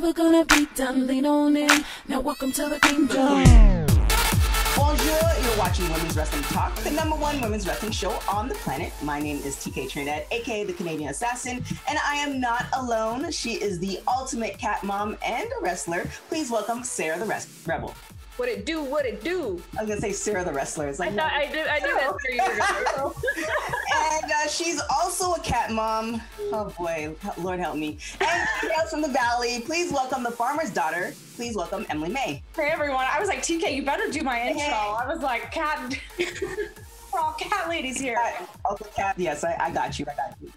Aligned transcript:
never 0.00 0.12
gonna 0.12 0.44
be 0.44 0.64
done. 0.76 1.08
Lean 1.08 1.26
on 1.26 1.56
in. 1.56 1.84
Now 2.06 2.20
welcome 2.20 2.52
to 2.52 2.68
the 2.68 2.78
kingdom. 2.78 3.44
Bonjour, 4.76 5.28
you're 5.42 5.58
watching 5.58 5.90
Women's 5.90 6.16
Wrestling 6.16 6.44
Talk, 6.44 6.72
the 6.84 6.92
number 6.92 7.16
one 7.16 7.40
women's 7.40 7.66
wrestling 7.66 7.90
show 7.90 8.16
on 8.30 8.48
the 8.48 8.54
planet. 8.54 8.92
My 9.02 9.18
name 9.18 9.38
is 9.38 9.56
TK 9.56 9.90
Trinidad, 9.90 10.26
aka 10.30 10.62
the 10.62 10.72
Canadian 10.72 11.10
Assassin, 11.10 11.64
and 11.88 11.98
I 12.06 12.14
am 12.14 12.40
not 12.40 12.66
alone. 12.74 13.32
She 13.32 13.54
is 13.54 13.80
the 13.80 13.98
ultimate 14.06 14.56
cat 14.56 14.84
mom 14.84 15.16
and 15.26 15.50
a 15.58 15.60
wrestler. 15.60 16.08
Please 16.28 16.48
welcome 16.48 16.84
Sarah 16.84 17.18
the 17.18 17.46
Rebel. 17.66 17.92
What 18.38 18.48
it 18.48 18.64
do? 18.64 18.84
What 18.84 19.04
it 19.04 19.24
do? 19.24 19.60
I 19.76 19.82
was 19.82 19.88
gonna 19.88 20.00
say 20.00 20.12
Sarah 20.12 20.44
the 20.44 20.52
Wrestler. 20.52 20.86
It's 20.86 21.00
like 21.00 21.10
I 21.10 21.16
thought 21.16 21.32
I 21.32 21.46
did. 21.46 21.66
I 21.66 21.80
did 21.80 21.90
that 21.90 22.12
for 22.20 22.30
you. 22.30 23.14
and 24.22 24.32
uh, 24.32 24.48
she's 24.48 24.80
also 24.88 25.32
a 25.32 25.40
cat 25.40 25.72
mom. 25.72 26.22
Oh 26.52 26.72
boy, 26.78 27.16
Lord 27.38 27.58
help 27.58 27.74
me. 27.74 27.98
And 28.20 28.48
she 28.60 28.68
hails 28.68 28.90
from 28.90 29.02
the 29.02 29.08
valley. 29.08 29.62
Please 29.62 29.92
welcome 29.92 30.22
the 30.22 30.30
farmer's 30.30 30.70
daughter. 30.70 31.12
Please 31.34 31.56
welcome 31.56 31.84
Emily 31.90 32.10
May. 32.10 32.40
Hey 32.54 32.68
everyone, 32.70 33.06
I 33.10 33.18
was 33.18 33.28
like, 33.28 33.42
TK, 33.42 33.74
you 33.74 33.84
better 33.84 34.08
do 34.08 34.22
my 34.22 34.40
intro. 34.40 34.62
Hey. 34.62 34.70
I 34.72 35.12
was 35.12 35.20
like, 35.20 35.50
cat, 35.50 35.98
all 37.18 37.32
cat 37.32 37.68
ladies 37.68 38.00
here. 38.00 38.14
Cat, 38.14 38.48
Cat. 38.94 39.14
Yes, 39.18 39.44
I, 39.44 39.56
I 39.58 39.70
got 39.70 39.98
you. 39.98 40.06
I 40.10 40.14
got 40.14 40.36
you. 40.40 40.52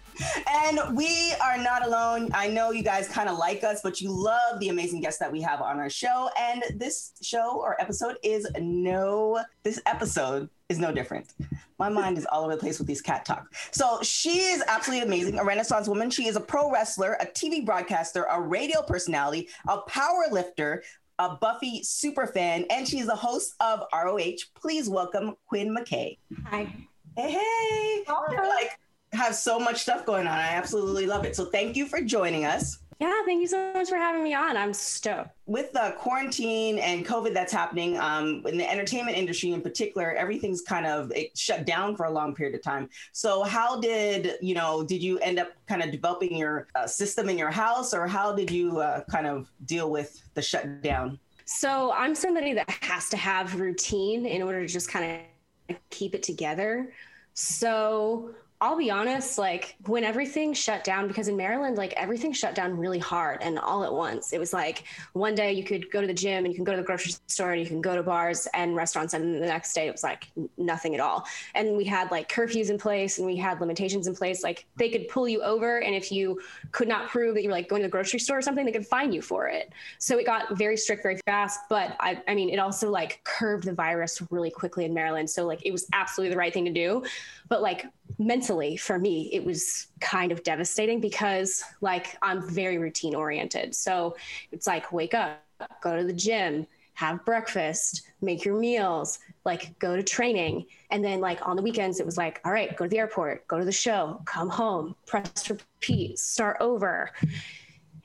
And 0.48 0.96
we 0.96 1.32
are 1.42 1.58
not 1.58 1.86
alone. 1.86 2.30
I 2.32 2.48
know 2.48 2.70
you 2.70 2.82
guys 2.82 3.08
kind 3.08 3.28
of 3.28 3.38
like 3.38 3.64
us, 3.64 3.80
but 3.82 4.00
you 4.00 4.10
love 4.10 4.60
the 4.60 4.68
amazing 4.68 5.00
guests 5.00 5.18
that 5.18 5.32
we 5.32 5.40
have 5.40 5.60
on 5.60 5.78
our 5.78 5.90
show. 5.90 6.30
And 6.38 6.62
this 6.76 7.12
show 7.22 7.58
or 7.60 7.80
episode 7.80 8.16
is 8.22 8.48
no, 8.60 9.42
this 9.62 9.80
episode 9.86 10.48
is 10.68 10.78
no 10.78 10.92
different. 10.92 11.32
My 11.78 11.88
mind 11.88 12.16
is 12.16 12.26
all 12.26 12.44
over 12.44 12.54
the 12.54 12.60
place 12.60 12.78
with 12.78 12.86
these 12.86 13.00
cat 13.00 13.24
talk. 13.24 13.52
So 13.72 13.98
she 14.02 14.38
is 14.38 14.62
absolutely 14.68 15.04
amazing, 15.06 15.38
a 15.38 15.44
Renaissance 15.44 15.88
woman. 15.88 16.10
She 16.10 16.28
is 16.28 16.36
a 16.36 16.40
pro 16.40 16.70
wrestler, 16.70 17.14
a 17.14 17.26
TV 17.26 17.64
broadcaster, 17.66 18.24
a 18.30 18.40
radio 18.40 18.82
personality, 18.82 19.48
a 19.68 19.78
power 19.78 20.26
lifter, 20.30 20.84
a 21.22 21.36
Buffy 21.40 21.82
super 21.82 22.26
fan, 22.26 22.64
and 22.70 22.86
she's 22.86 23.06
the 23.06 23.16
host 23.16 23.54
of 23.60 23.84
ROH. 23.92 24.38
Please 24.60 24.88
welcome 24.88 25.36
Quinn 25.46 25.74
McKay. 25.74 26.18
Hi. 26.46 26.72
Hey, 27.16 27.32
hey. 27.32 28.04
Like 28.08 28.78
have 29.12 29.34
so 29.34 29.58
much 29.58 29.82
stuff 29.82 30.04
going 30.04 30.26
on. 30.26 30.38
I 30.38 30.54
absolutely 30.54 31.06
love 31.06 31.24
it. 31.24 31.36
So 31.36 31.44
thank 31.44 31.76
you 31.76 31.86
for 31.86 32.00
joining 32.00 32.44
us. 32.44 32.78
Yeah, 33.02 33.20
thank 33.24 33.40
you 33.40 33.48
so 33.48 33.72
much 33.72 33.88
for 33.88 33.96
having 33.96 34.22
me 34.22 34.32
on. 34.32 34.56
I'm 34.56 34.72
stoked. 34.72 35.30
With 35.46 35.72
the 35.72 35.92
quarantine 35.98 36.78
and 36.78 37.04
COVID 37.04 37.34
that's 37.34 37.52
happening 37.52 37.98
um, 37.98 38.44
in 38.46 38.56
the 38.56 38.70
entertainment 38.70 39.16
industry 39.16 39.50
in 39.50 39.60
particular, 39.60 40.12
everything's 40.12 40.62
kind 40.62 40.86
of 40.86 41.10
it 41.10 41.36
shut 41.36 41.66
down 41.66 41.96
for 41.96 42.06
a 42.06 42.12
long 42.12 42.32
period 42.32 42.54
of 42.54 42.62
time. 42.62 42.88
So 43.10 43.42
how 43.42 43.80
did 43.80 44.34
you 44.40 44.54
know? 44.54 44.84
Did 44.84 45.02
you 45.02 45.18
end 45.18 45.40
up 45.40 45.48
kind 45.66 45.82
of 45.82 45.90
developing 45.90 46.36
your 46.36 46.68
uh, 46.76 46.86
system 46.86 47.28
in 47.28 47.36
your 47.36 47.50
house, 47.50 47.92
or 47.92 48.06
how 48.06 48.32
did 48.36 48.52
you 48.52 48.78
uh, 48.78 49.02
kind 49.10 49.26
of 49.26 49.50
deal 49.66 49.90
with 49.90 50.22
the 50.34 50.42
shutdown? 50.42 51.18
So 51.44 51.90
I'm 51.90 52.14
somebody 52.14 52.52
that 52.52 52.70
has 52.82 53.08
to 53.08 53.16
have 53.16 53.58
routine 53.58 54.26
in 54.26 54.42
order 54.42 54.60
to 54.60 54.72
just 54.72 54.88
kind 54.88 55.22
of 55.70 55.76
keep 55.90 56.14
it 56.14 56.22
together. 56.22 56.92
So 57.34 58.32
I'll 58.62 58.76
be 58.76 58.92
honest, 58.92 59.38
like 59.38 59.74
when 59.86 60.04
everything 60.04 60.54
shut 60.54 60.84
down, 60.84 61.08
because 61.08 61.26
in 61.26 61.36
Maryland, 61.36 61.76
like 61.76 61.94
everything 61.94 62.32
shut 62.32 62.54
down 62.54 62.78
really 62.78 63.00
hard 63.00 63.42
and 63.42 63.58
all 63.58 63.82
at 63.82 63.92
once. 63.92 64.32
It 64.32 64.38
was 64.38 64.52
like 64.52 64.84
one 65.14 65.34
day 65.34 65.52
you 65.52 65.64
could 65.64 65.90
go 65.90 66.00
to 66.00 66.06
the 66.06 66.14
gym 66.14 66.44
and 66.44 66.46
you 66.46 66.54
can 66.54 66.62
go 66.62 66.70
to 66.70 66.78
the 66.78 66.84
grocery 66.84 67.12
store 67.26 67.50
and 67.50 67.60
you 67.60 67.66
can 67.66 67.80
go 67.80 67.96
to 67.96 68.04
bars 68.04 68.46
and 68.54 68.76
restaurants, 68.76 69.14
and 69.14 69.34
the 69.34 69.46
next 69.46 69.72
day 69.72 69.88
it 69.88 69.90
was 69.90 70.04
like 70.04 70.28
nothing 70.56 70.94
at 70.94 71.00
all. 71.00 71.26
And 71.56 71.76
we 71.76 71.84
had 71.84 72.12
like 72.12 72.30
curfews 72.30 72.70
in 72.70 72.78
place 72.78 73.18
and 73.18 73.26
we 73.26 73.36
had 73.36 73.60
limitations 73.60 74.06
in 74.06 74.14
place. 74.14 74.44
Like 74.44 74.64
they 74.76 74.90
could 74.90 75.08
pull 75.08 75.28
you 75.28 75.42
over, 75.42 75.78
and 75.78 75.92
if 75.92 76.12
you 76.12 76.40
could 76.70 76.86
not 76.86 77.08
prove 77.08 77.34
that 77.34 77.42
you 77.42 77.48
were 77.48 77.56
like 77.56 77.68
going 77.68 77.82
to 77.82 77.88
the 77.88 77.90
grocery 77.90 78.20
store 78.20 78.38
or 78.38 78.42
something, 78.42 78.64
they 78.64 78.70
could 78.70 78.86
fine 78.86 79.12
you 79.12 79.22
for 79.22 79.48
it. 79.48 79.72
So 79.98 80.18
it 80.18 80.24
got 80.24 80.56
very 80.56 80.76
strict 80.76 81.02
very 81.02 81.18
fast. 81.26 81.58
But 81.68 81.96
I, 81.98 82.22
I 82.28 82.36
mean, 82.36 82.48
it 82.48 82.58
also 82.58 82.92
like 82.92 83.22
curved 83.24 83.64
the 83.64 83.74
virus 83.74 84.22
really 84.30 84.52
quickly 84.52 84.84
in 84.84 84.94
Maryland. 84.94 85.28
So 85.28 85.46
like 85.46 85.66
it 85.66 85.72
was 85.72 85.88
absolutely 85.92 86.32
the 86.32 86.38
right 86.38 86.54
thing 86.54 86.66
to 86.66 86.72
do. 86.72 87.02
But 87.48 87.60
like 87.60 87.86
mentally 88.18 88.76
for 88.76 88.98
me 88.98 89.28
it 89.32 89.44
was 89.44 89.88
kind 90.00 90.32
of 90.32 90.42
devastating 90.42 91.00
because 91.00 91.62
like 91.80 92.16
i'm 92.22 92.48
very 92.48 92.78
routine 92.78 93.14
oriented. 93.14 93.74
So 93.74 94.16
it's 94.50 94.66
like 94.66 94.92
wake 94.92 95.14
up 95.14 95.42
go 95.80 95.96
to 95.96 96.04
the 96.04 96.12
gym 96.12 96.66
have 96.94 97.24
breakfast 97.24 98.02
make 98.20 98.44
your 98.44 98.58
meals 98.58 99.18
like 99.44 99.78
go 99.78 99.96
to 99.96 100.02
training. 100.02 100.66
And 100.90 101.02
then 101.04 101.20
like 101.20 101.46
on 101.46 101.56
the 101.56 101.62
weekends 101.62 102.00
it 102.00 102.06
was 102.06 102.16
like 102.16 102.40
all 102.44 102.52
right 102.52 102.76
go 102.76 102.84
to 102.84 102.88
the 102.88 102.98
airport 102.98 103.46
go 103.48 103.58
to 103.58 103.64
the 103.64 103.72
show 103.72 104.20
come 104.24 104.48
home 104.48 104.94
press 105.06 105.48
repeat 105.50 106.18
start 106.18 106.56
over. 106.60 107.10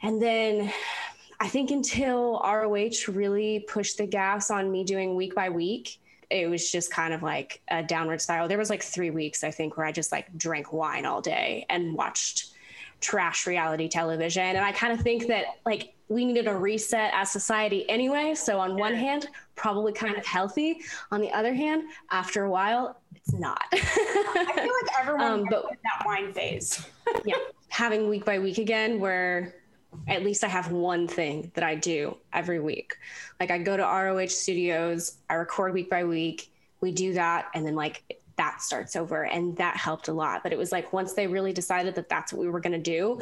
And 0.01 0.21
then 0.21 0.71
i 1.39 1.47
think 1.47 1.71
until 1.71 2.41
roh 2.43 2.89
really 3.07 3.65
pushed 3.67 3.97
the 3.97 4.07
gas 4.07 4.49
on 4.49 4.71
me 4.71 4.83
doing 4.83 5.15
week 5.15 5.35
by 5.35 5.49
week 5.49 5.99
it 6.29 6.49
was 6.49 6.71
just 6.71 6.91
kind 6.91 7.13
of 7.13 7.23
like 7.23 7.61
a 7.69 7.81
downward 7.83 8.21
spiral. 8.21 8.47
There 8.47 8.57
was 8.57 8.69
like 8.69 8.83
three 8.83 9.09
weeks, 9.11 9.43
I 9.43 9.51
think, 9.51 9.77
where 9.77 9.85
I 9.85 9.91
just 9.91 10.11
like 10.11 10.35
drank 10.37 10.73
wine 10.73 11.05
all 11.05 11.21
day 11.21 11.65
and 11.69 11.93
watched 11.93 12.53
trash 12.99 13.45
reality 13.47 13.87
television. 13.87 14.43
And 14.43 14.59
I 14.65 14.71
kind 14.71 14.91
of 14.91 14.99
think 15.01 15.27
that 15.27 15.45
like 15.65 15.93
we 16.09 16.25
needed 16.25 16.47
a 16.47 16.55
reset 16.55 17.11
as 17.13 17.31
society 17.31 17.87
anyway. 17.89 18.33
So 18.35 18.59
on 18.59 18.77
one 18.77 18.95
hand, 18.95 19.27
probably 19.55 19.93
kind 19.93 20.17
of 20.17 20.25
healthy. 20.25 20.79
On 21.11 21.21
the 21.21 21.31
other 21.31 21.53
hand, 21.53 21.83
after 22.11 22.45
a 22.45 22.49
while, 22.49 22.99
it's 23.15 23.33
not. 23.33 23.63
I 23.73 23.77
feel 24.55 24.63
like 24.63 24.99
everyone 24.99 25.21
Um, 25.21 25.45
but- 25.49 25.65
that 25.83 26.05
wine 26.05 26.33
phase. 26.33 26.85
yeah, 27.25 27.35
having 27.69 28.09
week 28.09 28.25
by 28.25 28.39
week 28.39 28.57
again, 28.57 28.99
where 28.99 29.55
at 30.07 30.23
least 30.23 30.43
I 30.43 30.47
have 30.47 30.71
one 30.71 31.07
thing 31.07 31.51
that 31.55 31.63
I 31.63 31.75
do 31.75 32.17
every 32.33 32.59
week. 32.59 32.95
Like 33.39 33.51
I 33.51 33.57
go 33.57 33.75
to 33.77 33.83
ROH 33.83 34.27
studios, 34.27 35.17
I 35.29 35.35
record 35.35 35.73
week 35.73 35.89
by 35.89 36.03
week, 36.03 36.51
we 36.81 36.91
do 36.91 37.13
that, 37.13 37.47
and 37.53 37.65
then 37.65 37.75
like 37.75 38.21
that 38.37 38.61
starts 38.61 38.95
over, 38.95 39.25
and 39.25 39.57
that 39.57 39.77
helped 39.77 40.07
a 40.09 40.13
lot. 40.13 40.43
But 40.43 40.53
it 40.53 40.57
was 40.59 40.71
like 40.71 40.93
once 40.93 41.13
they 41.13 41.27
really 41.27 41.53
decided 41.53 41.95
that 41.95 42.07
that's 42.09 42.31
what 42.31 42.39
we 42.41 42.49
were 42.49 42.59
gonna 42.59 42.77
do, 42.77 43.19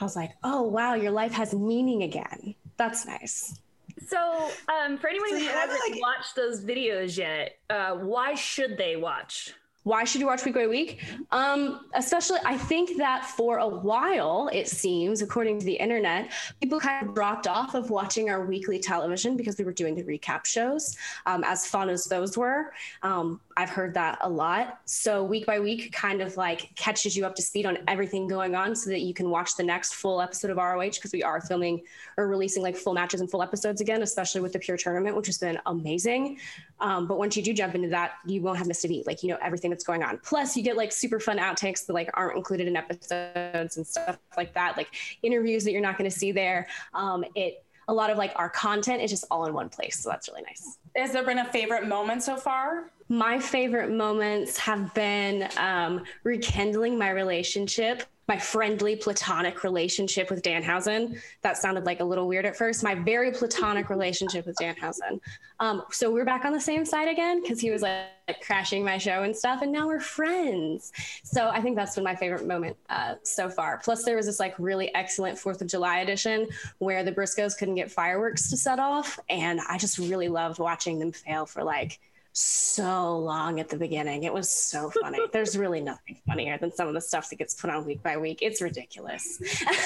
I 0.00 0.04
was 0.04 0.14
like, 0.16 0.32
oh 0.44 0.62
wow, 0.62 0.94
your 0.94 1.12
life 1.12 1.32
has 1.32 1.54
meaning 1.54 2.02
again. 2.02 2.54
That's 2.76 3.06
nice. 3.06 3.58
So, 4.06 4.50
um, 4.68 4.98
for 4.98 5.08
anyone 5.08 5.30
So 5.30 5.38
who 5.38 5.46
hasn't 5.46 5.80
like- 5.90 6.00
watched 6.02 6.36
those 6.36 6.62
videos 6.62 7.16
yet, 7.16 7.56
uh, 7.70 7.92
why 7.94 8.34
should 8.34 8.76
they 8.76 8.96
watch? 8.96 9.54
Why 9.86 10.02
should 10.02 10.20
you 10.20 10.26
watch 10.26 10.44
week 10.44 10.56
by 10.56 10.66
week? 10.66 11.00
Um 11.30 11.86
especially 11.94 12.40
i 12.44 12.56
think 12.56 12.96
that 12.96 13.24
for 13.24 13.58
a 13.58 13.68
while 13.68 14.50
it 14.52 14.66
seems 14.68 15.22
according 15.22 15.60
to 15.60 15.64
the 15.64 15.74
internet 15.74 16.32
people 16.60 16.80
kind 16.80 17.06
of 17.06 17.14
dropped 17.14 17.46
off 17.46 17.74
of 17.74 17.90
watching 17.90 18.28
our 18.28 18.44
weekly 18.44 18.80
television 18.80 19.36
because 19.36 19.56
we 19.58 19.64
were 19.64 19.72
doing 19.72 19.94
the 19.94 20.02
recap 20.02 20.44
shows 20.44 20.96
um, 21.26 21.44
as 21.44 21.66
fun 21.66 21.88
as 21.88 22.06
those 22.06 22.36
were. 22.36 22.72
Um, 23.02 23.40
i've 23.56 23.70
heard 23.70 23.94
that 23.94 24.18
a 24.22 24.28
lot 24.28 24.80
so 24.84 25.24
week 25.24 25.46
by 25.46 25.58
week 25.58 25.92
kind 25.92 26.20
of 26.20 26.36
like 26.36 26.74
catches 26.76 27.16
you 27.16 27.24
up 27.24 27.34
to 27.34 27.42
speed 27.42 27.66
on 27.66 27.78
everything 27.88 28.26
going 28.26 28.54
on 28.54 28.74
so 28.74 28.90
that 28.90 29.00
you 29.00 29.14
can 29.14 29.30
watch 29.30 29.56
the 29.56 29.62
next 29.62 29.94
full 29.94 30.20
episode 30.20 30.50
of 30.50 30.56
roh 30.56 30.80
because 30.80 31.12
we 31.12 31.22
are 31.22 31.40
filming 31.40 31.80
or 32.16 32.28
releasing 32.28 32.62
like 32.62 32.76
full 32.76 32.94
matches 32.94 33.20
and 33.20 33.30
full 33.30 33.42
episodes 33.42 33.80
again 33.80 34.02
especially 34.02 34.40
with 34.40 34.52
the 34.52 34.58
pure 34.58 34.76
tournament 34.76 35.16
which 35.16 35.26
has 35.26 35.38
been 35.38 35.58
amazing 35.66 36.38
um, 36.80 37.06
but 37.06 37.18
once 37.18 37.36
you 37.36 37.42
do 37.42 37.54
jump 37.54 37.74
into 37.74 37.88
that, 37.88 38.14
you 38.26 38.42
won't 38.42 38.58
have 38.58 38.66
missed 38.66 38.84
a 38.84 38.88
beat. 38.88 39.06
Like 39.06 39.22
you 39.22 39.30
know 39.30 39.38
everything 39.40 39.70
that's 39.70 39.84
going 39.84 40.02
on. 40.02 40.18
Plus, 40.22 40.56
you 40.56 40.62
get 40.62 40.76
like 40.76 40.92
super 40.92 41.18
fun 41.18 41.38
outtakes 41.38 41.86
that 41.86 41.92
like 41.92 42.10
aren't 42.14 42.36
included 42.36 42.68
in 42.68 42.76
episodes 42.76 43.76
and 43.76 43.86
stuff 43.86 44.18
like 44.36 44.52
that. 44.54 44.76
Like 44.76 44.88
interviews 45.22 45.64
that 45.64 45.72
you're 45.72 45.80
not 45.80 45.96
going 45.96 46.10
to 46.10 46.16
see 46.16 46.32
there. 46.32 46.66
Um, 46.92 47.24
it 47.34 47.64
a 47.88 47.94
lot 47.94 48.10
of 48.10 48.18
like 48.18 48.32
our 48.36 48.48
content 48.48 49.02
is 49.02 49.10
just 49.10 49.24
all 49.30 49.46
in 49.46 49.54
one 49.54 49.68
place, 49.68 49.98
so 50.00 50.10
that's 50.10 50.28
really 50.28 50.42
nice. 50.42 50.78
Has 50.96 51.12
there 51.12 51.24
been 51.24 51.38
a 51.38 51.44
favorite 51.44 51.86
moment 51.86 52.22
so 52.22 52.36
far? 52.36 52.90
My 53.08 53.38
favorite 53.38 53.90
moments 53.92 54.58
have 54.58 54.92
been 54.94 55.48
um, 55.56 56.04
rekindling 56.24 56.98
my 56.98 57.10
relationship, 57.10 58.02
my 58.28 58.38
friendly 58.38 58.96
platonic 58.96 59.62
relationship 59.62 60.30
with 60.30 60.42
Danhausen. 60.42 61.20
That 61.42 61.56
sounded 61.56 61.84
like 61.84 62.00
a 62.00 62.04
little 62.04 62.26
weird 62.26 62.44
at 62.44 62.56
first. 62.56 62.82
My 62.82 62.94
very 62.94 63.30
platonic 63.30 63.88
relationship 63.88 64.46
with 64.46 64.56
Danhausen. 64.56 65.20
Um, 65.60 65.82
so 65.90 66.10
we're 66.10 66.24
back 66.24 66.44
on 66.44 66.52
the 66.52 66.60
same 66.60 66.84
side 66.84 67.08
again 67.08 67.40
because 67.40 67.60
he 67.60 67.70
was 67.70 67.82
like, 67.82 68.06
like 68.28 68.40
crashing 68.40 68.84
my 68.84 68.98
show 68.98 69.22
and 69.22 69.36
stuff, 69.36 69.62
and 69.62 69.70
now 69.70 69.86
we're 69.86 70.00
friends. 70.00 70.92
So 71.22 71.48
I 71.48 71.60
think 71.60 71.76
that's 71.76 71.94
been 71.94 72.02
my 72.02 72.16
favorite 72.16 72.44
moment 72.44 72.76
uh, 72.90 73.14
so 73.22 73.48
far. 73.48 73.80
Plus, 73.84 74.04
there 74.04 74.16
was 74.16 74.26
this 74.26 74.40
like 74.40 74.54
really 74.58 74.92
excellent 74.96 75.38
Fourth 75.38 75.62
of 75.62 75.68
July 75.68 76.00
edition 76.00 76.48
where 76.78 77.04
the 77.04 77.12
Briscoes 77.12 77.56
couldn't 77.56 77.76
get 77.76 77.90
fireworks 77.90 78.50
to 78.50 78.56
set 78.56 78.80
off, 78.80 79.20
and 79.28 79.60
I 79.68 79.78
just 79.78 79.98
really 79.98 80.28
loved 80.28 80.58
watching 80.58 80.98
them 80.98 81.12
fail 81.12 81.46
for 81.46 81.62
like 81.62 82.00
so 82.38 83.18
long 83.18 83.60
at 83.60 83.68
the 83.68 83.76
beginning. 83.76 84.24
It 84.24 84.32
was 84.32 84.50
so 84.50 84.90
funny. 85.02 85.18
There's 85.32 85.56
really 85.56 85.80
nothing 85.80 86.18
funnier 86.26 86.58
than 86.58 86.72
some 86.72 86.88
of 86.88 86.94
the 86.94 87.00
stuff 87.00 87.30
that 87.30 87.36
gets 87.36 87.54
put 87.54 87.70
on 87.70 87.84
week 87.84 88.02
by 88.02 88.16
week. 88.16 88.40
It's 88.42 88.60
ridiculous. 88.60 89.40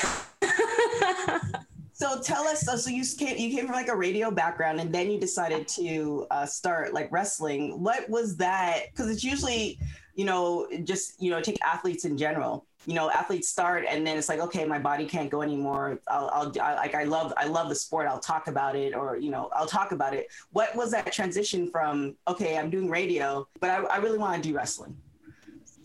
So 1.93 2.19
tell 2.19 2.45
us. 2.45 2.63
So, 2.63 2.89
you 2.89 3.05
came 3.05 3.37
you 3.37 3.55
came 3.55 3.67
from 3.67 3.75
like 3.75 3.89
a 3.89 3.95
radio 3.95 4.31
background, 4.31 4.81
and 4.81 4.91
then 4.91 5.11
you 5.11 5.21
decided 5.21 5.69
to 5.69 6.27
uh, 6.31 6.47
start 6.47 6.95
like 6.95 7.13
wrestling. 7.13 7.83
What 7.83 8.09
was 8.09 8.39
that? 8.39 8.85
Because 8.91 9.11
it's 9.11 9.23
usually 9.23 9.79
you 10.15 10.25
know, 10.25 10.69
just 10.85 11.21
you 11.23 11.31
know, 11.31 11.41
take 11.41 11.59
athletes 11.65 12.05
in 12.05 12.19
general. 12.19 12.67
You 12.87 12.95
know, 12.95 13.11
athletes 13.11 13.49
start 13.49 13.85
and 13.89 14.07
then 14.07 14.17
it's 14.17 14.29
like, 14.29 14.41
okay, 14.41 14.65
my 14.65 14.79
body 14.79 15.05
can't 15.05 15.31
go 15.31 15.43
anymore. 15.43 16.01
I'll, 16.09 16.31
I'll 16.33 16.61
I, 16.61 16.75
like 16.77 16.95
I 16.95 17.05
love 17.05 17.33
I 17.37 17.47
love 17.47 17.69
the 17.69 17.75
sport. 17.75 18.07
I'll 18.09 18.19
talk 18.21 18.49
about 18.49 18.75
it, 18.75 18.95
or 18.95 19.17
you 19.19 19.31
know, 19.31 19.51
I'll 19.55 19.67
talk 19.67 19.93
about 19.93 20.15
it. 20.15 20.29
What 20.53 20.75
was 20.75 20.91
that 20.93 21.13
transition 21.13 21.71
from? 21.71 22.17
Okay, 22.27 22.57
I'm 22.57 22.71
doing 22.71 22.89
radio, 22.89 23.47
but 23.61 23.71
I, 23.71 23.83
I 23.85 23.97
really 23.99 24.19
want 24.19 24.43
to 24.43 24.49
do 24.49 24.57
wrestling. 24.57 24.97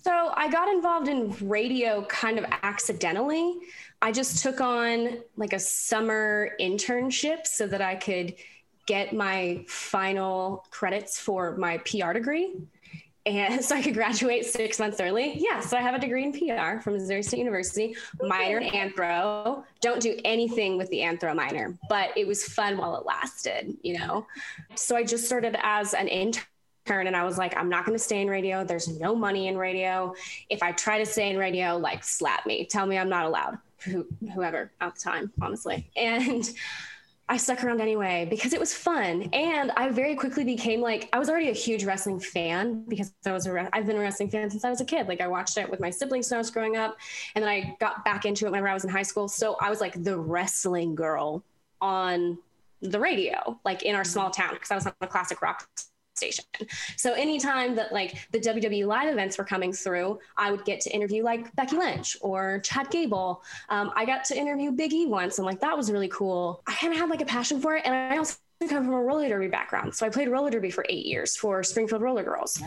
So 0.05 0.31
I 0.35 0.49
got 0.49 0.69
involved 0.69 1.07
in 1.07 1.35
radio 1.41 2.05
kind 2.05 2.37
of 2.37 2.45
accidentally. 2.61 3.55
I 4.03 4.11
just 4.11 4.43
took 4.43 4.61
on 4.61 5.17
like 5.35 5.51
a 5.51 5.59
summer 5.59 6.51
internship 6.61 7.47
so 7.47 7.65
that 7.65 7.81
I 7.81 7.95
could 7.95 8.35
get 8.85 9.13
my 9.13 9.65
final 9.67 10.63
credits 10.69 11.19
for 11.19 11.57
my 11.57 11.79
PR 11.79 12.13
degree. 12.13 12.53
And 13.25 13.63
so 13.65 13.75
I 13.75 13.81
could 13.81 13.93
graduate 13.93 14.45
six 14.45 14.79
months 14.79 14.99
early. 14.99 15.33
Yeah, 15.37 15.59
so 15.59 15.77
I 15.77 15.81
have 15.81 15.95
a 15.95 15.99
degree 15.99 16.23
in 16.23 16.31
PR 16.31 16.81
from 16.81 16.93
Missouri 16.93 17.23
State 17.23 17.39
University, 17.39 17.95
minor 18.21 18.59
in 18.59 18.69
anthro. 18.69 19.63
Don't 19.81 20.01
do 20.01 20.17
anything 20.23 20.77
with 20.77 20.89
the 20.89 20.99
anthro 20.99 21.35
minor, 21.35 21.77
but 21.89 22.15
it 22.15 22.27
was 22.27 22.43
fun 22.43 22.77
while 22.77 22.95
it 22.95 23.05
lasted, 23.05 23.75
you 23.83 23.97
know? 23.97 24.25
So 24.75 24.95
I 24.95 25.03
just 25.03 25.25
started 25.25 25.57
as 25.61 25.93
an 25.93 26.07
intern 26.07 26.43
and 26.87 27.15
I 27.15 27.23
was 27.23 27.37
like, 27.37 27.57
I'm 27.57 27.69
not 27.69 27.85
going 27.85 27.97
to 27.97 28.03
stay 28.03 28.21
in 28.21 28.27
radio. 28.27 28.63
There's 28.63 28.87
no 28.99 29.15
money 29.15 29.47
in 29.47 29.57
radio. 29.57 30.13
If 30.49 30.61
I 30.61 30.71
try 30.71 30.99
to 30.99 31.05
stay 31.05 31.31
in 31.31 31.37
radio, 31.37 31.77
like 31.77 32.03
slap 32.03 32.45
me, 32.45 32.65
tell 32.65 32.85
me 32.85 32.97
I'm 32.97 33.09
not 33.09 33.25
allowed, 33.25 33.57
Who, 33.85 34.05
whoever 34.33 34.71
at 34.79 34.95
the 34.95 35.01
time, 35.01 35.31
honestly. 35.41 35.89
And 35.95 36.47
I 37.27 37.37
stuck 37.37 37.63
around 37.63 37.81
anyway 37.81 38.27
because 38.29 38.53
it 38.53 38.59
was 38.59 38.73
fun. 38.73 39.23
And 39.33 39.71
I 39.71 39.89
very 39.89 40.15
quickly 40.15 40.43
became 40.43 40.79
like, 40.79 41.09
I 41.11 41.17
was 41.17 41.27
already 41.27 41.49
a 41.49 41.53
huge 41.53 41.83
wrestling 41.83 42.19
fan 42.19 42.85
because 42.87 43.13
I 43.25 43.31
was 43.31 43.47
a, 43.47 43.53
re- 43.53 43.69
I've 43.73 43.87
been 43.87 43.95
a 43.95 43.99
wrestling 43.99 44.29
fan 44.29 44.49
since 44.51 44.63
I 44.63 44.69
was 44.69 44.79
a 44.79 44.85
kid. 44.85 45.07
Like 45.07 45.21
I 45.21 45.27
watched 45.27 45.57
it 45.57 45.69
with 45.69 45.79
my 45.79 45.89
siblings 45.89 46.29
when 46.29 46.35
I 46.35 46.39
was 46.39 46.51
growing 46.51 46.77
up. 46.77 46.97
And 47.33 47.43
then 47.43 47.49
I 47.49 47.75
got 47.79 48.05
back 48.05 48.25
into 48.25 48.45
it 48.45 48.51
whenever 48.51 48.67
I 48.67 48.75
was 48.75 48.83
in 48.83 48.91
high 48.91 49.03
school. 49.03 49.27
So 49.27 49.57
I 49.59 49.71
was 49.71 49.81
like 49.81 50.03
the 50.03 50.17
wrestling 50.19 50.93
girl 50.93 51.43
on 51.81 52.37
the 52.81 52.99
radio, 52.99 53.59
like 53.65 53.81
in 53.81 53.95
our 53.95 54.03
small 54.03 54.29
town, 54.29 54.53
because 54.53 54.69
I 54.69 54.75
was 54.75 54.85
on 54.85 54.93
a 55.01 55.07
classic 55.07 55.41
rock 55.41 55.67
station. 56.15 56.45
So 56.97 57.13
anytime 57.13 57.75
that 57.75 57.91
like 57.91 58.27
the 58.31 58.39
WWE 58.39 58.85
live 58.85 59.11
events 59.11 59.37
were 59.37 59.43
coming 59.43 59.73
through, 59.73 60.19
I 60.37 60.51
would 60.51 60.65
get 60.65 60.79
to 60.81 60.89
interview 60.93 61.23
like 61.23 61.55
Becky 61.55 61.77
Lynch 61.77 62.17
or 62.21 62.59
Chad 62.59 62.89
Gable. 62.89 63.43
Um, 63.69 63.91
I 63.95 64.05
got 64.05 64.23
to 64.25 64.37
interview 64.37 64.71
Big 64.71 64.93
E 64.93 65.05
once, 65.05 65.37
and 65.37 65.45
like 65.45 65.59
that 65.61 65.75
was 65.75 65.91
really 65.91 66.09
cool. 66.09 66.61
I 66.67 66.73
kind 66.73 66.93
of 66.93 66.99
had 66.99 67.09
like 67.09 67.21
a 67.21 67.25
passion 67.25 67.59
for 67.59 67.75
it, 67.75 67.83
and 67.85 67.93
I 67.93 68.17
also 68.17 68.37
come 68.59 68.85
from 68.85 68.93
a 68.93 69.01
roller 69.01 69.27
derby 69.27 69.47
background. 69.47 69.93
So 69.93 70.05
I 70.05 70.09
played 70.09 70.29
roller 70.29 70.49
derby 70.49 70.71
for 70.71 70.85
eight 70.89 71.05
years 71.05 71.35
for 71.35 71.61
Springfield 71.63 72.01
Roller 72.01 72.23
Girls. 72.23 72.61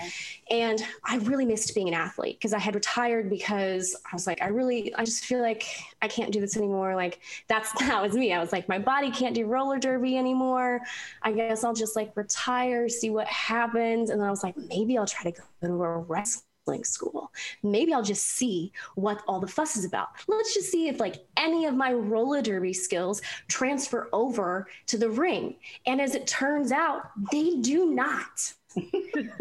And 0.50 0.84
I 1.04 1.16
really 1.18 1.44
missed 1.44 1.74
being 1.74 1.88
an 1.88 1.94
athlete 1.94 2.38
because 2.38 2.52
I 2.52 2.58
had 2.58 2.74
retired 2.74 3.30
because 3.30 3.96
I 4.04 4.14
was 4.14 4.26
like, 4.26 4.42
I 4.42 4.48
really, 4.48 4.94
I 4.94 5.04
just 5.04 5.24
feel 5.24 5.40
like 5.40 5.64
I 6.02 6.08
can't 6.08 6.30
do 6.30 6.40
this 6.40 6.56
anymore. 6.56 6.94
Like 6.94 7.20
that's, 7.48 7.72
that 7.80 8.02
was 8.02 8.12
me. 8.12 8.32
I 8.32 8.40
was 8.40 8.52
like, 8.52 8.68
my 8.68 8.78
body 8.78 9.10
can't 9.10 9.34
do 9.34 9.46
roller 9.46 9.78
derby 9.78 10.16
anymore. 10.16 10.80
I 11.22 11.32
guess 11.32 11.64
I'll 11.64 11.74
just 11.74 11.96
like 11.96 12.16
retire, 12.16 12.88
see 12.88 13.10
what 13.10 13.26
happens. 13.26 14.10
And 14.10 14.20
then 14.20 14.26
I 14.26 14.30
was 14.30 14.42
like, 14.42 14.56
maybe 14.56 14.98
I'll 14.98 15.06
try 15.06 15.30
to 15.30 15.36
go 15.36 15.44
to 15.66 15.82
a 15.84 15.98
wrestling 15.98 16.47
school. 16.76 17.32
Maybe 17.62 17.92
I'll 17.92 18.02
just 18.02 18.26
see 18.26 18.72
what 18.94 19.22
all 19.26 19.40
the 19.40 19.46
fuss 19.46 19.76
is 19.76 19.84
about. 19.84 20.08
Let's 20.26 20.54
just 20.54 20.70
see 20.70 20.88
if 20.88 21.00
like 21.00 21.24
any 21.36 21.66
of 21.66 21.74
my 21.74 21.92
roller 21.92 22.42
derby 22.42 22.72
skills 22.72 23.22
transfer 23.48 24.08
over 24.12 24.66
to 24.86 24.98
the 24.98 25.10
ring. 25.10 25.56
And 25.86 26.00
as 26.00 26.14
it 26.14 26.26
turns 26.26 26.72
out, 26.72 27.10
they 27.32 27.56
do 27.56 27.86
not. 27.94 28.52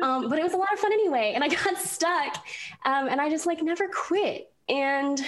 um, 0.01 0.29
but 0.29 0.39
it 0.39 0.44
was 0.44 0.53
a 0.53 0.57
lot 0.57 0.71
of 0.74 0.79
fun 0.79 0.94
anyway. 0.94 1.33
And 1.35 1.44
I 1.44 1.47
got 1.50 1.77
stuck 1.77 2.38
um, 2.85 3.07
and 3.07 3.19
I 3.19 3.29
just 3.29 3.45
like 3.45 3.62
never 3.62 3.88
quit. 3.89 4.51
And 4.69 5.24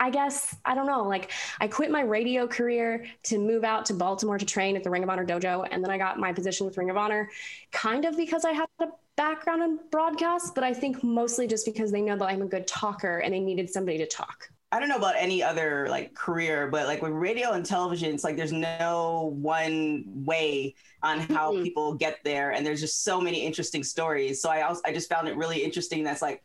I 0.00 0.10
guess, 0.10 0.56
I 0.64 0.74
don't 0.74 0.86
know, 0.86 1.04
like 1.04 1.30
I 1.60 1.68
quit 1.68 1.90
my 1.90 2.00
radio 2.00 2.46
career 2.48 3.06
to 3.24 3.38
move 3.38 3.64
out 3.64 3.84
to 3.86 3.94
Baltimore 3.94 4.38
to 4.38 4.46
train 4.46 4.74
at 4.76 4.82
the 4.82 4.90
Ring 4.90 5.02
of 5.02 5.10
Honor 5.10 5.26
dojo. 5.26 5.68
And 5.70 5.84
then 5.84 5.90
I 5.90 5.98
got 5.98 6.18
my 6.18 6.32
position 6.32 6.66
with 6.66 6.78
Ring 6.78 6.90
of 6.90 6.96
Honor 6.96 7.28
kind 7.70 8.04
of 8.06 8.16
because 8.16 8.44
I 8.46 8.52
had 8.52 8.66
a 8.80 8.86
background 9.16 9.62
in 9.62 9.78
broadcast, 9.90 10.54
but 10.54 10.64
I 10.64 10.72
think 10.72 11.04
mostly 11.04 11.46
just 11.46 11.66
because 11.66 11.92
they 11.92 12.00
know 12.00 12.16
that 12.16 12.24
I'm 12.24 12.42
a 12.42 12.46
good 12.46 12.66
talker 12.66 13.18
and 13.18 13.34
they 13.34 13.40
needed 13.40 13.68
somebody 13.68 13.98
to 13.98 14.06
talk. 14.06 14.48
I 14.72 14.78
don't 14.78 14.88
know 14.88 14.96
about 14.96 15.16
any 15.18 15.42
other 15.42 15.88
like 15.90 16.14
career, 16.14 16.68
but 16.68 16.86
like 16.86 17.02
with 17.02 17.10
radio 17.12 17.50
and 17.52 17.66
television, 17.66 18.14
it's 18.14 18.22
like 18.22 18.36
there's 18.36 18.52
no 18.52 19.34
one 19.34 20.04
way 20.06 20.76
on 21.02 21.18
how 21.18 21.52
Mhm. 21.52 21.64
people 21.64 21.94
get 21.94 22.18
there, 22.24 22.52
and 22.52 22.64
there's 22.64 22.80
just 22.80 23.02
so 23.02 23.20
many 23.20 23.44
interesting 23.44 23.82
stories. 23.82 24.40
So 24.40 24.48
I 24.48 24.62
also 24.62 24.80
I 24.86 24.92
just 24.92 25.08
found 25.08 25.26
it 25.28 25.36
really 25.36 25.64
interesting. 25.64 26.04
That's 26.04 26.22
like 26.22 26.42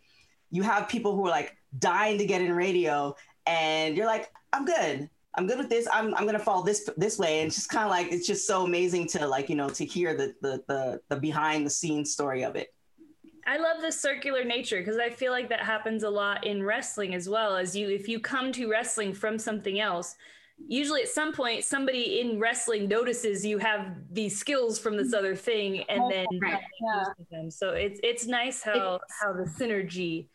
you 0.50 0.64
have 0.64 0.88
people 0.88 1.16
who 1.16 1.26
are 1.28 1.30
like 1.30 1.56
dying 1.78 2.18
to 2.18 2.26
get 2.26 2.42
in 2.42 2.52
radio, 2.54 3.16
and 3.48 3.96
you're 3.98 4.06
like, 4.06 4.32
I'm 4.54 4.66
good. 4.66 5.10
I'm 5.38 5.48
good 5.48 5.58
with 5.58 5.70
this. 5.70 5.88
I'm, 5.92 6.16
I'm 6.16 6.26
gonna 6.26 6.40
fall 6.40 6.64
this 6.64 6.90
this 6.96 7.20
way, 7.20 7.40
and 7.40 7.48
it's 7.48 7.56
just 7.58 7.70
kind 7.70 7.84
of 7.84 7.92
like 7.92 8.12
it's 8.12 8.26
just 8.26 8.48
so 8.48 8.64
amazing 8.64 9.06
to 9.08 9.28
like 9.28 9.50
you 9.50 9.56
know 9.56 9.70
to 9.70 9.84
hear 9.86 10.16
the 10.16 10.34
the 10.42 10.64
the, 10.68 11.02
the 11.10 11.16
behind 11.18 11.66
the 11.66 11.70
scenes 11.70 12.12
story 12.12 12.44
of 12.44 12.56
it. 12.56 12.74
I 13.48 13.58
love 13.58 13.82
the 13.82 13.92
circular 13.92 14.44
nature 14.44 14.80
because 14.80 14.98
I 14.98 15.10
feel 15.10 15.32
like 15.32 15.50
that 15.50 15.60
happens 15.62 16.04
a 16.04 16.10
lot 16.10 16.48
in 16.48 16.64
wrestling 16.64 17.14
as 17.14 17.28
well. 17.30 17.56
As 17.58 17.76
you, 17.76 17.90
if 17.90 18.08
you 18.08 18.20
come 18.20 18.52
to 18.54 18.68
wrestling 18.72 19.14
from 19.14 19.38
something 19.38 19.80
else, 19.80 20.16
usually 20.68 21.02
at 21.04 21.10
some 21.10 21.32
point 21.34 21.64
somebody 21.66 22.22
in 22.22 22.40
wrestling 22.40 22.88
notices 22.88 23.46
you 23.46 23.58
have 23.60 23.88
these 24.12 24.40
skills 24.40 24.80
from 24.80 24.96
this 24.98 25.14
other 25.14 25.36
thing, 25.36 25.84
and 25.90 26.10
then 26.10 26.26
Right. 26.42 26.62
Yeah. 26.82 27.04
them. 27.30 27.52
So 27.52 27.72
it's 27.72 28.00
it's 28.04 28.26
nice 28.26 28.64
how 28.64 28.72
It's- 28.96 29.00
how 29.22 29.34
the 29.34 29.44
synergy 29.44 30.28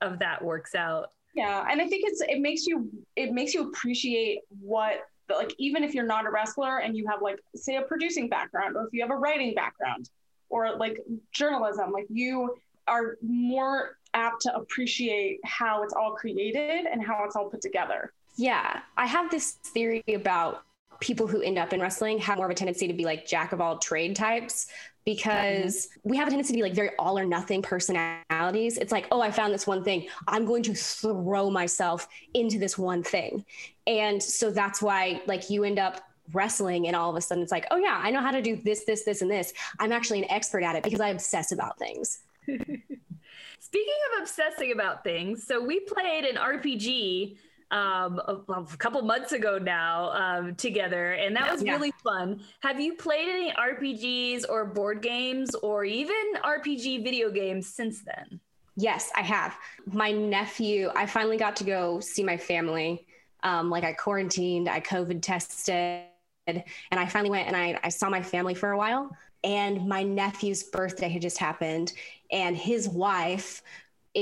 of 0.00 0.18
that 0.18 0.42
works 0.44 0.74
out. 0.74 1.12
Yeah, 1.34 1.64
and 1.70 1.80
I 1.80 1.86
think 1.86 2.04
it's 2.06 2.20
it 2.22 2.40
makes 2.40 2.66
you 2.66 2.90
it 3.16 3.32
makes 3.32 3.54
you 3.54 3.68
appreciate 3.68 4.40
what 4.60 5.00
like 5.28 5.54
even 5.58 5.84
if 5.84 5.94
you're 5.94 6.06
not 6.06 6.26
a 6.26 6.30
wrestler 6.30 6.78
and 6.78 6.96
you 6.96 7.06
have 7.08 7.22
like 7.22 7.38
say 7.54 7.76
a 7.76 7.82
producing 7.82 8.28
background 8.28 8.76
or 8.76 8.86
if 8.86 8.92
you 8.92 9.00
have 9.00 9.10
a 9.10 9.16
writing 9.16 9.54
background 9.54 10.10
or 10.48 10.76
like 10.76 10.98
journalism, 11.32 11.92
like 11.92 12.06
you 12.08 12.56
are 12.88 13.16
more 13.22 13.96
apt 14.14 14.42
to 14.42 14.54
appreciate 14.54 15.38
how 15.44 15.82
it's 15.84 15.94
all 15.94 16.12
created 16.12 16.86
and 16.86 17.04
how 17.04 17.22
it's 17.24 17.36
all 17.36 17.48
put 17.48 17.60
together. 17.60 18.12
Yeah, 18.36 18.80
I 18.96 19.06
have 19.06 19.30
this 19.30 19.52
theory 19.52 20.02
about 20.08 20.64
people 21.00 21.26
who 21.26 21.40
end 21.42 21.58
up 21.58 21.72
in 21.72 21.80
wrestling 21.80 22.18
have 22.18 22.36
more 22.36 22.46
of 22.46 22.52
a 22.52 22.54
tendency 22.54 22.86
to 22.86 22.92
be 22.92 23.04
like 23.04 23.26
jack 23.26 23.52
of 23.52 23.60
all 23.60 23.78
trade 23.78 24.14
types 24.14 24.66
because 25.04 25.88
we 26.02 26.16
have 26.16 26.28
a 26.28 26.30
tendency 26.30 26.52
to 26.52 26.58
be 26.58 26.62
like 26.62 26.74
very 26.74 26.90
all 26.98 27.18
or 27.18 27.24
nothing 27.24 27.62
personalities. 27.62 28.76
It's 28.76 28.92
like, 28.92 29.08
oh, 29.10 29.20
I 29.20 29.30
found 29.30 29.52
this 29.52 29.66
one 29.66 29.82
thing. 29.82 30.06
I'm 30.28 30.44
going 30.44 30.62
to 30.64 30.74
throw 30.74 31.50
myself 31.50 32.06
into 32.34 32.58
this 32.58 32.76
one 32.76 33.02
thing. 33.02 33.44
And 33.86 34.22
so 34.22 34.50
that's 34.50 34.82
why 34.82 35.22
like 35.26 35.48
you 35.48 35.64
end 35.64 35.78
up 35.78 36.02
wrestling 36.32 36.86
and 36.86 36.94
all 36.94 37.10
of 37.10 37.16
a 37.16 37.20
sudden 37.20 37.42
it's 37.42 37.52
like, 37.52 37.66
oh 37.70 37.76
yeah, 37.76 37.98
I 38.02 38.10
know 38.10 38.20
how 38.20 38.30
to 38.30 38.42
do 38.42 38.56
this, 38.56 38.84
this, 38.84 39.04
this, 39.04 39.22
and 39.22 39.30
this. 39.30 39.52
I'm 39.78 39.90
actually 39.90 40.18
an 40.22 40.30
expert 40.30 40.62
at 40.62 40.76
it 40.76 40.82
because 40.82 41.00
I 41.00 41.08
obsess 41.08 41.50
about 41.50 41.78
things. 41.78 42.20
Speaking 42.46 43.94
of 44.12 44.22
obsessing 44.22 44.72
about 44.72 45.02
things, 45.04 45.46
so 45.46 45.64
we 45.64 45.80
played 45.80 46.24
an 46.24 46.36
RPG 46.36 47.36
um, 47.70 48.18
a, 48.26 48.38
a 48.52 48.76
couple 48.78 49.00
months 49.02 49.32
ago 49.32 49.58
now 49.58 50.10
um, 50.12 50.54
together, 50.56 51.12
and 51.12 51.36
that 51.36 51.48
was 51.48 51.64
Yeah. 51.64 51.72
really 51.72 51.92
fun. 52.02 52.40
Have 52.62 52.80
you 52.80 52.94
played 52.96 53.28
any 53.28 53.52
RPGs 53.52 54.44
or 54.48 54.64
board 54.66 55.02
games 55.02 55.54
or 55.56 55.84
even 55.84 56.34
RPG 56.44 56.98
video 57.04 57.30
games 57.30 57.72
since 57.72 58.02
then? 58.02 58.40
Yes, 58.76 59.10
I 59.14 59.22
have. 59.22 59.56
My 59.86 60.10
nephew, 60.10 60.90
I 60.94 61.06
finally 61.06 61.36
got 61.36 61.56
to 61.56 61.64
go 61.64 62.00
see 62.00 62.22
my 62.22 62.36
family. 62.36 63.06
Um, 63.42 63.70
like 63.70 63.84
I 63.84 63.92
quarantined, 63.92 64.68
I 64.68 64.80
COVID 64.80 65.22
tested, 65.22 66.04
and 66.46 66.64
I 66.90 67.06
finally 67.06 67.30
went 67.30 67.46
and 67.48 67.56
I, 67.56 67.78
I 67.82 67.88
saw 67.88 68.08
my 68.10 68.22
family 68.22 68.54
for 68.54 68.70
a 68.70 68.76
while. 68.78 69.10
And 69.42 69.88
my 69.88 70.02
nephew's 70.02 70.64
birthday 70.64 71.08
had 71.08 71.22
just 71.22 71.38
happened, 71.38 71.94
and 72.30 72.54
his 72.56 72.86
wife 72.88 73.62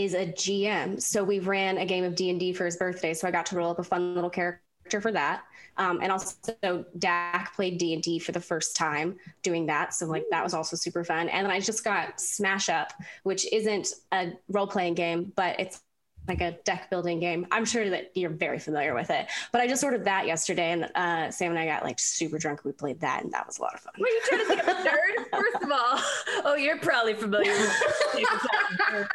is 0.04 0.14
a 0.14 0.26
GM. 0.26 1.00
So 1.00 1.24
we 1.24 1.40
ran 1.40 1.78
a 1.78 1.86
game 1.86 2.04
of 2.04 2.14
D 2.14 2.30
and 2.30 2.40
D 2.40 2.52
for 2.52 2.64
his 2.64 2.76
birthday. 2.76 3.14
So 3.14 3.28
I 3.28 3.30
got 3.30 3.46
to 3.46 3.56
roll 3.56 3.70
up 3.70 3.78
a 3.78 3.84
fun 3.84 4.14
little 4.14 4.30
character 4.30 5.00
for 5.00 5.12
that. 5.12 5.42
Um, 5.76 6.00
and 6.02 6.10
also 6.10 6.84
Dak 6.98 7.54
played 7.54 7.78
D 7.78 7.94
and 7.94 8.02
D 8.02 8.18
for 8.18 8.32
the 8.32 8.40
first 8.40 8.76
time 8.76 9.16
doing 9.42 9.66
that. 9.66 9.94
So 9.94 10.06
like 10.06 10.24
that 10.30 10.42
was 10.42 10.54
also 10.54 10.76
super 10.76 11.04
fun. 11.04 11.28
And 11.28 11.44
then 11.44 11.52
I 11.52 11.60
just 11.60 11.84
got 11.84 12.20
Smash 12.20 12.68
Up, 12.68 12.92
which 13.22 13.50
isn't 13.52 13.88
a 14.12 14.32
role 14.48 14.66
playing 14.66 14.94
game, 14.94 15.32
but 15.36 15.58
it's 15.60 15.80
like 16.28 16.40
a 16.40 16.52
deck 16.64 16.90
building 16.90 17.20
game. 17.20 17.46
I'm 17.50 17.64
sure 17.64 17.88
that 17.90 18.12
you're 18.14 18.30
very 18.30 18.58
familiar 18.58 18.94
with 18.94 19.10
it. 19.10 19.26
But 19.52 19.60
I 19.60 19.66
just 19.66 19.82
ordered 19.82 20.04
that 20.04 20.26
yesterday, 20.26 20.72
and 20.72 20.84
uh, 20.94 21.30
Sam 21.30 21.50
and 21.50 21.58
I 21.58 21.66
got 21.66 21.84
like 21.84 21.98
super 21.98 22.38
drunk. 22.38 22.64
We 22.64 22.72
played 22.72 23.00
that, 23.00 23.24
and 23.24 23.32
that 23.32 23.46
was 23.46 23.58
a 23.58 23.62
lot 23.62 23.74
of 23.74 23.80
fun. 23.80 23.92
Were 23.98 24.06
you 24.06 24.20
trying 24.24 24.40
to 24.40 24.46
think 24.46 24.62
of 24.62 24.68
a 24.68 24.72
nerd? 24.72 25.30
First 25.30 25.64
of 25.64 25.70
all, 25.72 26.00
oh, 26.44 26.54
you're 26.56 26.78
probably 26.78 27.14
familiar 27.14 27.52
with 27.52 27.72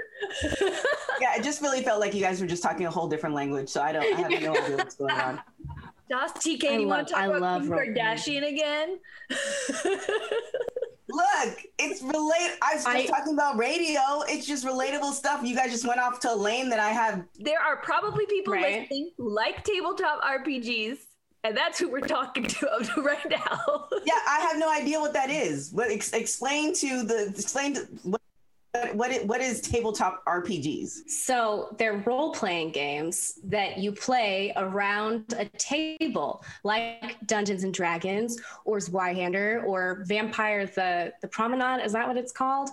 Yeah, 1.22 1.36
it 1.36 1.44
just 1.44 1.62
really 1.62 1.84
felt 1.84 2.00
like 2.00 2.14
you 2.14 2.22
guys 2.22 2.42
were 2.42 2.48
just 2.48 2.64
talking 2.64 2.86
a 2.86 2.92
whole 2.92 3.08
different 3.08 3.36
language. 3.36 3.70
So 3.70 3.82
I 3.82 3.92
don't 3.92 4.04
I 4.04 4.22
have 4.22 4.32
no 4.42 4.56
idea 4.56 4.78
what's 4.78 4.96
going 4.96 5.12
on. 5.12 5.42
Josh 6.10 6.32
TK, 6.32 6.70
I 6.70 6.78
you 6.78 6.88
want 6.88 7.08
to 7.08 7.14
talk 7.14 7.24
I 7.24 7.28
about 7.28 7.42
love 7.42 7.62
Kim. 7.64 7.72
Kardashian 7.72 8.48
again? 8.48 9.00
Look, 11.14 11.60
it's 11.80 12.02
relate. 12.02 12.58
I 12.62 12.74
was 12.76 12.84
just 12.84 12.88
I- 12.88 13.06
talking 13.06 13.34
about 13.34 13.58
radio. 13.58 14.02
It's 14.28 14.46
just 14.48 14.66
relatable 14.66 15.14
stuff. 15.14 15.42
You 15.46 15.56
guys 15.56 15.72
just 15.72 15.88
went 15.88 16.00
off 16.00 16.20
to 16.22 16.34
a 16.34 16.36
lane 16.36 16.70
that 16.70 16.80
I 16.80 16.90
have. 16.90 17.24
There 17.40 17.60
are 17.62 17.78
probably 17.78 18.26
people 18.26 18.54
Right. 18.54 18.82
listening 18.82 19.12
who 19.18 19.30
like 19.34 19.64
tabletop 19.64 20.22
RPGs, 20.24 20.98
and 21.44 21.56
that's 21.56 21.78
who 21.78 21.90
we're 21.90 22.00
talking 22.02 22.44
to 22.46 22.68
right 23.04 23.30
now. 23.30 23.88
Yeah, 24.06 24.20
I 24.28 24.40
have 24.42 24.58
no 24.58 24.70
idea 24.70 25.00
what 25.00 25.14
that 25.14 25.30
is. 25.30 25.70
But 25.70 25.90
ex- 25.92 26.12
explain 26.14 26.74
to 26.76 27.04
the 27.04 27.28
explain 27.30 27.76
to, 27.76 27.82
what 28.04 28.20
what 28.94 29.12
it, 29.12 29.28
what 29.28 29.40
is 29.42 29.62
tabletop 29.62 30.26
RPGs? 30.26 31.08
So 31.10 31.76
they're 31.78 32.04
role 32.06 32.34
playing 32.34 32.72
games 32.72 33.40
that 33.44 33.78
you 33.78 33.92
play 33.92 34.52
around 34.56 35.34
a 35.38 35.46
table, 35.58 36.44
like 36.64 37.18
Dungeons 37.28 37.64
and 37.64 37.74
Dragons 37.74 38.40
or 38.66 38.78
Zweihander 38.80 39.64
or 39.64 40.04
Vampire 40.08 40.66
the 40.66 41.14
the 41.22 41.28
Promenade. 41.28 41.86
Is 41.86 41.94
that 41.94 42.08
what 42.08 42.18
it's 42.18 42.32
called? 42.32 42.70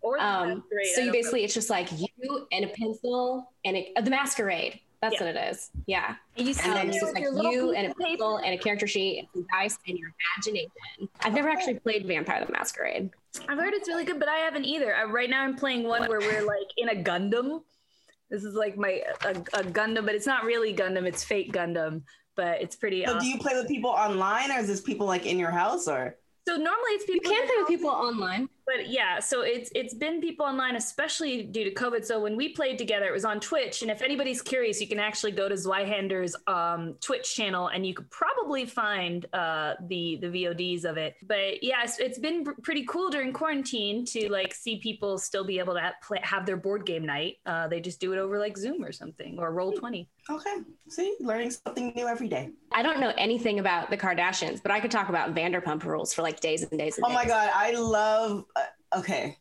Or 0.00 0.16
the 0.18 0.24
Um, 0.24 0.64
so 0.94 1.00
you 1.00 1.06
don't 1.06 1.12
basically, 1.12 1.44
it's 1.44 1.54
just 1.54 1.70
like 1.70 1.88
you 1.92 2.46
and 2.50 2.64
a 2.64 2.68
pencil 2.68 3.52
and 3.64 3.76
a, 3.76 3.92
uh, 3.96 4.00
the 4.00 4.10
Masquerade. 4.10 4.80
That's 5.00 5.14
Yeah. 5.14 5.26
what 5.26 5.36
it 5.36 5.50
is. 5.50 5.70
Yeah. 5.86 6.00
know. 6.00 6.14
and 6.38 6.48
you 6.48 6.54
sit 6.54 6.64
And 6.66 6.76
then 6.76 6.88
it's 6.88 7.00
just 7.00 7.14
like 7.14 7.24
you 7.24 7.72
and 7.72 7.92
a 7.92 7.94
pencil 7.94 8.36
and 8.38 8.54
a 8.54 8.58
character 8.58 8.86
sheet 8.86 9.18
and 9.18 9.28
some 9.34 9.46
dice 9.52 9.76
and 9.86 9.98
your 9.98 10.12
imagination. 10.36 11.08
I've 11.22 11.34
never 11.34 11.48
actually 11.48 11.80
played 11.80 12.06
Vampire 12.06 12.44
the 12.44 12.52
Masquerade. 12.52 13.10
I've 13.48 13.58
heard 13.58 13.74
it's 13.74 13.88
really 13.88 14.04
good, 14.04 14.18
but 14.18 14.28
I 14.28 14.36
haven't 14.36 14.64
either. 14.64 14.94
I, 14.94 15.04
right 15.04 15.30
now, 15.30 15.42
I'm 15.42 15.56
playing 15.56 15.84
one 15.84 16.08
where 16.08 16.20
we're 16.20 16.42
like 16.42 16.68
in 16.76 16.90
a 16.90 17.02
Gundam. 17.02 17.62
This 18.30 18.44
is 18.44 18.54
like 18.54 18.76
my 18.76 19.02
a, 19.24 19.30
a 19.30 19.62
Gundam, 19.64 20.04
but 20.04 20.14
it's 20.14 20.26
not 20.26 20.44
really 20.44 20.74
Gundam. 20.74 21.04
It's 21.04 21.24
fake 21.24 21.52
Gundam, 21.52 22.02
but 22.36 22.60
it's 22.60 22.76
pretty. 22.76 23.04
So 23.04 23.12
awesome. 23.12 23.20
do 23.20 23.26
you 23.26 23.38
play 23.38 23.54
with 23.54 23.68
people 23.68 23.90
online, 23.90 24.50
or 24.50 24.58
is 24.58 24.68
this 24.68 24.80
people 24.80 25.06
like 25.06 25.26
in 25.26 25.38
your 25.38 25.50
house, 25.50 25.88
or? 25.88 26.16
So 26.46 26.56
normally 26.56 26.92
it's 26.92 27.04
people. 27.06 27.30
You 27.30 27.36
can 27.36 27.42
in 27.42 27.48
play 27.48 27.56
with 27.58 27.68
people 27.68 27.90
online. 27.90 28.48
But 28.66 28.88
yeah 28.88 29.18
so 29.18 29.42
it's 29.42 29.70
it's 29.74 29.94
been 29.94 30.20
people 30.20 30.46
online 30.46 30.76
especially 30.76 31.42
due 31.42 31.64
to 31.64 31.74
covid. 31.74 32.04
So 32.04 32.20
when 32.20 32.36
we 32.36 32.50
played 32.50 32.78
together 32.78 33.06
it 33.06 33.12
was 33.12 33.24
on 33.24 33.40
twitch. 33.40 33.82
And 33.82 33.90
if 33.90 34.02
anybody's 34.02 34.42
curious 34.42 34.80
you 34.80 34.86
can 34.86 34.98
actually 34.98 35.32
go 35.32 35.48
to 35.48 35.54
zweihander's 35.54 36.36
um, 36.46 36.94
twitch 37.00 37.34
channel 37.34 37.68
and 37.68 37.86
you 37.86 37.94
could 37.94 38.10
probably 38.10 38.64
find 38.66 39.26
uh, 39.32 39.74
the 39.88 40.18
the 40.20 40.28
vods 40.28 40.84
of 40.84 40.96
it. 40.96 41.16
But 41.22 41.62
yeah 41.62 41.82
it's, 41.84 41.98
it's 41.98 42.18
been 42.18 42.44
pr- 42.44 42.60
pretty 42.62 42.84
cool 42.84 43.10
during 43.10 43.32
quarantine 43.32 44.04
to 44.06 44.30
like 44.30 44.54
see 44.54 44.78
people 44.78 45.18
still 45.18 45.44
be 45.44 45.58
able 45.58 45.74
to 45.74 45.80
have, 45.80 45.94
play, 46.02 46.20
have 46.22 46.46
their 46.46 46.56
board 46.56 46.86
game 46.86 47.04
night. 47.04 47.36
Uh, 47.46 47.68
they 47.68 47.80
just 47.80 48.00
do 48.00 48.12
it 48.12 48.18
over 48.18 48.38
like 48.38 48.56
zoom 48.56 48.84
or 48.84 48.92
something 48.92 49.38
or 49.38 49.52
roll 49.52 49.72
20 49.72 50.08
Okay, 50.30 50.56
see, 50.88 51.16
learning 51.20 51.50
something 51.50 51.92
new 51.96 52.06
every 52.06 52.28
day. 52.28 52.50
I 52.70 52.82
don't 52.82 53.00
know 53.00 53.12
anything 53.18 53.58
about 53.58 53.90
the 53.90 53.96
Kardashians, 53.96 54.62
but 54.62 54.70
I 54.70 54.78
could 54.78 54.90
talk 54.90 55.08
about 55.08 55.34
Vanderpump 55.34 55.82
Rules 55.84 56.14
for 56.14 56.22
like 56.22 56.38
days 56.40 56.62
and 56.62 56.78
days 56.78 56.96
and 56.96 57.04
Oh 57.04 57.08
days. 57.08 57.14
my 57.16 57.24
god, 57.24 57.50
I 57.52 57.72
love. 57.72 58.44
Uh, 58.54 58.98
okay. 58.98 59.36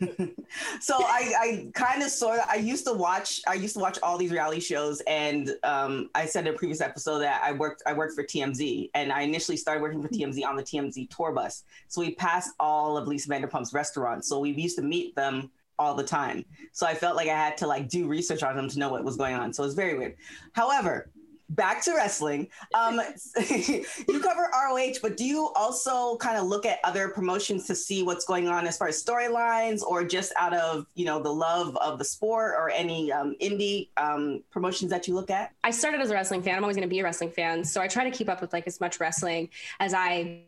so 0.80 0.96
I, 0.98 1.32
I 1.40 1.70
kind 1.74 2.02
of 2.02 2.10
sort 2.10 2.38
of 2.40 2.44
I 2.48 2.56
used 2.56 2.84
to 2.86 2.92
watch 2.92 3.40
I 3.46 3.54
used 3.54 3.74
to 3.74 3.80
watch 3.80 3.98
all 4.02 4.18
these 4.18 4.32
reality 4.32 4.60
shows 4.60 5.00
and 5.06 5.52
um, 5.62 6.10
I 6.14 6.26
said 6.26 6.46
in 6.46 6.54
a 6.54 6.56
previous 6.56 6.80
episode 6.80 7.20
that 7.20 7.40
I 7.42 7.52
worked 7.52 7.82
I 7.86 7.92
worked 7.92 8.14
for 8.14 8.24
TMZ 8.24 8.90
and 8.94 9.12
I 9.12 9.22
initially 9.22 9.56
started 9.56 9.80
working 9.80 10.02
for 10.02 10.08
TMZ 10.08 10.44
on 10.44 10.56
the 10.56 10.62
TMZ 10.62 11.08
tour 11.14 11.32
bus 11.32 11.64
so 11.86 12.00
we 12.00 12.14
passed 12.14 12.50
all 12.58 12.96
of 12.96 13.06
Lisa 13.06 13.28
Vanderpump's 13.28 13.72
restaurants 13.72 14.28
so 14.28 14.40
we 14.40 14.50
used 14.50 14.76
to 14.76 14.82
meet 14.82 15.14
them 15.14 15.50
all 15.78 15.94
the 15.94 16.04
time 16.04 16.44
so 16.72 16.86
I 16.86 16.94
felt 16.94 17.16
like 17.16 17.28
I 17.28 17.36
had 17.36 17.56
to 17.58 17.66
like 17.66 17.88
do 17.88 18.06
research 18.06 18.42
on 18.42 18.56
them 18.56 18.68
to 18.68 18.78
know 18.78 18.90
what 18.90 19.04
was 19.04 19.16
going 19.16 19.34
on 19.34 19.52
so 19.52 19.62
it 19.62 19.66
was 19.66 19.74
very 19.74 19.98
weird 19.98 20.16
however 20.52 21.10
back 21.50 21.82
to 21.82 21.94
wrestling 21.94 22.46
um 22.74 23.00
you 23.50 24.20
cover 24.20 24.50
roh 24.52 24.92
but 25.00 25.16
do 25.16 25.24
you 25.24 25.50
also 25.56 26.16
kind 26.18 26.36
of 26.36 26.44
look 26.44 26.66
at 26.66 26.78
other 26.84 27.08
promotions 27.08 27.66
to 27.66 27.74
see 27.74 28.02
what's 28.02 28.26
going 28.26 28.48
on 28.48 28.66
as 28.66 28.76
far 28.76 28.88
as 28.88 29.02
storylines 29.02 29.82
or 29.82 30.04
just 30.04 30.30
out 30.36 30.52
of 30.52 30.84
you 30.94 31.06
know 31.06 31.22
the 31.22 31.32
love 31.32 31.74
of 31.78 31.98
the 31.98 32.04
sport 32.04 32.54
or 32.58 32.68
any 32.68 33.10
um, 33.10 33.34
indie 33.40 33.88
um, 33.96 34.42
promotions 34.50 34.90
that 34.90 35.08
you 35.08 35.14
look 35.14 35.30
at 35.30 35.52
I 35.64 35.70
started 35.70 36.00
as 36.00 36.10
a 36.10 36.14
wrestling 36.14 36.42
fan. 36.42 36.56
I'm 36.56 36.64
always 36.64 36.76
going 36.76 36.88
to 36.88 36.90
be 36.90 37.00
a 37.00 37.04
wrestling 37.04 37.30
fan. 37.30 37.64
So 37.64 37.80
I 37.80 37.88
try 37.88 38.04
to 38.04 38.10
keep 38.10 38.28
up 38.28 38.40
with 38.40 38.52
like 38.52 38.66
as 38.66 38.80
much 38.80 39.00
wrestling 39.00 39.50
as 39.80 39.92
I 39.92 40.44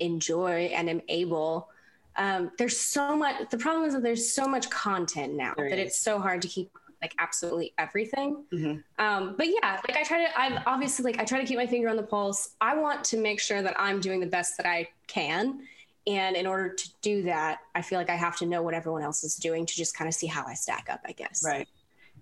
enjoy 0.00 0.70
and 0.74 0.88
am 0.88 1.02
able. 1.08 1.68
Um, 2.16 2.50
there's 2.58 2.78
so 2.78 3.16
much. 3.16 3.48
The 3.50 3.58
problem 3.58 3.84
is 3.86 3.94
that 3.94 4.02
there's 4.02 4.32
so 4.32 4.46
much 4.46 4.70
content 4.70 5.34
now 5.34 5.54
There 5.56 5.68
that 5.70 5.78
is. 5.78 5.88
it's 5.88 6.00
so 6.00 6.18
hard 6.18 6.42
to 6.42 6.48
keep 6.48 6.70
like 7.02 7.14
absolutely 7.18 7.74
everything. 7.76 8.44
Mhm. 8.52 8.82
Um, 8.98 9.34
but 9.36 9.48
yeah, 9.48 9.80
like 9.88 9.96
I 9.96 10.02
try 10.04 10.24
to. 10.24 10.38
I'm 10.40 10.60
obviously 10.66 11.04
like 11.12 11.20
I 11.20 11.24
try 11.24 11.40
to 11.40 11.46
keep 11.46 11.56
my 11.58 11.66
finger 11.66 11.88
on 11.88 11.96
the 11.96 12.02
pulse. 12.02 12.50
I 12.60 12.76
want 12.76 13.04
to 13.06 13.16
make 13.18 13.40
sure 13.40 13.62
that 13.62 13.74
I'm 13.78 14.00
doing 14.00 14.20
the 14.20 14.26
best 14.26 14.56
that 14.58 14.66
I 14.66 14.88
can. 15.06 15.60
And 16.06 16.36
in 16.36 16.46
order 16.46 16.68
to 16.74 16.90
do 17.00 17.22
that, 17.22 17.60
I 17.74 17.80
feel 17.82 17.98
like 17.98 18.10
I 18.10 18.16
have 18.16 18.36
to 18.38 18.46
know 18.46 18.62
what 18.62 18.74
everyone 18.74 19.02
else 19.02 19.24
is 19.24 19.36
doing 19.36 19.64
to 19.66 19.74
just 19.74 19.96
kind 19.96 20.06
of 20.06 20.14
see 20.14 20.26
how 20.26 20.44
I 20.46 20.54
stack 20.54 20.88
up, 20.90 21.00
I 21.06 21.12
guess. 21.12 21.42
right 21.44 21.68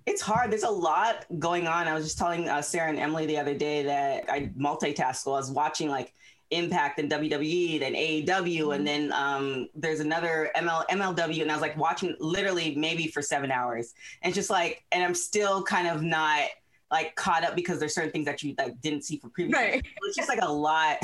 it's 0.05 0.21
hard 0.21 0.51
there's 0.51 0.65
a 0.65 0.69
lot 0.69 1.25
going 1.39 1.69
on 1.69 1.87
i 1.87 1.95
was 1.95 2.03
just 2.03 2.19
telling 2.19 2.49
uh, 2.49 2.61
sarah 2.61 2.89
and 2.91 2.99
emily 2.99 3.25
the 3.25 3.39
other 3.39 3.55
day 3.55 3.85
that 3.85 4.25
i 4.29 4.51
multitask 4.59 5.17
so 5.17 5.31
i 5.33 5.37
was 5.37 5.49
watching 5.53 5.89
like 5.89 6.13
impact 6.53 6.99
and 6.99 7.11
wwe 7.11 7.81
then 7.81 7.95
aew 7.95 8.75
and 8.75 8.87
then 8.87 9.13
um, 9.13 9.69
there's 9.75 10.01
another 10.01 10.51
ML, 10.57 10.85
mlw 10.89 11.43
and 11.43 11.51
i 11.51 11.55
was 11.55 11.63
like 11.63 11.77
watching 11.77 12.15
literally 12.21 12.75
maybe 12.77 13.07
for 13.09 13.23
seven 13.23 13.51
hours 13.51 13.95
and 14.23 14.35
just 14.35 14.51
like 14.51 14.85
and 14.93 15.03
i'm 15.03 15.15
still 15.15 15.63
kind 15.63 15.89
of 15.89 16.03
not 16.03 16.43
like 16.91 17.15
caught 17.15 17.43
up 17.43 17.57
because 17.57 17.79
there's 17.81 17.95
certain 17.95 18.11
things 18.11 18.27
that 18.27 18.43
you 18.43 18.55
like 18.59 18.79
didn't 18.83 19.03
see 19.03 19.17
for 19.19 19.29
previous 19.31 19.57
Right. 19.59 19.85
it's 20.03 20.17
just 20.17 20.29
like 20.29 20.43
a 20.43 20.53
lot 20.53 20.99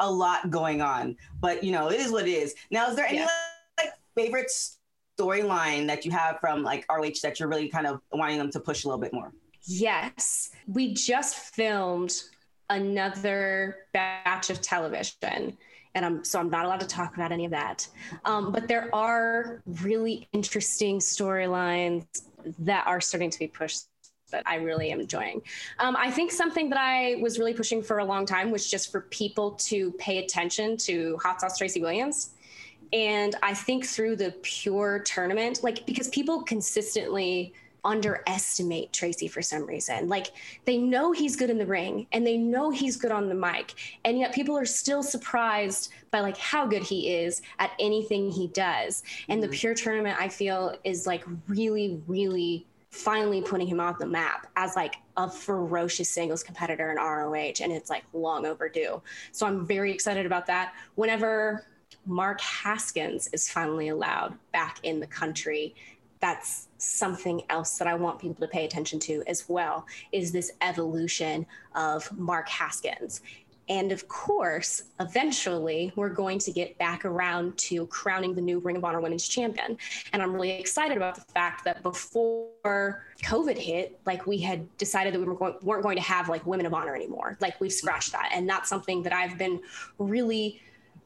a 0.00 0.10
lot 0.10 0.50
going 0.50 0.80
on 0.80 1.16
but 1.40 1.62
you 1.62 1.72
know 1.72 1.88
it 1.90 2.00
is 2.00 2.10
what 2.10 2.26
it 2.26 2.30
is 2.32 2.54
now 2.70 2.88
is 2.88 2.96
there 2.96 3.06
any 3.06 3.18
Yeah. 3.18 3.28
like 3.78 3.90
favorite 4.14 4.50
storyline 5.18 5.86
that 5.86 6.04
you 6.04 6.10
have 6.10 6.38
from 6.40 6.62
like 6.62 6.84
roh 6.90 7.02
that 7.22 7.38
you're 7.38 7.48
really 7.48 7.68
kind 7.68 7.86
of 7.86 8.00
wanting 8.12 8.38
them 8.38 8.50
to 8.50 8.60
push 8.60 8.84
a 8.84 8.88
little 8.88 9.00
bit 9.00 9.12
more 9.12 9.32
Yes. 9.68 10.50
We 10.68 10.94
just 10.94 11.34
filmed 11.56 12.14
another 12.70 13.76
batch 13.92 14.50
of 14.50 14.60
television. 14.60 15.56
And 15.94 16.04
I'm 16.04 16.24
so 16.24 16.38
I'm 16.38 16.50
not 16.50 16.66
allowed 16.66 16.80
to 16.80 16.86
talk 16.86 17.14
about 17.14 17.32
any 17.32 17.46
of 17.46 17.50
that. 17.52 17.88
Um, 18.24 18.52
but 18.52 18.68
there 18.68 18.94
are 18.94 19.62
really 19.82 20.28
interesting 20.32 20.98
storylines 20.98 22.06
that 22.58 22.86
are 22.86 23.00
starting 23.00 23.30
to 23.30 23.38
be 23.38 23.46
pushed 23.46 23.86
that 24.30 24.42
I 24.44 24.56
really 24.56 24.90
am 24.90 25.00
enjoying. 25.00 25.40
Um, 25.78 25.96
I 25.96 26.10
think 26.10 26.32
something 26.32 26.68
that 26.70 26.78
I 26.78 27.16
was 27.20 27.38
really 27.38 27.54
pushing 27.54 27.82
for 27.82 27.98
a 27.98 28.04
long 28.04 28.26
time 28.26 28.50
was 28.50 28.68
just 28.68 28.90
for 28.90 29.02
people 29.02 29.52
to 29.52 29.92
pay 29.92 30.18
attention 30.18 30.76
to 30.78 31.16
Hot 31.22 31.40
Sauce 31.40 31.58
Tracy 31.58 31.80
Williams. 31.80 32.30
And 32.92 33.34
I 33.42 33.54
think 33.54 33.86
through 33.86 34.16
the 34.16 34.34
pure 34.42 35.00
tournament, 35.00 35.62
like 35.62 35.86
because 35.86 36.08
people 36.08 36.42
consistently 36.42 37.52
underestimate 37.86 38.92
Tracy 38.92 39.28
for 39.28 39.40
some 39.40 39.64
reason. 39.64 40.08
Like 40.08 40.32
they 40.64 40.76
know 40.76 41.12
he's 41.12 41.36
good 41.36 41.48
in 41.48 41.56
the 41.56 41.66
ring 41.66 42.06
and 42.12 42.26
they 42.26 42.36
know 42.36 42.70
he's 42.70 42.96
good 42.96 43.12
on 43.12 43.28
the 43.28 43.34
mic. 43.34 43.74
And 44.04 44.18
yet 44.18 44.34
people 44.34 44.58
are 44.58 44.66
still 44.66 45.02
surprised 45.02 45.92
by 46.10 46.20
like 46.20 46.36
how 46.36 46.66
good 46.66 46.82
he 46.82 47.14
is 47.14 47.40
at 47.60 47.70
anything 47.78 48.30
he 48.30 48.48
does. 48.48 49.04
And 49.28 49.42
the 49.42 49.46
mm-hmm. 49.46 49.54
pure 49.54 49.74
tournament 49.74 50.20
I 50.20 50.28
feel 50.28 50.76
is 50.84 51.06
like 51.06 51.24
really, 51.46 52.02
really 52.06 52.66
finally 52.90 53.42
putting 53.42 53.66
him 53.66 53.78
on 53.78 53.94
the 53.98 54.06
map 54.06 54.46
as 54.56 54.74
like 54.74 54.96
a 55.16 55.30
ferocious 55.30 56.08
singles 56.08 56.42
competitor 56.42 56.90
in 56.90 56.96
ROH. 56.96 57.62
And 57.62 57.72
it's 57.72 57.90
like 57.90 58.04
long 58.12 58.46
overdue. 58.46 59.00
So 59.32 59.46
I'm 59.46 59.66
very 59.66 59.92
excited 59.92 60.26
about 60.26 60.46
that. 60.46 60.74
Whenever 60.96 61.66
Mark 62.06 62.40
Haskins 62.40 63.28
is 63.32 63.48
finally 63.48 63.88
allowed 63.88 64.38
back 64.52 64.78
in 64.82 65.00
the 65.00 65.06
country, 65.06 65.74
that's 66.26 66.66
something 66.78 67.40
else 67.50 67.78
that 67.78 67.86
I 67.86 67.94
want 67.94 68.18
people 68.18 68.44
to 68.44 68.48
pay 68.48 68.64
attention 68.64 68.98
to 69.00 69.22
as 69.28 69.48
well 69.48 69.86
is 70.10 70.32
this 70.32 70.50
evolution 70.60 71.46
of 71.76 72.10
Mark 72.18 72.48
Haskins. 72.48 73.20
And 73.68 73.92
of 73.92 74.08
course, 74.08 74.82
eventually 74.98 75.92
we're 75.94 76.08
going 76.08 76.40
to 76.40 76.50
get 76.50 76.76
back 76.78 77.04
around 77.04 77.56
to 77.58 77.86
crowning 77.86 78.34
the 78.34 78.40
new 78.40 78.58
Ring 78.58 78.76
of 78.76 78.84
Honor 78.84 79.00
Women's 79.00 79.28
Champion. 79.28 79.78
And 80.12 80.20
I'm 80.20 80.32
really 80.32 80.50
excited 80.50 80.96
about 80.96 81.14
the 81.14 81.32
fact 81.32 81.64
that 81.64 81.84
before 81.84 83.04
COVID 83.22 83.56
hit, 83.56 84.00
like 84.04 84.26
we 84.26 84.38
had 84.38 84.76
decided 84.78 85.14
that 85.14 85.20
we 85.20 85.26
were 85.26 85.34
going, 85.34 85.54
weren't 85.62 85.84
going 85.84 85.96
to 85.96 86.02
have 86.02 86.28
like 86.28 86.44
Women 86.44 86.66
of 86.66 86.74
Honor 86.74 86.96
anymore. 86.96 87.38
Like 87.40 87.60
we've 87.60 87.72
scratched 87.72 88.10
that. 88.12 88.30
And 88.34 88.48
that's 88.48 88.68
something 88.68 89.04
that 89.04 89.12
I've 89.12 89.38
been 89.38 89.60
really 89.98 90.60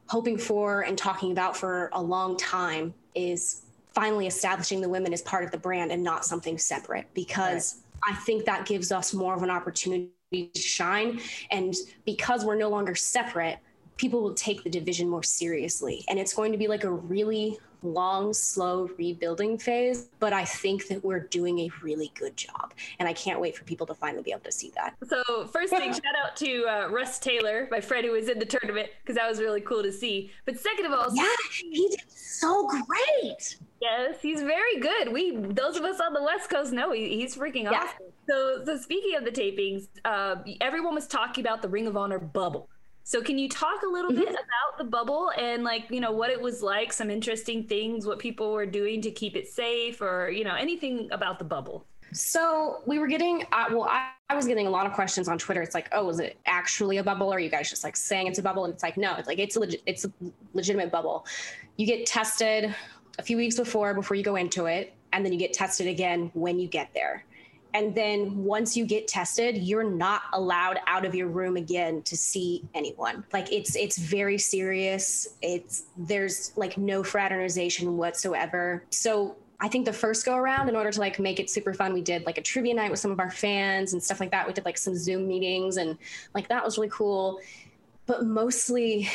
hoping 0.07 0.39
for 0.39 0.81
and 0.81 0.97
talking 0.97 1.31
about 1.31 1.55
for 1.55 1.91
a 1.93 2.01
long 2.01 2.37
time 2.37 2.95
is 3.13 3.63
finally 3.93 4.27
establishing 4.27 4.81
the 4.81 4.89
women 4.89 5.13
as 5.13 5.21
part 5.21 5.43
of 5.43 5.51
the 5.51 5.57
brand 5.57 5.91
and 5.91 6.03
not 6.03 6.25
something 6.25 6.57
separate 6.57 7.07
because 7.13 7.83
I 8.07 8.13
think 8.15 8.45
that 8.45 8.65
gives 8.65 8.91
us 8.91 9.13
more 9.13 9.35
of 9.35 9.43
an 9.43 9.49
opportunity 9.49 10.11
to 10.31 10.59
shine. 10.59 11.19
And 11.51 11.75
because 12.05 12.45
we're 12.45 12.55
no 12.55 12.69
longer 12.69 12.95
separate, 12.95 13.59
people 13.97 14.21
will 14.21 14.33
take 14.33 14.63
the 14.63 14.69
division 14.69 15.07
more 15.09 15.23
seriously. 15.23 16.03
And 16.09 16.17
it's 16.19 16.33
going 16.33 16.51
to 16.51 16.57
be 16.57 16.67
like 16.67 16.83
a 16.83 16.91
really 16.91 17.57
long, 17.83 18.33
slow 18.33 18.89
rebuilding 18.97 19.57
phase. 19.57 20.09
But 20.19 20.33
I 20.33 20.45
think 20.45 20.87
that 20.87 21.03
we're 21.03 21.19
doing 21.19 21.59
a 21.59 21.69
really 21.81 22.11
good 22.15 22.35
job. 22.37 22.73
And 22.99 23.07
I 23.07 23.13
can't 23.13 23.39
wait 23.39 23.57
for 23.57 23.63
people 23.63 23.87
to 23.87 23.93
finally 23.93 24.23
be 24.23 24.31
able 24.31 24.41
to 24.41 24.51
see 24.51 24.71
that. 24.75 24.95
So 25.07 25.47
first 25.47 25.73
thing, 25.73 25.91
shout 25.91 26.03
out 26.23 26.35
to 26.37 26.65
uh, 26.65 26.87
Rust 26.89 27.23
Taylor, 27.23 27.67
my 27.71 27.81
friend 27.81 28.05
who 28.05 28.11
was 28.11 28.29
in 28.29 28.39
the 28.39 28.45
tournament, 28.45 28.89
because 29.01 29.15
that 29.15 29.27
was 29.27 29.39
really 29.39 29.61
cool 29.61 29.83
to 29.83 29.91
see. 29.91 30.31
But 30.45 30.59
second 30.59 30.85
of 30.85 30.93
all, 30.93 31.07
Yeah, 31.13 31.27
he 31.59 31.87
did 31.89 32.01
so 32.07 32.67
great. 32.67 33.57
Yes, 33.81 34.17
he's 34.21 34.41
very 34.41 34.79
good. 34.79 35.11
We 35.11 35.35
those 35.35 35.75
of 35.75 35.83
us 35.83 35.99
on 35.99 36.13
the 36.13 36.21
West 36.21 36.49
Coast 36.49 36.71
know 36.71 36.91
he, 36.91 37.17
he's 37.17 37.35
freaking 37.35 37.63
Yeah. 37.63 37.79
awesome. 37.79 38.07
So, 38.29 38.63
so 38.63 38.77
speaking 38.77 39.15
of 39.15 39.25
the 39.25 39.31
tapings, 39.31 39.87
uh, 40.05 40.35
everyone 40.61 40.93
was 40.93 41.07
talking 41.07 41.43
about 41.43 41.61
the 41.63 41.67
Ring 41.67 41.87
of 41.87 41.97
Honor 41.97 42.19
bubble. 42.19 42.69
So 43.03 43.21
can 43.21 43.37
you 43.37 43.49
talk 43.49 43.81
a 43.83 43.87
little 43.87 44.11
bit 44.11 44.29
about 44.29 44.77
the 44.77 44.83
bubble 44.83 45.31
and 45.37 45.63
like 45.63 45.89
you 45.89 45.99
know 45.99 46.11
what 46.11 46.29
it 46.29 46.39
was 46.39 46.61
like, 46.61 46.93
some 46.93 47.09
interesting 47.09 47.63
things, 47.63 48.05
what 48.05 48.19
people 48.19 48.53
were 48.53 48.65
doing 48.65 49.01
to 49.01 49.11
keep 49.11 49.35
it 49.35 49.47
safe, 49.47 50.01
or 50.01 50.29
you 50.29 50.43
know 50.43 50.55
anything 50.55 51.09
about 51.11 51.39
the 51.39 51.45
bubble? 51.45 51.85
So 52.13 52.81
we 52.85 52.99
were 52.99 53.07
getting, 53.07 53.45
uh, 53.53 53.67
well, 53.69 53.83
I, 53.83 54.09
I 54.29 54.35
was 54.35 54.45
getting 54.45 54.67
a 54.67 54.69
lot 54.69 54.85
of 54.85 54.91
questions 54.93 55.29
on 55.29 55.37
Twitter. 55.37 55.61
It's 55.61 55.73
like, 55.73 55.87
oh, 55.93 56.09
is 56.09 56.19
it 56.19 56.37
actually 56.45 56.97
a 56.97 57.03
bubble? 57.03 57.31
Or 57.31 57.37
are 57.37 57.39
you 57.39 57.49
guys 57.49 57.69
just 57.69 57.83
like 57.85 57.95
saying 57.95 58.27
it's 58.27 58.39
a 58.39 58.43
bubble? 58.43 58.65
And 58.65 58.73
it's 58.73 58.83
like, 58.83 58.97
no, 58.97 59.15
it's 59.15 59.27
like 59.27 59.39
it's 59.39 59.55
a 59.55 59.61
legit, 59.61 59.81
it's 59.85 60.05
a 60.05 60.11
legitimate 60.53 60.91
bubble. 60.91 61.25
You 61.77 61.85
get 61.85 62.05
tested 62.05 62.75
a 63.17 63.23
few 63.23 63.37
weeks 63.37 63.55
before 63.55 63.93
before 63.93 64.15
you 64.15 64.23
go 64.23 64.35
into 64.35 64.65
it, 64.65 64.93
and 65.13 65.25
then 65.25 65.31
you 65.31 65.39
get 65.39 65.53
tested 65.53 65.87
again 65.87 66.31
when 66.33 66.59
you 66.59 66.67
get 66.67 66.93
there. 66.93 67.25
And 67.73 67.95
then 67.95 68.43
once 68.43 68.75
you 68.75 68.85
get 68.85 69.07
tested, 69.07 69.57
you're 69.57 69.89
not 69.89 70.23
allowed 70.33 70.79
out 70.87 71.05
of 71.05 71.15
your 71.15 71.27
room 71.27 71.55
again 71.55 72.01
to 72.03 72.17
see 72.17 72.63
anyone. 72.73 73.23
Like 73.31 73.51
it's 73.51 73.75
it's 73.75 73.97
very 73.97 74.37
serious. 74.37 75.35
It's 75.41 75.83
there's 75.97 76.51
like 76.55 76.77
no 76.77 77.03
fraternization 77.03 77.97
whatsoever. 77.97 78.83
So 78.89 79.37
I 79.61 79.67
think 79.67 79.85
the 79.85 79.93
first 79.93 80.25
go 80.25 80.35
around, 80.35 80.69
in 80.69 80.75
order 80.75 80.91
to 80.91 80.99
like 80.99 81.19
make 81.19 81.39
it 81.39 81.49
super 81.49 81.73
fun, 81.73 81.93
we 81.93 82.01
did 82.01 82.25
like 82.25 82.39
a 82.39 82.41
trivia 82.41 82.73
night 82.73 82.89
with 82.89 82.99
some 82.99 83.11
of 83.11 83.19
our 83.19 83.29
fans 83.31 83.93
and 83.93 84.03
stuff 84.03 84.19
like 84.19 84.31
that. 84.31 84.47
We 84.47 84.53
did 84.53 84.65
like 84.65 84.77
some 84.77 84.95
Zoom 84.95 85.27
meetings 85.27 85.77
and 85.77 85.97
like 86.33 86.49
that 86.49 86.65
was 86.65 86.77
really 86.77 86.89
cool. 86.89 87.39
But 88.07 88.25
mostly 88.25 89.07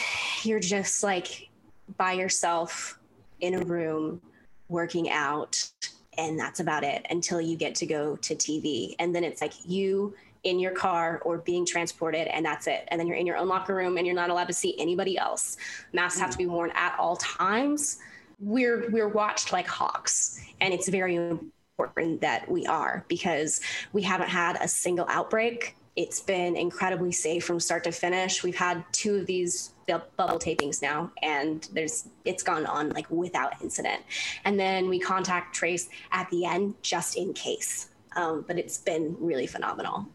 you're 0.45 0.61
just 0.61 1.03
like 1.03 1.51
by 1.97 2.13
yourself 2.13 2.99
in 3.41 3.55
a 3.55 3.65
room 3.65 4.23
working 4.69 5.11
out 5.11 5.69
and 6.18 6.38
that's 6.38 6.61
about 6.61 6.85
it 6.85 7.06
until 7.11 7.40
you 7.40 7.56
get 7.56 7.75
to 7.76 7.87
go 7.87 8.16
to 8.16 8.35
TV. 8.35 8.94
And 8.99 9.14
then 9.14 9.25
it's 9.25 9.40
like 9.40 9.52
you 9.64 10.14
in 10.44 10.61
your 10.61 10.73
car 10.73 11.20
or 11.25 11.38
being 11.38 11.66
transported, 11.66 12.28
and 12.28 12.46
that's 12.46 12.66
it. 12.66 12.87
And 12.88 13.00
then 13.00 13.06
you're 13.06 13.16
in 13.16 13.26
your 13.26 13.37
own 13.37 13.49
locker 13.49 13.75
room 13.75 13.96
and 13.99 14.06
you're 14.06 14.14
not 14.14 14.30
allowed 14.30 14.46
to 14.46 14.52
see 14.52 14.78
anybody 14.78 15.18
else. 15.18 15.56
Masks 15.92 16.20
have 16.20 16.30
to 16.30 16.38
be 16.38 16.44
mm. 16.44 16.50
worn 16.50 16.70
at 16.75 16.96
all 16.99 17.16
times. 17.16 17.99
We're 18.38 18.88
we're 18.90 19.08
watched 19.08 19.52
like 19.52 19.66
hawks, 19.66 20.40
and 20.61 20.73
it's 20.73 20.88
very 20.88 21.16
important 21.16 22.20
that 22.20 22.49
we 22.50 22.66
are 22.66 23.04
because 23.08 23.61
we 23.92 24.02
haven't 24.02 24.28
had 24.28 24.56
a 24.61 24.68
single 24.68 25.06
outbreak. 25.08 25.75
It's 25.97 26.21
been 26.21 26.57
incredibly 26.57 27.12
safe 27.12 27.45
from 27.45 27.59
start 27.59 27.85
to 27.85 27.93
finish. 27.93 28.43
We've 28.43 28.55
had 28.57 28.85
two 28.93 29.17
of 29.17 29.26
these 29.26 29.73
bubble 29.87 30.38
tapings 30.38 30.83
now, 30.83 31.11
and 31.23 31.67
there's 31.73 32.09
it's 32.25 32.43
gone 32.43 32.67
on 32.67 32.91
like 32.91 33.11
without 33.11 33.61
incident. 33.62 34.03
And 34.45 34.61
then 34.61 34.88
we 34.88 35.00
contact 35.00 35.55
trace 35.55 35.88
at 36.12 36.29
the 36.31 36.45
end 36.45 36.75
just 36.83 37.17
in 37.17 37.33
case. 37.33 37.88
Um, 38.15 38.45
but 38.47 38.59
it's 38.59 38.79
been 38.79 39.17
really 39.19 39.47
phenomenal. 39.47 40.07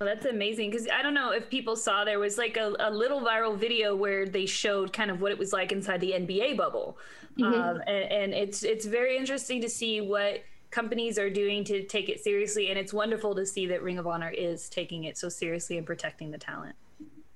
Well, 0.00 0.08
that's 0.08 0.24
amazing 0.24 0.70
because 0.70 0.88
I 0.88 1.02
don't 1.02 1.12
know 1.12 1.32
if 1.32 1.50
people 1.50 1.76
saw 1.76 2.04
there 2.04 2.18
was 2.18 2.38
like 2.38 2.56
a, 2.56 2.74
a 2.78 2.90
little 2.90 3.20
viral 3.20 3.56
video 3.56 3.94
where 3.94 4.26
they 4.26 4.46
showed 4.46 4.94
kind 4.94 5.10
of 5.10 5.20
what 5.20 5.30
it 5.30 5.38
was 5.38 5.52
like 5.52 5.72
inside 5.72 6.00
the 6.00 6.12
NBA 6.12 6.56
bubble, 6.56 6.96
um, 7.42 7.82
and, 7.86 8.10
and 8.10 8.34
it's 8.34 8.62
it's 8.62 8.86
very 8.86 9.18
interesting 9.18 9.60
to 9.60 9.68
see 9.68 10.00
what 10.00 10.42
companies 10.70 11.18
are 11.18 11.30
doing 11.30 11.64
to 11.64 11.82
take 11.84 12.08
it 12.08 12.22
seriously, 12.22 12.70
and 12.70 12.78
it's 12.78 12.92
wonderful 12.92 13.34
to 13.34 13.44
see 13.44 13.66
that 13.66 13.82
Ring 13.82 13.98
of 13.98 14.06
Honor 14.06 14.30
is 14.30 14.68
taking 14.68 15.04
it 15.04 15.18
so 15.18 15.28
seriously 15.28 15.78
and 15.78 15.86
protecting 15.86 16.30
the 16.30 16.38
talent. 16.38 16.76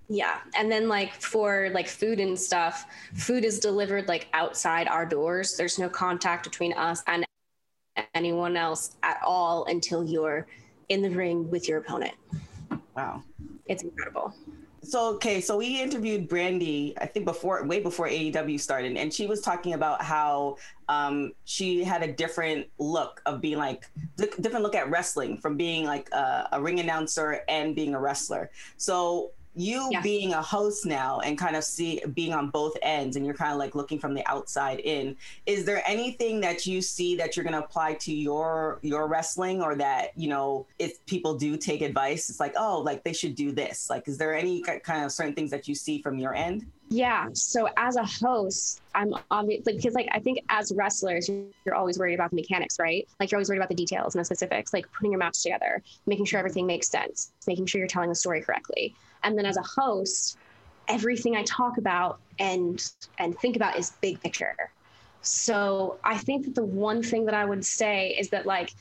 Yeah. 0.08 0.38
And 0.56 0.70
then 0.70 0.88
like 0.88 1.14
for 1.14 1.70
like 1.72 1.88
food 1.88 2.20
and 2.20 2.38
stuff, 2.38 2.86
food 3.14 3.44
is 3.44 3.58
delivered 3.58 4.06
like 4.06 4.28
outside 4.34 4.86
our 4.86 5.06
doors. 5.06 5.56
There's 5.56 5.78
no 5.78 5.88
contact 5.88 6.44
between 6.44 6.74
us 6.74 7.02
and 7.06 7.24
anyone 8.14 8.56
else 8.56 8.96
at 9.02 9.20
all 9.24 9.64
until 9.66 10.04
you're 10.04 10.46
in 10.88 11.00
the 11.00 11.10
ring 11.10 11.50
with 11.50 11.68
your 11.68 11.78
opponent. 11.78 12.14
Wow. 12.94 13.22
It's 13.66 13.82
incredible. 13.82 14.34
So 14.84 15.14
okay, 15.14 15.40
so 15.40 15.56
we 15.56 15.80
interviewed 15.80 16.28
Brandi, 16.28 16.92
I 17.00 17.06
think 17.06 17.24
before, 17.24 17.64
way 17.64 17.80
before 17.80 18.06
AEW 18.06 18.60
started, 18.60 18.96
and 18.96 19.12
she 19.12 19.26
was 19.26 19.40
talking 19.40 19.72
about 19.72 20.02
how 20.02 20.56
um, 20.88 21.32
she 21.44 21.82
had 21.82 22.02
a 22.02 22.12
different 22.12 22.66
look 22.78 23.22
of 23.24 23.40
being 23.40 23.58
like 23.58 23.88
di- 24.16 24.28
different 24.40 24.62
look 24.62 24.74
at 24.74 24.90
wrestling 24.90 25.38
from 25.38 25.56
being 25.56 25.84
like 25.86 26.10
a, 26.12 26.48
a 26.52 26.62
ring 26.62 26.80
announcer 26.80 27.40
and 27.48 27.74
being 27.74 27.94
a 27.94 28.00
wrestler. 28.00 28.50
So 28.76 29.32
you 29.54 29.88
Yeah. 29.90 30.00
being 30.00 30.32
a 30.32 30.42
host 30.42 30.86
now 30.86 31.20
and 31.20 31.38
kind 31.38 31.56
of 31.56 31.64
see 31.64 32.00
being 32.14 32.32
on 32.32 32.50
both 32.50 32.76
ends, 32.82 33.16
and 33.16 33.24
you're 33.24 33.34
kind 33.34 33.52
of 33.52 33.58
like 33.58 33.74
looking 33.74 33.98
from 33.98 34.14
the 34.14 34.26
outside 34.28 34.80
in. 34.80 35.16
Is 35.46 35.64
there 35.64 35.82
anything 35.86 36.40
that 36.40 36.66
you 36.66 36.82
see 36.82 37.16
that 37.16 37.36
you're 37.36 37.44
going 37.44 37.54
to 37.54 37.64
apply 37.64 37.94
to 37.94 38.12
your 38.14 38.78
your 38.82 39.06
wrestling, 39.06 39.62
or 39.62 39.74
that 39.76 40.10
you 40.16 40.28
know 40.28 40.66
if 40.78 41.04
people 41.06 41.36
do 41.36 41.56
take 41.56 41.82
advice, 41.82 42.30
it's 42.30 42.40
like 42.40 42.54
oh, 42.56 42.80
like 42.80 43.04
they 43.04 43.12
should 43.12 43.34
do 43.34 43.52
this. 43.52 43.88
Like, 43.90 44.08
is 44.08 44.18
there 44.18 44.34
any 44.34 44.62
kind 44.62 45.04
of 45.04 45.12
certain 45.12 45.34
things 45.34 45.50
that 45.50 45.68
you 45.68 45.74
see 45.74 46.02
from 46.02 46.18
your 46.18 46.34
end? 46.34 46.66
Yeah. 46.90 47.28
So 47.32 47.68
as 47.76 47.96
a 47.96 48.04
host, 48.04 48.82
I'm 48.94 49.14
obviously 49.30 49.76
because 49.76 49.94
like 49.94 50.08
I 50.12 50.18
think 50.18 50.38
as 50.50 50.70
wrestlers, 50.76 51.28
you're, 51.28 51.46
you're 51.64 51.74
always 51.74 51.98
worried 51.98 52.14
about 52.14 52.30
the 52.30 52.36
mechanics, 52.36 52.78
right? 52.78 53.08
Like 53.18 53.30
you're 53.30 53.38
always 53.38 53.48
worried 53.48 53.58
about 53.58 53.70
the 53.70 53.74
details 53.74 54.14
and 54.14 54.20
the 54.20 54.24
specifics, 54.24 54.72
like 54.72 54.90
putting 54.92 55.10
your 55.10 55.18
match 55.18 55.42
together, 55.42 55.82
making 56.06 56.26
sure 56.26 56.38
everything 56.38 56.66
makes 56.66 56.88
sense, 56.88 57.32
making 57.46 57.66
sure 57.66 57.78
you're 57.78 57.88
telling 57.88 58.10
the 58.10 58.14
story 58.14 58.42
correctly. 58.42 58.94
And 59.24 59.36
then 59.38 59.46
as 59.46 59.56
a 59.56 59.62
host, 59.62 60.38
everything 60.88 61.36
I 61.36 61.42
talk 61.44 61.78
about 61.78 62.20
and 62.38 62.86
and 63.18 63.36
think 63.38 63.56
about 63.56 63.78
is 63.78 63.92
big 64.00 64.20
picture. 64.22 64.54
So 65.22 65.98
I 66.04 66.18
think 66.18 66.44
that 66.44 66.54
the 66.54 66.64
one 66.64 67.02
thing 67.02 67.24
that 67.26 67.34
I 67.34 67.44
would 67.44 67.64
say 67.64 68.14
is 68.18 68.28
that 68.30 68.44
like 68.46 68.72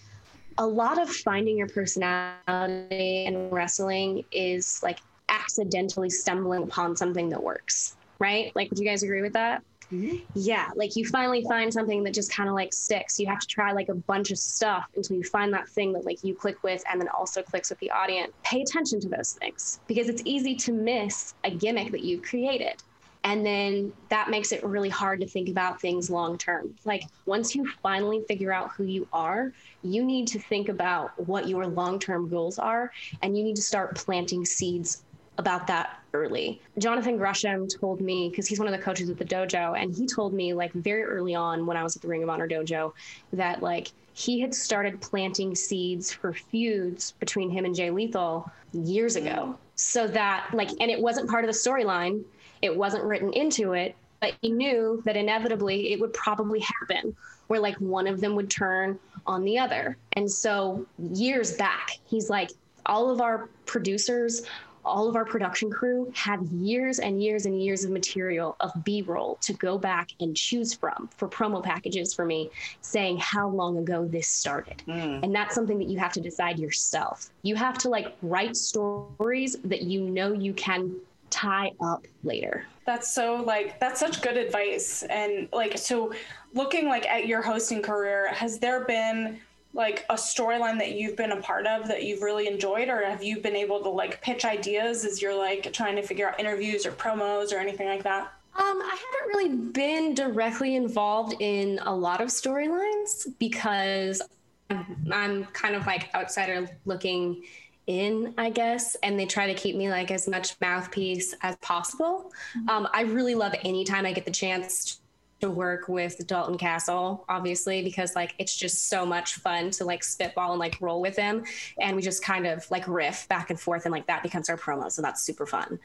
a 0.57 0.67
lot 0.67 1.01
of 1.01 1.09
finding 1.09 1.57
your 1.57 1.67
personality 1.67 3.25
in 3.25 3.49
wrestling 3.49 4.25
is 4.31 4.81
like 4.83 4.99
accidentally 5.29 6.09
stumbling 6.09 6.63
upon 6.63 6.95
something 6.95 7.29
that 7.29 7.41
works, 7.41 7.95
right? 8.19 8.51
Like, 8.55 8.69
would 8.69 8.79
you 8.79 8.85
guys 8.85 9.03
agree 9.03 9.21
with 9.21 9.33
that? 9.33 9.63
Mm-hmm. 9.91 10.17
Yeah, 10.35 10.69
like 10.75 10.95
you 10.95 11.05
finally 11.05 11.43
find 11.43 11.73
something 11.73 12.03
that 12.03 12.13
just 12.13 12.31
kind 12.31 12.49
of 12.49 12.55
like 12.55 12.73
sticks. 12.73 13.19
You 13.19 13.27
have 13.27 13.39
to 13.39 13.47
try 13.47 13.71
like 13.71 13.89
a 13.89 13.95
bunch 13.95 14.31
of 14.31 14.37
stuff 14.37 14.85
until 14.95 15.17
you 15.17 15.23
find 15.23 15.53
that 15.53 15.67
thing 15.69 15.93
that 15.93 16.05
like 16.05 16.23
you 16.23 16.35
click 16.35 16.63
with 16.63 16.83
and 16.91 16.99
then 16.99 17.09
also 17.09 17.41
clicks 17.43 17.69
with 17.69 17.79
the 17.79 17.91
audience. 17.91 18.33
Pay 18.43 18.61
attention 18.61 18.99
to 19.01 19.09
those 19.09 19.33
things 19.33 19.79
because 19.87 20.09
it's 20.09 20.21
easy 20.25 20.55
to 20.55 20.71
miss 20.71 21.33
a 21.43 21.51
gimmick 21.51 21.91
that 21.91 22.03
you've 22.03 22.23
created. 22.23 22.81
And 23.25 23.45
then 23.45 23.93
that 24.09 24.29
makes 24.29 24.51
it 24.51 24.63
really 24.65 24.89
hard 24.89 25.21
to 25.21 25.27
think 25.27 25.47
about 25.47 25.79
things 25.79 26.09
long 26.09 26.37
term. 26.37 26.75
Like 26.83 27.03
once 27.25 27.55
you 27.55 27.69
finally 27.81 28.21
figure 28.27 28.51
out 28.51 28.71
who 28.71 28.83
you 28.83 29.07
are, 29.13 29.53
you 29.81 30.03
need 30.03 30.27
to 30.29 30.39
think 30.39 30.67
about 30.67 31.11
what 31.17 31.47
your 31.47 31.65
long 31.65 31.99
term 31.99 32.29
goals 32.29 32.59
are 32.59 32.91
and 33.21 33.37
you 33.37 33.43
need 33.43 33.55
to 33.55 33.61
start 33.61 33.95
planting 33.95 34.45
seeds 34.45 35.03
about 35.37 35.67
that 35.67 35.99
early. 36.13 36.61
Jonathan 36.77 37.17
Gresham 37.17 37.67
told 37.67 38.01
me 38.01 38.29
because 38.29 38.47
he's 38.47 38.59
one 38.59 38.67
of 38.67 38.77
the 38.77 38.83
coaches 38.83 39.09
at 39.09 39.17
the 39.17 39.25
dojo 39.25 39.79
and 39.79 39.93
he 39.95 40.05
told 40.05 40.33
me 40.33 40.53
like 40.53 40.71
very 40.73 41.03
early 41.03 41.33
on 41.33 41.65
when 41.65 41.75
I 41.75 41.83
was 41.83 41.95
at 41.95 42.01
the 42.01 42.07
Ring 42.07 42.23
of 42.23 42.29
Honor 42.29 42.47
dojo 42.47 42.93
that 43.33 43.63
like 43.63 43.91
he 44.13 44.39
had 44.39 44.53
started 44.53 45.01
planting 45.01 45.55
seeds 45.55 46.13
for 46.13 46.33
feuds 46.33 47.13
between 47.19 47.49
him 47.49 47.65
and 47.65 47.73
Jay 47.73 47.89
Lethal 47.89 48.49
years 48.73 49.15
ago. 49.15 49.57
So 49.75 50.07
that 50.07 50.49
like 50.53 50.69
and 50.79 50.91
it 50.91 50.99
wasn't 50.99 51.29
part 51.29 51.43
of 51.43 51.51
the 51.51 51.57
storyline. 51.57 52.23
It 52.61 52.75
wasn't 52.75 53.03
written 53.03 53.33
into 53.33 53.73
it, 53.73 53.95
but 54.21 54.35
he 54.41 54.51
knew 54.51 55.01
that 55.05 55.17
inevitably 55.17 55.91
it 55.91 55.99
would 55.99 56.13
probably 56.13 56.59
happen 56.59 57.15
where 57.47 57.59
like 57.59 57.75
one 57.77 58.07
of 58.07 58.21
them 58.21 58.35
would 58.35 58.49
turn 58.49 58.97
on 59.25 59.43
the 59.43 59.57
other. 59.57 59.97
And 60.13 60.29
so 60.29 60.85
years 60.97 61.53
back, 61.57 61.97
he's 62.05 62.29
like 62.29 62.51
all 62.85 63.09
of 63.09 63.19
our 63.19 63.49
producers 63.65 64.43
all 64.85 65.07
of 65.07 65.15
our 65.15 65.25
production 65.25 65.69
crew 65.71 66.11
have 66.15 66.41
years 66.51 66.99
and 66.99 67.21
years 67.21 67.45
and 67.45 67.61
years 67.61 67.83
of 67.83 67.91
material 67.91 68.55
of 68.59 68.71
b-roll 68.83 69.37
to 69.41 69.53
go 69.53 69.77
back 69.77 70.09
and 70.19 70.35
choose 70.35 70.73
from 70.73 71.09
for 71.17 71.27
promo 71.27 71.63
packages 71.63 72.13
for 72.13 72.25
me 72.25 72.49
saying 72.81 73.17
how 73.17 73.47
long 73.47 73.77
ago 73.77 74.05
this 74.05 74.27
started 74.27 74.81
Mm. 74.87 75.23
and 75.23 75.33
that's 75.33 75.55
something 75.55 75.77
that 75.79 75.87
you 75.87 75.97
have 75.99 76.13
to 76.13 76.21
decide 76.21 76.59
yourself 76.59 77.29
you 77.43 77.55
have 77.55 77.77
to 77.79 77.89
like 77.89 78.15
write 78.21 78.55
stories 78.55 79.57
that 79.63 79.83
you 79.83 80.01
know 80.01 80.33
you 80.33 80.53
can 80.53 80.95
tie 81.29 81.71
up 81.81 82.05
later 82.23 82.65
That's 82.85 83.11
so 83.13 83.37
like 83.37 83.79
that's 83.79 83.99
such 83.99 84.21
good 84.21 84.37
advice. 84.37 85.03
And 85.03 85.47
like 85.51 85.77
so 85.77 86.13
looking 86.53 86.87
like 86.87 87.07
at 87.07 87.25
your 87.25 87.41
hosting 87.41 87.81
career, 87.81 88.31
has 88.33 88.59
there 88.59 88.85
been 88.85 89.39
like 89.73 90.05
a 90.09 90.15
storyline 90.15 90.77
that 90.77 90.91
you've 90.91 91.15
been 91.15 91.31
a 91.31 91.41
part 91.41 91.65
of 91.65 91.87
that 91.87 92.03
you've 92.03 92.21
really 92.21 92.47
enjoyed, 92.47 92.89
or 92.89 93.03
have 93.03 93.23
you 93.23 93.39
been 93.39 93.55
able 93.55 93.81
to 93.81 93.89
like 93.89 94.21
pitch 94.21 94.45
ideas 94.45 95.03
as 95.03 95.21
you're 95.21 95.37
like 95.37 95.73
trying 95.73 95.95
to 95.95 96.03
figure 96.03 96.29
out 96.29 96.39
interviews 96.39 96.85
or 96.85 96.91
promos 96.91 97.51
or 97.51 97.57
anything 97.57 97.87
like 97.87 98.03
that? 98.03 98.31
Um, 98.55 98.81
I 98.83 98.95
haven't 98.95 99.27
really 99.35 99.71
been 99.71 100.13
directly 100.13 100.75
involved 100.75 101.35
in 101.39 101.79
a 101.83 101.95
lot 101.95 102.21
of 102.21 102.27
storylines 102.27 103.25
because 103.39 104.21
I'm, 104.69 105.07
I'm 105.11 105.45
kind 105.45 105.75
of 105.75 105.87
like 105.87 106.13
outsider 106.13 106.69
looking 106.85 107.43
in, 107.87 108.33
I 108.37 108.51
guess, 108.51 108.95
and 109.01 109.19
they 109.19 109.25
try 109.25 109.47
to 109.47 109.55
keep 109.55 109.75
me 109.75 109.89
like 109.89 110.11
as 110.11 110.27
much 110.27 110.55
mouthpiece 110.61 111.33
as 111.41 111.55
possible. 111.57 112.31
Um, 112.67 112.87
I 112.93 113.01
really 113.01 113.33
love 113.33 113.55
anytime 113.63 114.05
I 114.05 114.13
get 114.13 114.25
the 114.25 114.31
chance 114.31 114.99
to 115.43 115.49
work 115.49 115.89
with 115.89 116.25
Dalton 116.25 116.57
Castle, 116.57 117.25
obviously, 117.27 117.83
because 117.83 118.15
like 118.15 118.33
it's 118.39 118.55
just 118.55 118.87
so 118.87 119.05
much 119.05 119.35
fun 119.35 119.71
to 119.71 119.83
like 119.83 120.01
spitball 120.01 120.51
and 120.51 120.59
like 120.59 120.77
roll 120.79 121.01
with 121.01 121.17
him. 121.17 121.43
And 121.81 121.97
we 121.97 122.01
just 122.01 122.23
kind 122.23 122.47
of 122.47 122.69
like 122.71 122.87
riff 122.87 123.27
back 123.27 123.49
and 123.49 123.59
forth 123.59 123.85
and 123.85 123.91
like 123.91 124.07
that 124.07 124.23
becomes 124.23 124.49
our 124.49 124.55
promo. 124.55 124.89
So 124.89 125.01
that's 125.01 125.21
super 125.21 125.45
fun. 125.45 125.79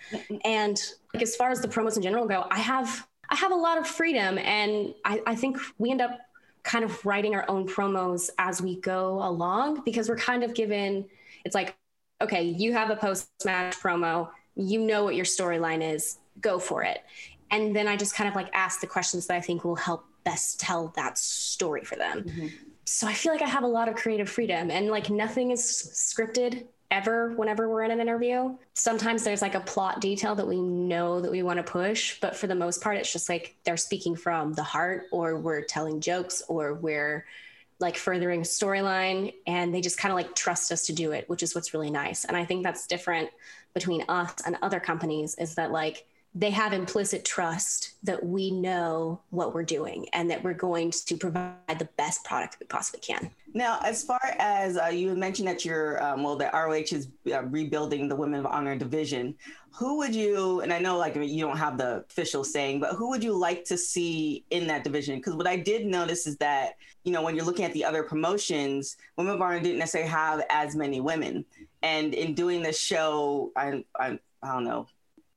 And 0.45 0.81
like 1.13 1.25
as 1.25 1.35
far 1.35 1.51
as 1.51 1.61
the 1.61 1.67
promos 1.67 1.97
in 1.97 2.03
general 2.03 2.27
go, 2.27 2.47
I 2.51 2.59
have 2.61 3.09
I 3.31 3.35
have 3.35 3.51
a 3.51 3.57
lot 3.57 3.79
of 3.79 3.87
freedom 3.87 4.39
and 4.39 4.95
I, 5.05 5.23
I 5.27 5.35
think 5.35 5.59
we 5.77 5.91
end 5.91 6.01
up 6.01 6.21
kind 6.63 6.85
of 6.85 7.05
writing 7.05 7.35
our 7.35 7.45
own 7.49 7.67
promos 7.67 8.31
as 8.39 8.63
we 8.63 8.77
go 8.77 9.21
along 9.23 9.83
because 9.85 10.09
we're 10.09 10.17
kind 10.17 10.45
of 10.45 10.55
given 10.55 11.05
it's 11.45 11.55
like, 11.55 11.75
okay, 12.21 12.43
you 12.43 12.73
have 12.75 12.91
a 12.91 12.97
post 12.97 13.29
match 13.45 13.77
promo, 13.77 14.31
you 14.55 14.81
know 14.81 15.03
what 15.03 15.17
your 15.17 15.25
storyline 15.25 15.83
is, 15.83 16.19
go 16.41 16.61
for 16.61 16.85
it 16.85 17.03
and 17.51 17.75
then 17.75 17.89
I 17.89 17.97
just 17.97 18.15
kind 18.15 18.29
of 18.29 18.35
like 18.35 18.51
ask 18.53 18.81
the 18.81 18.87
questions 18.87 19.27
that 19.27 19.37
I 19.37 19.41
think 19.41 19.65
will 19.65 19.77
help 19.77 20.05
best 20.25 20.61
tell 20.61 20.89
that 20.97 21.17
story 21.19 21.85
for 21.85 21.97
them. 21.97 22.25
Mm-hmm. 22.25 22.47
So 22.85 23.07
I 23.07 23.13
feel 23.13 23.33
like 23.33 23.43
I 23.43 23.49
have 23.49 23.65
a 23.65 23.69
lot 23.69 23.89
of 23.89 23.97
creative 23.97 24.29
freedom 24.29 24.71
and 24.71 24.89
like 24.89 25.11
nothing 25.11 25.51
is 25.51 25.61
scripted 25.63 26.67
ever 26.91 27.35
whenever 27.35 27.69
we're 27.69 27.83
in 27.83 27.91
an 27.91 28.01
interview. 28.01 28.57
Sometimes 28.75 29.25
there's 29.25 29.43
like 29.43 29.55
a 29.55 29.61
plot 29.61 30.01
detail 30.01 30.35
that 30.35 30.47
we 30.47 30.61
know 30.61 31.21
that 31.21 31.31
we 31.31 31.43
want 31.43 31.59
to 31.59 31.63
push, 31.63 32.19
but 32.21 32.35
for 32.35 32.47
the 32.47 32.55
most 32.55 32.81
part 32.81 32.97
it's 32.97 33.13
just 33.13 33.29
like 33.29 33.57
they're 33.65 33.77
speaking 33.77 34.17
from 34.17 34.55
the 34.55 34.63
heart 34.63 35.05
or 35.13 35.37
we're 35.39 35.63
telling 35.63 36.01
jokes 36.01 36.43
or 36.49 36.75
we're 36.75 37.27
like 37.81 37.97
furthering 37.97 38.43
storyline 38.43 39.35
and 39.47 39.73
they 39.73 39.81
just 39.81 39.99
kind 39.99 40.11
of 40.11 40.17
like 40.17 40.35
trust 40.35 40.73
us 40.73 40.87
to 40.87 40.93
do 40.93 41.13
it, 41.13 41.29
which 41.29 41.43
is 41.43 41.55
what's 41.55 41.75
really 41.75 41.91
nice. 41.91 42.25
And 42.25 42.37
I 42.37 42.45
think 42.45 42.65
that's 42.65 42.87
different 42.87 43.31
between 43.75 44.05
us 44.09 44.35
and 44.47 44.57
other 44.63 44.81
companies 44.81 45.35
is 45.37 45.55
that 45.55 45.71
like 45.71 46.07
they 46.39 46.51
have 46.51 46.73
implicit 46.73 47.25
trust 47.25 47.95
that 48.05 48.25
we 48.25 48.53
know 48.53 49.21
what 49.31 49.53
we're 49.53 49.65
doing 49.65 50.07
and 50.13 50.31
that 50.31 50.41
we're 50.45 50.55
going 50.55 50.93
to 50.93 51.17
provide 51.17 51.81
the 51.81 51.89
best 51.97 52.23
product 52.23 52.59
we 52.61 52.67
possibly 52.67 53.01
can. 53.01 53.29
Now, 53.55 53.81
as 53.85 54.05
far 54.05 54.21
as 54.39 54.79
uh, 54.79 54.87
you 54.87 55.17
mentioned 55.17 55.49
that 55.49 55.65
you're, 55.65 56.01
um, 56.01 56.23
well, 56.23 56.37
that 56.37 56.55
ROH 56.55 56.93
is 56.93 57.09
uh, 57.33 57.43
rebuilding 57.43 58.09
the 58.09 58.15
Women 58.15 58.39
of 58.39 58.47
Honor 58.47 58.77
division. 58.77 59.35
Who 59.73 59.97
would 59.99 60.15
you, 60.15 60.61
and 60.61 60.73
I 60.73 60.79
know 60.79 60.97
like 60.97 61.17
you 61.17 61.41
don't 61.41 61.57
have 61.57 61.77
the 61.77 62.05
official 62.09 62.45
saying, 62.45 62.79
but 62.79 62.95
who 62.95 63.09
would 63.09 63.25
you 63.25 63.37
like 63.37 63.65
to 63.65 63.77
see 63.77 64.45
in 64.51 64.69
that 64.69 64.85
division? 64.85 65.17
Because 65.17 65.35
what 65.35 65.49
I 65.49 65.57
did 65.57 65.87
notice 65.87 66.29
is 66.29 66.37
that, 66.37 66.77
you 67.03 67.11
know, 67.11 67.23
when 67.23 67.35
you're 67.35 67.45
looking 67.45 67.65
at 67.65 67.73
the 67.73 67.85
other 67.85 68.05
promotions, 68.05 68.97
Women 69.17 69.35
of 69.35 69.43
Honor 69.43 69.59
didn't 69.59 69.79
necessarily 69.79 70.11
have 70.11 70.45
as 70.51 70.77
many 70.77 71.01
women. 71.01 71.45
And 71.83 72.15
in 72.15 72.35
doing 72.35 72.63
this 72.63 72.79
show, 72.79 73.51
I, 73.57 73.85
I, 73.99 74.21
I 74.41 74.53
don't 74.53 74.65
know, 74.65 74.87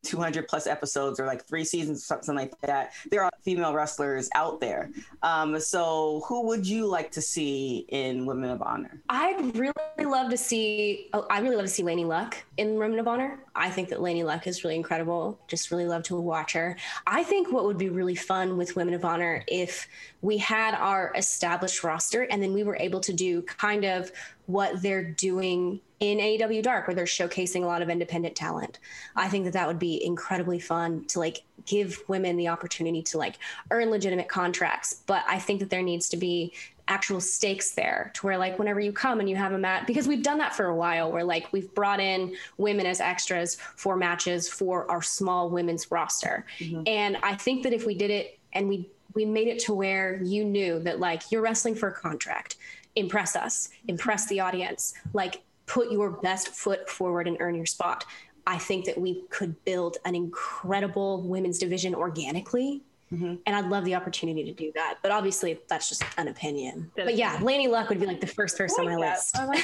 200 0.03 0.47
plus 0.47 0.67
episodes 0.67 1.19
or 1.19 1.25
like 1.25 1.45
three 1.45 1.63
seasons, 1.63 2.03
something 2.05 2.35
like 2.35 2.59
that. 2.61 2.93
There 3.09 3.23
are 3.23 3.31
female 3.43 3.73
wrestlers 3.73 4.29
out 4.35 4.59
there. 4.59 4.89
Um, 5.21 5.59
so, 5.59 6.23
who 6.27 6.47
would 6.47 6.65
you 6.65 6.85
like 6.87 7.11
to 7.11 7.21
see 7.21 7.85
in 7.89 8.25
Women 8.25 8.49
of 8.49 8.61
Honor? 8.61 9.01
I'd 9.09 9.55
really 9.55 9.73
love 9.99 10.29
to 10.31 10.37
see. 10.37 11.09
Oh, 11.13 11.25
I 11.29 11.39
really 11.39 11.55
love 11.55 11.65
to 11.65 11.71
see 11.71 11.83
Laynie 11.83 12.05
Luck 12.05 12.37
in 12.57 12.77
Women 12.77 12.99
of 12.99 13.07
Honor. 13.07 13.39
I 13.55 13.69
think 13.69 13.89
that 13.89 13.99
Laynie 13.99 14.25
Luck 14.25 14.47
is 14.47 14.63
really 14.63 14.75
incredible. 14.75 15.39
Just 15.47 15.71
really 15.71 15.87
love 15.87 16.03
to 16.03 16.15
watch 16.15 16.53
her. 16.53 16.77
I 17.05 17.23
think 17.23 17.51
what 17.51 17.65
would 17.65 17.77
be 17.77 17.89
really 17.89 18.15
fun 18.15 18.57
with 18.57 18.75
Women 18.75 18.93
of 18.93 19.05
Honor 19.05 19.43
if 19.47 19.87
we 20.21 20.37
had 20.37 20.73
our 20.75 21.11
established 21.15 21.83
roster 21.83 22.23
and 22.23 22.41
then 22.41 22.53
we 22.53 22.63
were 22.63 22.77
able 22.77 22.99
to 23.01 23.13
do 23.13 23.41
kind 23.43 23.85
of 23.85 24.11
what 24.51 24.81
they're 24.81 25.03
doing 25.03 25.79
in 25.99 26.17
AEW 26.17 26.63
Dark, 26.63 26.87
where 26.87 26.95
they're 26.95 27.05
showcasing 27.05 27.63
a 27.63 27.67
lot 27.67 27.81
of 27.81 27.89
independent 27.89 28.35
talent. 28.35 28.79
I 29.15 29.29
think 29.29 29.45
that 29.45 29.53
that 29.53 29.67
would 29.67 29.79
be 29.79 30.03
incredibly 30.03 30.59
fun 30.59 31.05
to 31.09 31.19
like 31.19 31.43
give 31.65 32.01
women 32.07 32.37
the 32.37 32.47
opportunity 32.47 33.03
to 33.03 33.19
like 33.19 33.37
earn 33.69 33.91
legitimate 33.91 34.27
contracts. 34.27 35.03
But 35.05 35.23
I 35.27 35.37
think 35.37 35.59
that 35.59 35.69
there 35.69 35.83
needs 35.83 36.09
to 36.09 36.17
be 36.17 36.53
actual 36.87 37.21
stakes 37.21 37.71
there 37.71 38.11
to 38.15 38.25
where 38.25 38.37
like 38.37 38.59
whenever 38.59 38.79
you 38.79 38.91
come 38.91 39.19
and 39.19 39.29
you 39.29 39.35
have 39.35 39.53
a 39.53 39.57
match 39.57 39.87
because 39.87 40.07
we've 40.07 40.23
done 40.23 40.37
that 40.39 40.53
for 40.53 40.65
a 40.65 40.75
while 40.75 41.09
where 41.09 41.23
like 41.23 41.47
we've 41.53 41.73
brought 41.73 42.01
in 42.01 42.35
women 42.57 42.85
as 42.85 42.99
extras 42.99 43.55
for 43.75 43.95
matches 43.95 44.49
for 44.49 44.89
our 44.91 45.01
small 45.01 45.49
women's 45.49 45.89
roster 45.89 46.45
mm-hmm. 46.59 46.83
and 46.87 47.15
i 47.23 47.33
think 47.33 47.63
that 47.63 47.71
if 47.71 47.85
we 47.85 47.95
did 47.95 48.11
it 48.11 48.37
and 48.51 48.67
we 48.67 48.89
we 49.13 49.23
made 49.25 49.47
it 49.47 49.59
to 49.59 49.73
where 49.73 50.21
you 50.23 50.43
knew 50.43 50.79
that 50.79 50.99
like 50.99 51.31
you're 51.31 51.41
wrestling 51.41 51.75
for 51.75 51.87
a 51.87 51.93
contract 51.93 52.57
impress 52.95 53.35
us 53.35 53.69
impress 53.87 54.27
the 54.27 54.39
audience 54.39 54.93
like 55.13 55.41
put 55.71 55.89
your 55.89 56.09
best 56.09 56.49
foot 56.49 56.89
forward 56.89 57.29
and 57.29 57.37
earn 57.39 57.55
your 57.55 57.65
spot. 57.65 58.03
I 58.45 58.57
think 58.57 58.85
that 58.85 58.99
we 58.99 59.23
could 59.29 59.63
build 59.63 59.97
an 60.03 60.15
incredible 60.15 61.21
women's 61.21 61.59
division 61.59 61.95
organically. 61.95 62.81
Mm-hmm. 63.13 63.35
And 63.45 63.55
I'd 63.55 63.69
love 63.69 63.85
the 63.85 63.95
opportunity 63.95 64.43
to 64.43 64.51
do 64.51 64.71
that. 64.75 64.97
But 65.01 65.11
obviously, 65.11 65.59
that's 65.69 65.87
just 65.87 66.03
an 66.17 66.27
opinion. 66.27 66.91
That's 66.95 67.07
but 67.07 67.15
yeah, 67.15 67.37
Laynie 67.37 67.69
Luck 67.69 67.87
would 67.87 68.01
be 68.01 68.05
like 68.05 68.19
the 68.19 68.27
first 68.27 68.57
person 68.57 68.85
on 68.85 68.93
my 68.93 69.01
that. 69.01 69.15
list. 69.15 69.35
Like 69.37 69.63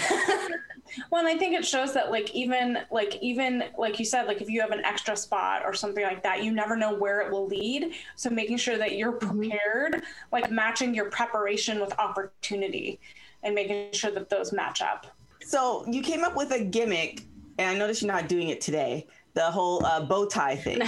well, 1.11 1.19
and 1.19 1.27
I 1.27 1.37
think 1.37 1.55
it 1.55 1.65
shows 1.65 1.93
that 1.93 2.11
like 2.11 2.33
even 2.33 2.79
like 2.91 3.17
even 3.21 3.63
like 3.77 3.99
you 3.99 4.05
said, 4.05 4.27
like 4.27 4.41
if 4.41 4.49
you 4.49 4.61
have 4.61 4.71
an 4.71 4.83
extra 4.85 5.15
spot 5.15 5.63
or 5.65 5.73
something 5.73 6.03
like 6.03 6.23
that, 6.23 6.43
you 6.43 6.51
never 6.51 6.75
know 6.75 6.93
where 6.93 7.21
it 7.21 7.31
will 7.31 7.47
lead. 7.47 7.93
So 8.15 8.29
making 8.29 8.57
sure 8.57 8.77
that 8.77 8.97
you're 8.97 9.13
mm-hmm. 9.13 9.39
prepared, 9.39 10.03
like 10.31 10.51
matching 10.51 10.93
your 10.93 11.09
preparation 11.09 11.79
with 11.79 11.97
opportunity 11.99 12.99
and 13.43 13.55
making 13.55 13.93
sure 13.93 14.11
that 14.11 14.29
those 14.29 14.51
match 14.51 14.81
up. 14.81 15.07
So 15.41 15.85
you 15.87 16.01
came 16.01 16.23
up 16.23 16.35
with 16.35 16.51
a 16.51 16.63
gimmick, 16.63 17.23
and 17.57 17.69
I 17.69 17.77
noticed 17.77 18.01
you're 18.01 18.11
not 18.11 18.27
doing 18.27 18.49
it 18.49 18.61
today. 18.61 19.07
The 19.37 19.51
whole 19.51 19.85
uh, 19.85 20.01
bow 20.01 20.25
tie 20.25 20.55
thing. 20.55 20.81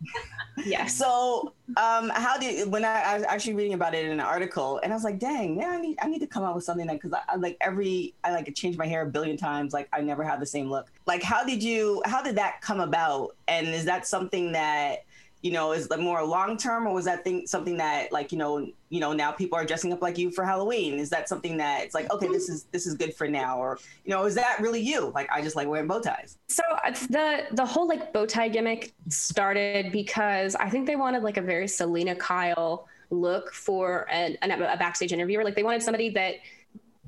yeah. 0.64 0.86
So 0.86 1.52
um, 1.76 2.08
how 2.08 2.38
did 2.38 2.72
when 2.72 2.86
I, 2.86 3.02
I, 3.02 3.14
was 3.16 3.24
actually 3.24 3.52
reading 3.52 3.74
about 3.74 3.94
it 3.94 4.06
in 4.06 4.10
an 4.10 4.18
article, 4.18 4.80
and 4.82 4.94
I 4.94 4.96
was 4.96 5.04
like, 5.04 5.18
dang, 5.18 5.58
man, 5.58 5.68
I 5.68 5.76
need 5.78 5.98
I 6.00 6.06
need 6.06 6.20
to 6.20 6.26
come 6.26 6.42
up 6.42 6.54
with 6.54 6.64
something 6.64 6.86
that 6.86 6.94
because 6.94 7.12
I, 7.12 7.34
I, 7.34 7.36
like 7.36 7.58
every 7.60 8.14
I 8.24 8.32
like 8.32 8.50
change 8.54 8.78
my 8.78 8.86
hair 8.86 9.02
a 9.02 9.10
billion 9.10 9.36
times, 9.36 9.74
like 9.74 9.90
I 9.92 10.00
never 10.00 10.24
have 10.24 10.40
the 10.40 10.46
same 10.46 10.70
look. 10.70 10.90
Like 11.04 11.22
how 11.22 11.44
did 11.44 11.62
you 11.62 12.00
how 12.06 12.22
did 12.22 12.36
that 12.36 12.62
come 12.62 12.80
about, 12.80 13.36
and 13.46 13.68
is 13.68 13.84
that 13.84 14.06
something 14.06 14.52
that 14.52 15.04
you 15.42 15.50
know, 15.50 15.72
is 15.72 15.90
like 15.90 16.00
more 16.00 16.24
long 16.24 16.56
term, 16.56 16.86
or 16.86 16.94
was 16.94 17.04
that 17.04 17.24
thing 17.24 17.46
something 17.46 17.76
that 17.76 18.12
like 18.12 18.30
you 18.32 18.38
know, 18.38 18.66
you 18.90 19.00
know, 19.00 19.12
now 19.12 19.32
people 19.32 19.58
are 19.58 19.64
dressing 19.64 19.92
up 19.92 20.00
like 20.00 20.16
you 20.16 20.30
for 20.30 20.44
Halloween? 20.44 20.98
Is 21.00 21.10
that 21.10 21.28
something 21.28 21.56
that 21.56 21.82
it's 21.82 21.94
like, 21.94 22.10
okay, 22.12 22.28
this 22.28 22.48
is 22.48 22.64
this 22.70 22.86
is 22.86 22.94
good 22.94 23.14
for 23.14 23.26
now, 23.26 23.58
or 23.58 23.78
you 24.04 24.10
know, 24.10 24.24
is 24.24 24.36
that 24.36 24.58
really 24.60 24.80
you? 24.80 25.10
Like, 25.14 25.28
I 25.30 25.42
just 25.42 25.56
like 25.56 25.66
wearing 25.66 25.88
bow 25.88 26.00
ties. 26.00 26.38
So 26.48 26.62
uh, 26.84 26.92
the 27.10 27.46
the 27.52 27.66
whole 27.66 27.88
like 27.88 28.12
bow 28.12 28.24
tie 28.24 28.48
gimmick 28.48 28.94
started 29.08 29.90
because 29.90 30.54
I 30.54 30.70
think 30.70 30.86
they 30.86 30.96
wanted 30.96 31.24
like 31.24 31.36
a 31.36 31.42
very 31.42 31.66
Selina 31.66 32.14
Kyle 32.14 32.86
look 33.10 33.52
for 33.52 34.08
an, 34.10 34.38
an, 34.42 34.50
a 34.50 34.76
backstage 34.76 35.12
interviewer. 35.12 35.44
Like 35.44 35.56
they 35.56 35.64
wanted 35.64 35.82
somebody 35.82 36.10
that 36.10 36.36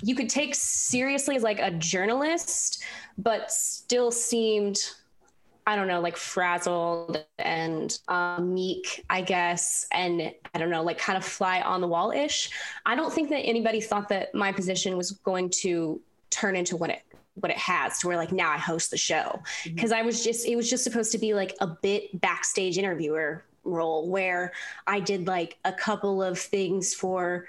you 0.02 0.14
could 0.14 0.28
take 0.28 0.54
seriously 0.54 1.36
as 1.36 1.42
like 1.42 1.60
a 1.60 1.70
journalist, 1.70 2.82
but 3.16 3.50
still 3.50 4.10
seemed 4.10 4.78
I 5.66 5.76
don't 5.76 5.88
know, 5.88 6.00
like 6.00 6.16
frazzled 6.16 7.24
and 7.38 7.98
um, 8.08 8.52
meek, 8.52 9.04
I 9.08 9.22
guess, 9.22 9.86
and 9.92 10.32
I 10.54 10.58
don't 10.58 10.70
know, 10.70 10.82
like 10.82 10.98
kind 10.98 11.16
of 11.16 11.24
fly 11.24 11.62
on 11.62 11.80
the 11.80 11.88
wall 11.88 12.10
ish. 12.10 12.50
I 12.84 12.94
don't 12.94 13.12
think 13.12 13.30
that 13.30 13.38
anybody 13.38 13.80
thought 13.80 14.10
that 14.10 14.34
my 14.34 14.52
position 14.52 14.96
was 14.96 15.12
going 15.12 15.50
to 15.62 16.00
turn 16.30 16.56
into 16.56 16.76
what 16.76 16.90
it 16.90 17.02
what 17.36 17.50
it 17.50 17.58
has 17.58 17.98
to 17.98 18.06
where 18.06 18.16
like 18.16 18.30
now 18.30 18.50
I 18.50 18.58
host 18.58 18.92
the 18.92 18.96
show 18.96 19.42
because 19.64 19.90
mm-hmm. 19.90 20.00
I 20.00 20.02
was 20.02 20.22
just 20.22 20.46
it 20.46 20.54
was 20.54 20.70
just 20.70 20.84
supposed 20.84 21.10
to 21.12 21.18
be 21.18 21.34
like 21.34 21.54
a 21.60 21.66
bit 21.66 22.20
backstage 22.20 22.78
interviewer 22.78 23.44
role 23.64 24.08
where 24.08 24.52
I 24.86 25.00
did 25.00 25.26
like 25.26 25.56
a 25.64 25.72
couple 25.72 26.22
of 26.22 26.38
things 26.38 26.94
for 26.94 27.48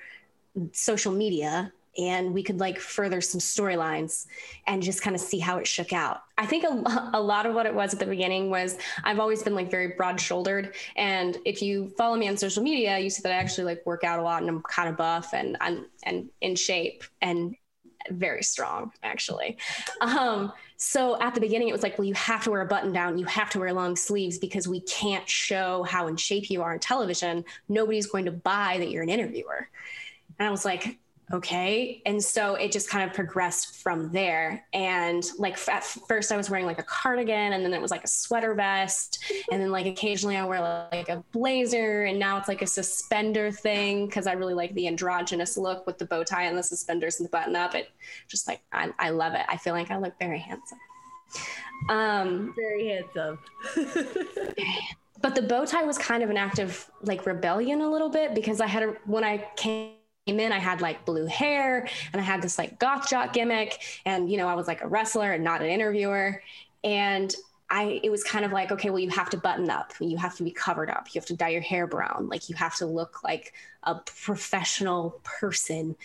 social 0.72 1.12
media 1.12 1.72
and 1.98 2.34
we 2.34 2.44
could 2.44 2.60
like 2.60 2.80
further 2.80 3.22
some 3.22 3.40
storylines 3.40 4.28
and 4.68 4.82
just 4.82 5.02
kind 5.02 5.16
of 5.16 5.22
see 5.22 5.40
how 5.40 5.58
it 5.58 5.68
shook 5.68 5.94
out. 5.94 6.22
I 6.38 6.46
think 6.46 6.64
a, 6.64 7.12
a 7.14 7.22
lot 7.22 7.46
of 7.46 7.56
what 7.56 7.66
it 7.66 7.74
was 7.74 7.94
at 7.94 8.00
the 8.00 8.06
beginning 8.06 8.50
was 8.50 8.78
I've 9.04 9.20
always 9.20 9.44
been 9.44 9.56
like 9.56 9.72
very 9.72 9.90
broad 9.98 10.20
shouldered. 10.20 10.76
And 10.96 11.38
if 11.46 11.62
you 11.62 11.90
follow 11.98 12.16
me 12.16 12.28
on 12.28 12.38
social 12.38 12.64
media, 12.64 12.98
you 13.00 13.10
see 13.10 13.22
that 13.24 13.32
I 13.32 13.36
actually 13.36 13.66
like 13.66 13.86
work 13.86 14.04
out 14.04 14.20
a 14.20 14.24
lot 14.24 14.42
and 14.42 14.50
I'm 14.50 14.62
kind 14.64 14.90
of 14.90 14.98
buff 14.98 15.34
and 15.34 15.58
I'm 15.62 15.86
and 16.04 16.30
in 16.42 16.56
shape 16.56 17.04
and 17.22 17.56
very 18.12 18.44
strong 18.44 18.92
actually. 19.04 19.58
Um, 20.02 20.52
so 20.78 21.20
at 21.22 21.34
the 21.34 21.42
beginning, 21.42 21.70
it 21.70 21.72
was 21.72 21.84
like, 21.84 21.98
well, 21.98 22.06
you 22.06 22.14
have 22.16 22.44
to 22.44 22.52
wear 22.52 22.62
a 22.62 22.66
button 22.66 22.92
down, 22.92 23.18
you 23.18 23.26
have 23.26 23.50
to 23.52 23.60
wear 23.60 23.72
long 23.74 23.96
sleeves 23.96 24.38
because 24.38 24.68
we 24.68 24.82
can't 24.82 25.28
show 25.28 25.84
how 25.84 26.08
in 26.08 26.18
shape 26.18 26.50
you 26.50 26.62
are 26.62 26.74
on 26.74 26.80
television. 26.80 27.46
Nobody's 27.70 28.08
going 28.08 28.26
to 28.26 28.32
buy 28.32 28.78
that 28.80 28.92
you're 28.92 29.04
an 29.04 29.10
interviewer. 29.10 29.70
And 30.38 30.48
I 30.48 30.52
was 30.52 30.66
like, 30.66 31.00
okay. 31.32 32.02
And 32.06 32.22
so 32.22 32.56
it 32.56 32.72
just 32.72 32.90
kind 32.90 33.08
of 33.08 33.16
progressed 33.16 33.78
from 33.82 34.12
there. 34.12 34.66
And 34.74 35.24
like 35.38 35.58
at 35.68 35.84
first, 35.84 36.32
I 36.32 36.38
was 36.38 36.50
wearing 36.50 36.66
like 36.66 36.80
a 36.80 36.84
cardigan, 36.84 37.54
and 37.54 37.64
then 37.64 37.74
it 37.74 37.82
was 37.82 37.92
like 37.92 38.04
a 38.04 38.08
sweater 38.08 38.54
vest. 38.54 39.24
And 39.52 39.62
then 39.62 39.72
like 39.72 39.86
occasionally 39.86 40.38
I 40.38 40.46
wear 40.46 40.88
like 40.92 41.10
a 41.10 41.24
blazer. 41.32 42.04
And 42.04 42.20
now 42.20 42.38
it's 42.38 42.48
like 42.48 42.62
a 42.62 42.68
suspender 42.68 43.52
thing 43.52 44.06
because 44.06 44.28
I 44.28 44.34
really 44.34 44.54
like 44.54 44.74
the 44.74 44.88
androgynous 44.88 45.58
look 45.58 45.86
with 45.88 45.98
the 45.98 46.06
bow 46.06 46.24
tie 46.24 46.44
and 46.44 46.58
the 46.58 46.64
suspenders 46.64 47.20
and 47.20 47.26
the 47.26 47.32
button 47.32 47.56
up. 47.56 47.76
It 47.76 47.90
just 48.28 48.48
like, 48.48 48.62
I, 48.72 48.92
I 49.00 49.10
love 49.10 49.34
it. 49.34 49.46
I 49.50 49.58
feel 49.58 49.74
like 49.74 49.92
I 49.92 49.98
look 49.98 50.14
very 50.20 50.40
handsome. 50.40 50.80
Um, 51.90 52.54
Very 52.56 52.88
handsome. 52.88 53.40
but 55.22 55.36
the 55.36 55.42
bow 55.42 55.66
tie 55.66 55.84
was 55.84 55.98
kind 55.98 56.24
of 56.24 56.30
an 56.30 56.38
act 56.38 56.60
of 56.60 56.90
like 57.02 57.26
rebellion 57.26 57.82
a 57.82 57.90
little 57.90 58.10
bit 58.10 58.34
because 58.34 58.62
I 58.62 58.68
had 58.68 58.84
a, 58.84 58.88
when 59.06 59.24
I 59.24 59.46
came 59.56 59.94
in, 60.26 60.52
I 60.52 60.58
had 60.58 60.82
like 60.82 61.06
blue 61.06 61.26
hair 61.26 61.88
and 62.12 62.22
I 62.22 62.24
had 62.24 62.42
this 62.42 62.58
like 62.58 62.80
goth 62.80 63.10
jock 63.10 63.34
gimmick, 63.34 63.80
and 64.06 64.30
you 64.30 64.38
know 64.38 64.48
I 64.48 64.56
was 64.56 64.68
like 64.68 64.82
a 64.82 64.88
wrestler 64.88 65.34
and 65.34 65.44
not 65.44 65.62
an 65.62 65.68
interviewer, 65.68 66.42
and 66.84 67.34
I 67.70 68.00
it 68.04 68.10
was 68.10 68.24
kind 68.24 68.46
of 68.46 68.52
like 68.52 68.72
okay, 68.72 68.90
well 68.90 69.00
you 69.00 69.10
have 69.12 69.30
to 69.32 69.38
button 69.38 69.70
up, 69.70 69.94
you 70.00 70.18
have 70.18 70.36
to 70.38 70.44
be 70.44 70.52
covered 70.52 70.90
up, 70.90 71.08
you 71.14 71.20
have 71.20 71.28
to 71.28 71.36
dye 71.36 71.50
your 71.50 71.62
hair 71.62 71.86
brown, 71.88 72.28
like 72.30 72.50
you 72.50 72.56
have 72.56 72.76
to 72.78 72.86
look 72.86 73.24
like 73.24 73.54
a 73.84 73.96
professional 73.96 75.22
person 75.24 75.96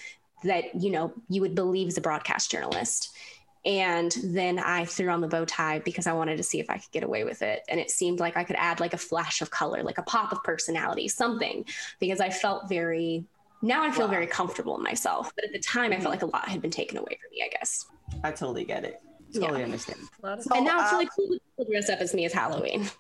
that 0.44 0.80
you 0.80 0.90
know 0.90 1.12
you 1.28 1.40
would 1.40 1.54
believe 1.54 1.88
is 1.88 1.98
a 1.98 2.02
broadcast 2.02 2.50
journalist. 2.50 3.14
And 3.62 4.14
then 4.24 4.58
I 4.58 4.86
threw 4.86 5.10
on 5.10 5.20
the 5.20 5.28
bow 5.28 5.44
tie 5.44 5.80
because 5.80 6.06
I 6.06 6.14
wanted 6.14 6.38
to 6.38 6.42
see 6.42 6.60
if 6.60 6.70
I 6.70 6.78
could 6.78 6.90
get 6.92 7.04
away 7.04 7.24
with 7.24 7.42
it. 7.42 7.62
And 7.68 7.78
it 7.78 7.90
seemed 7.90 8.18
like 8.18 8.34
I 8.34 8.42
could 8.42 8.56
add 8.56 8.80
like 8.80 8.94
a 8.94 8.98
flash 8.98 9.42
of 9.42 9.50
color, 9.50 9.82
like 9.82 9.98
a 9.98 10.02
pop 10.02 10.32
of 10.32 10.42
personality, 10.42 11.08
something, 11.08 11.66
because 11.98 12.20
I 12.20 12.30
felt 12.30 12.70
very, 12.70 13.26
now 13.62 13.82
I 13.84 13.90
feel 13.90 14.06
Wow. 14.06 14.10
very 14.12 14.26
comfortable 14.26 14.76
in 14.76 14.82
myself. 14.82 15.32
But 15.34 15.44
at 15.46 15.52
the 15.52 15.58
time, 15.60 15.92
I 15.92 15.96
felt 16.00 16.10
like 16.10 16.22
a 16.22 16.26
lot 16.26 16.48
had 16.48 16.60
been 16.62 16.70
taken 16.70 16.98
away 16.98 17.18
from 17.20 17.30
me, 17.32 17.42
I 17.44 17.48
guess. 17.48 17.86
I 18.24 18.30
totally 18.30 18.64
get 18.64 18.84
it. 18.84 19.00
Totally 19.34 19.60
Yeah. 19.60 19.64
understand. 19.66 20.00
A 20.24 20.42
So, 20.42 20.50
and 20.56 20.64
now 20.64 20.80
it's 20.82 20.92
uh, 20.92 20.96
really 20.96 21.08
cool 21.14 21.28
to 21.58 21.64
dress 21.70 21.88
up 21.88 22.00
as 22.00 22.14
me 22.14 22.24
as 22.24 22.32
Halloween. 22.32 22.88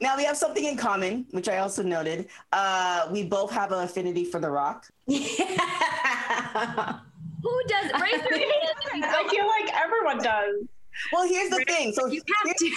Now 0.00 0.16
we 0.16 0.24
have 0.24 0.36
something 0.36 0.64
in 0.64 0.76
common, 0.76 1.24
which 1.30 1.48
I 1.48 1.58
also 1.58 1.84
noted. 1.84 2.28
Uh, 2.52 3.06
we 3.12 3.22
both 3.22 3.52
have 3.52 3.70
an 3.70 3.84
affinity 3.84 4.24
for 4.24 4.40
The 4.40 4.50
Rock. 4.50 4.88
Yeah. 5.06 6.98
Who 7.42 7.60
does 7.68 7.92
raise 8.00 8.12
your 8.12 8.38
hand 8.38 9.04
I 9.04 9.26
feel 9.30 9.46
like 9.46 9.72
everyone 9.74 10.18
does. 10.18 10.66
Well, 11.12 11.28
here's 11.28 11.50
the 11.50 11.64
thing. 11.66 11.92
So 11.92 12.06
You 12.06 12.22
have 12.44 12.56
to. 12.56 12.70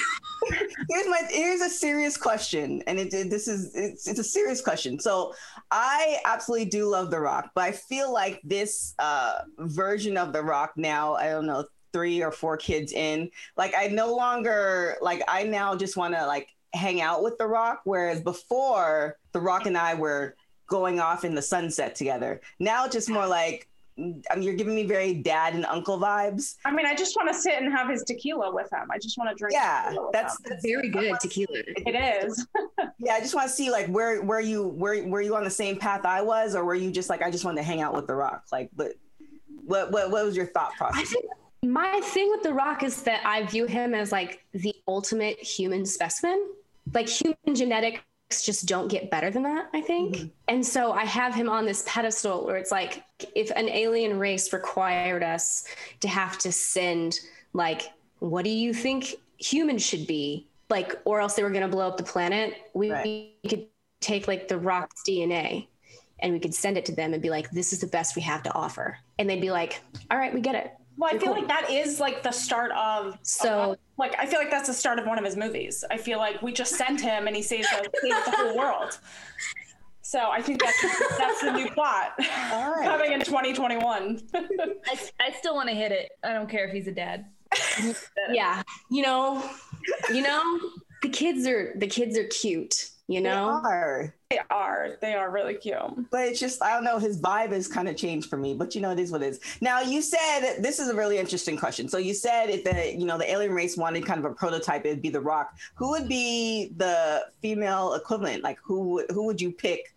here's 0.90 1.08
my 1.08 1.22
here's 1.30 1.62
a 1.62 1.70
serious 1.70 2.18
question, 2.18 2.82
and 2.88 3.00
it, 3.00 3.14
it- 3.14 3.30
this 3.30 3.48
is 3.48 3.74
it's, 3.76 4.08
it's 4.08 4.20
a 4.20 4.24
serious 4.24 4.62
question. 4.62 5.00
So 5.00 5.34
I 5.72 6.18
absolutely 6.26 6.66
do 6.66 6.88
love 6.90 7.12
The 7.12 7.20
Rock, 7.20 7.52
but 7.56 7.64
I 7.64 7.72
feel 7.72 8.12
like 8.12 8.42
this 8.44 8.94
uh, 9.00 9.40
version 9.60 10.18
of 10.18 10.34
The 10.34 10.42
Rock 10.44 10.74
now, 10.76 11.14
I 11.16 11.30
don't 11.30 11.46
know, 11.46 11.66
three 11.94 12.24
or 12.24 12.32
four 12.32 12.58
kids 12.58 12.92
in, 12.92 13.30
like 13.56 13.74
I 13.78 13.88
no 13.88 14.16
longer 14.16 14.96
like 15.02 15.22
I 15.28 15.44
now 15.44 15.76
just 15.76 15.96
want 15.98 16.14
to 16.16 16.26
like 16.26 16.50
hang 16.74 17.02
out 17.02 17.24
with 17.24 17.38
The 17.38 17.48
Rock, 17.48 17.82
whereas 17.84 18.22
before 18.22 19.18
The 19.32 19.40
Rock 19.40 19.66
and 19.68 19.78
I 19.78 19.94
were 19.94 20.36
going 20.68 21.00
off 21.00 21.24
in 21.24 21.36
the 21.36 21.42
sunset 21.42 21.96
together. 21.96 22.42
Now 22.60 22.86
it's 22.86 22.94
just 22.96 23.10
more 23.10 23.28
like. 23.28 23.68
I 23.98 24.36
mean, 24.36 24.44
you're 24.44 24.56
giving 24.56 24.74
me 24.74 24.86
very 24.86 25.14
dad 25.14 25.54
and 25.54 25.66
uncle 25.66 26.00
vibes. 26.00 26.56
I 26.66 26.72
mean, 26.72 26.86
I 26.86 26.96
just 26.96 27.16
want 27.16 27.30
to 27.30 27.34
sit 27.34 27.62
and 27.62 27.72
have 27.72 27.90
his 27.90 28.04
tequila 28.04 28.54
with 28.54 28.72
him. 28.74 28.88
I 28.92 28.98
just 28.98 29.18
want 29.18 29.30
to 29.30 29.36
drink. 29.36 29.54
Yeah, 29.54 29.94
that's, 30.12 30.38
that's 30.40 30.66
Very 30.66 30.90
good 30.90 31.20
tequila. 31.20 31.50
It 31.56 32.26
is. 32.26 32.48
Yeah, 33.00 33.14
I 33.14 33.20
just 33.20 33.36
want 33.36 33.50
to 33.50 33.54
see 33.54 33.70
like 33.70 33.88
where 33.88 34.22
where 34.22 34.40
you 34.40 34.66
where 34.66 35.06
were 35.06 35.22
you 35.22 35.36
on 35.36 35.44
the 35.44 35.50
same 35.50 35.78
path 35.78 36.06
I 36.06 36.22
was, 36.22 36.56
or 36.56 36.64
were 36.64 36.76
you 36.76 36.90
just 36.90 37.10
like 37.10 37.22
I 37.22 37.30
just 37.30 37.44
wanted 37.44 37.58
to 37.58 37.64
hang 37.64 37.82
out 37.82 37.94
with 37.94 38.08
The 38.08 38.16
Rock? 38.16 38.44
Like, 38.52 38.70
but 38.76 38.94
what 39.66 39.92
what 39.92 40.10
what 40.10 40.26
was 40.26 40.38
your 40.38 40.46
thought 40.48 40.72
I 40.76 40.78
process? 40.78 41.10
think 41.10 41.26
my 41.64 42.00
thing 42.02 42.30
with 42.30 42.44
The 42.44 42.54
Rock 42.54 42.84
is 42.84 43.02
that 43.04 43.26
I 43.26 43.46
view 43.46 43.66
him 43.66 43.94
as 43.94 44.12
like 44.12 44.46
the 44.54 44.74
ultimate 44.88 45.38
human 45.40 45.86
specimen. 45.86 46.50
Like 46.94 47.10
human 47.10 47.36
genetics 47.54 48.00
just 48.30 48.66
don't 48.66 48.88
get 48.88 49.12
better 49.12 49.30
than 49.30 49.44
that, 49.44 49.70
I 49.74 49.82
think. 49.82 50.16
Mm-hmm. 50.16 50.28
And 50.48 50.66
so 50.66 50.92
I 50.92 51.06
have 51.06 51.36
him 51.36 51.50
on 51.50 51.66
this 51.66 51.84
pedestal 51.88 52.46
where 52.46 52.58
it's 52.58 52.72
like 52.72 53.04
if 53.36 53.52
an 53.52 53.70
alien 53.70 54.18
race 54.18 54.52
required 54.54 55.24
us 55.24 55.66
to 56.00 56.08
have 56.08 56.38
to 56.40 56.52
send 56.52 57.20
like 57.54 57.92
what 58.20 58.44
do 58.44 58.50
you 58.50 58.74
think 58.74 59.16
humans 59.38 59.86
should 59.86 60.08
be? 60.08 60.48
Like 60.70 60.96
or 61.06 61.22
else 61.22 61.36
they 61.36 61.44
were 61.44 61.50
going 61.50 61.62
to 61.62 61.68
blow 61.68 61.88
up 61.88 61.98
the 61.98 62.04
planet, 62.04 62.56
we 62.74 62.92
Right. 62.92 63.32
could 63.48 63.68
take 64.00 64.28
like 64.28 64.48
the 64.48 64.58
rock's 64.58 65.04
DNA 65.08 65.68
and 66.20 66.34
we 66.34 66.40
could 66.40 66.56
send 66.56 66.78
it 66.78 66.86
to 66.86 66.96
them 66.96 67.14
and 67.14 67.22
be 67.22 67.30
like 67.30 67.52
this 67.52 67.74
is 67.74 67.80
the 67.80 67.88
best 67.88 68.16
we 68.16 68.22
have 68.24 68.42
to 68.44 68.54
offer. 68.54 68.98
And 69.20 69.30
they'd 69.30 69.42
be 69.42 69.52
like, 69.52 69.82
"All 70.10 70.18
right, 70.18 70.34
we 70.34 70.42
get 70.42 70.56
it." 70.56 70.72
Well, 70.98 71.10
I 71.14 71.18
feel 71.18 71.34
Cool. 71.34 71.42
like 71.42 71.48
that 71.48 71.70
is 71.72 72.00
like 72.00 72.24
the 72.24 72.32
start 72.32 72.72
of 72.72 73.18
So- 73.24 73.76
like 73.98 74.16
I 74.20 74.26
feel 74.26 74.40
like 74.40 74.52
that's 74.52 74.68
the 74.68 74.74
start 74.74 75.00
of 75.00 75.06
one 75.08 75.18
of 75.20 75.26
his 75.26 75.36
movies. 75.38 75.84
I 75.92 75.98
feel 75.98 76.18
like 76.20 76.42
we 76.42 76.52
just 76.52 76.76
send 76.76 77.00
him 77.02 77.28
and 77.28 77.36
he 77.36 77.42
saves 77.42 77.68
the, 77.70 77.90
saves 78.02 78.26
the 78.26 78.32
whole 78.32 78.58
world. 78.58 78.98
So 80.02 80.30
I 80.32 80.42
think 80.42 80.62
that's 80.62 80.82
that's 81.18 81.42
the 81.42 81.52
new 81.54 81.70
plot 81.72 82.14
All 82.52 82.72
right. 82.76 82.84
coming 82.86 83.14
in 83.14 83.22
2021. 83.22 84.22
I, 84.36 85.00
I 85.20 85.32
still 85.40 85.56
want 85.56 85.70
to 85.70 85.76
hit 85.76 85.92
it. 85.92 86.12
I 86.24 86.34
don't 86.34 86.50
care 86.50 86.66
if 86.68 86.74
he's 86.74 86.88
a 86.88 86.92
dad. 86.92 87.26
yeah 88.32 88.64
you 88.90 89.04
know 89.04 89.48
you 90.12 90.22
know 90.24 90.60
the 91.04 91.10
kids 91.10 91.46
are 91.46 91.74
the 91.78 91.86
kids 91.86 92.18
are 92.18 92.24
cute 92.26 92.90
you 93.08 93.22
They 93.22 93.30
know 93.30 93.62
are. 93.64 94.14
they 94.30 94.40
are 94.50 94.98
they 95.02 95.14
are 95.14 95.30
really 95.30 95.56
cute. 95.56 96.10
But 96.10 96.28
it's 96.28 96.40
just 96.40 96.64
I 96.64 96.74
don't 96.74 96.84
know. 96.84 97.00
His 97.00 97.20
vibe 97.20 97.52
has 97.52 97.68
kind 97.68 97.90
of 97.90 97.98
changed 97.98 98.30
for 98.30 98.38
me. 98.38 98.54
But 98.54 98.76
you 98.76 98.82
know, 98.82 98.92
it 98.92 99.00
is 99.00 99.12
what 99.12 99.22
it 99.22 99.28
is. 99.28 99.40
Now 99.62 99.82
you 99.82 100.02
said 100.02 100.58
this 100.60 100.80
is 100.80 100.88
a 100.90 100.96
really 100.96 101.18
interesting 101.18 101.58
question. 101.58 101.90
So 101.90 101.98
you 101.98 102.14
said 102.14 102.50
if 102.50 102.64
the 102.64 102.96
you 102.98 103.06
know 103.06 103.18
the 103.18 103.30
alien 103.30 103.52
race 103.54 103.76
wanted 103.76 104.06
kind 104.06 104.24
of 104.24 104.32
a 104.32 104.34
prototype, 104.34 104.86
it'd 104.86 105.02
be 105.02 105.10
the 105.10 105.22
Rock. 105.22 105.58
Who 105.76 105.90
would 105.92 106.08
be 106.08 106.72
the 106.78 107.26
female 107.42 107.94
equivalent? 107.94 108.44
Like 108.44 108.60
who 108.64 108.82
would 108.90 109.12
who 109.12 109.26
would 109.26 109.42
you 109.42 109.52
pick 109.52 109.94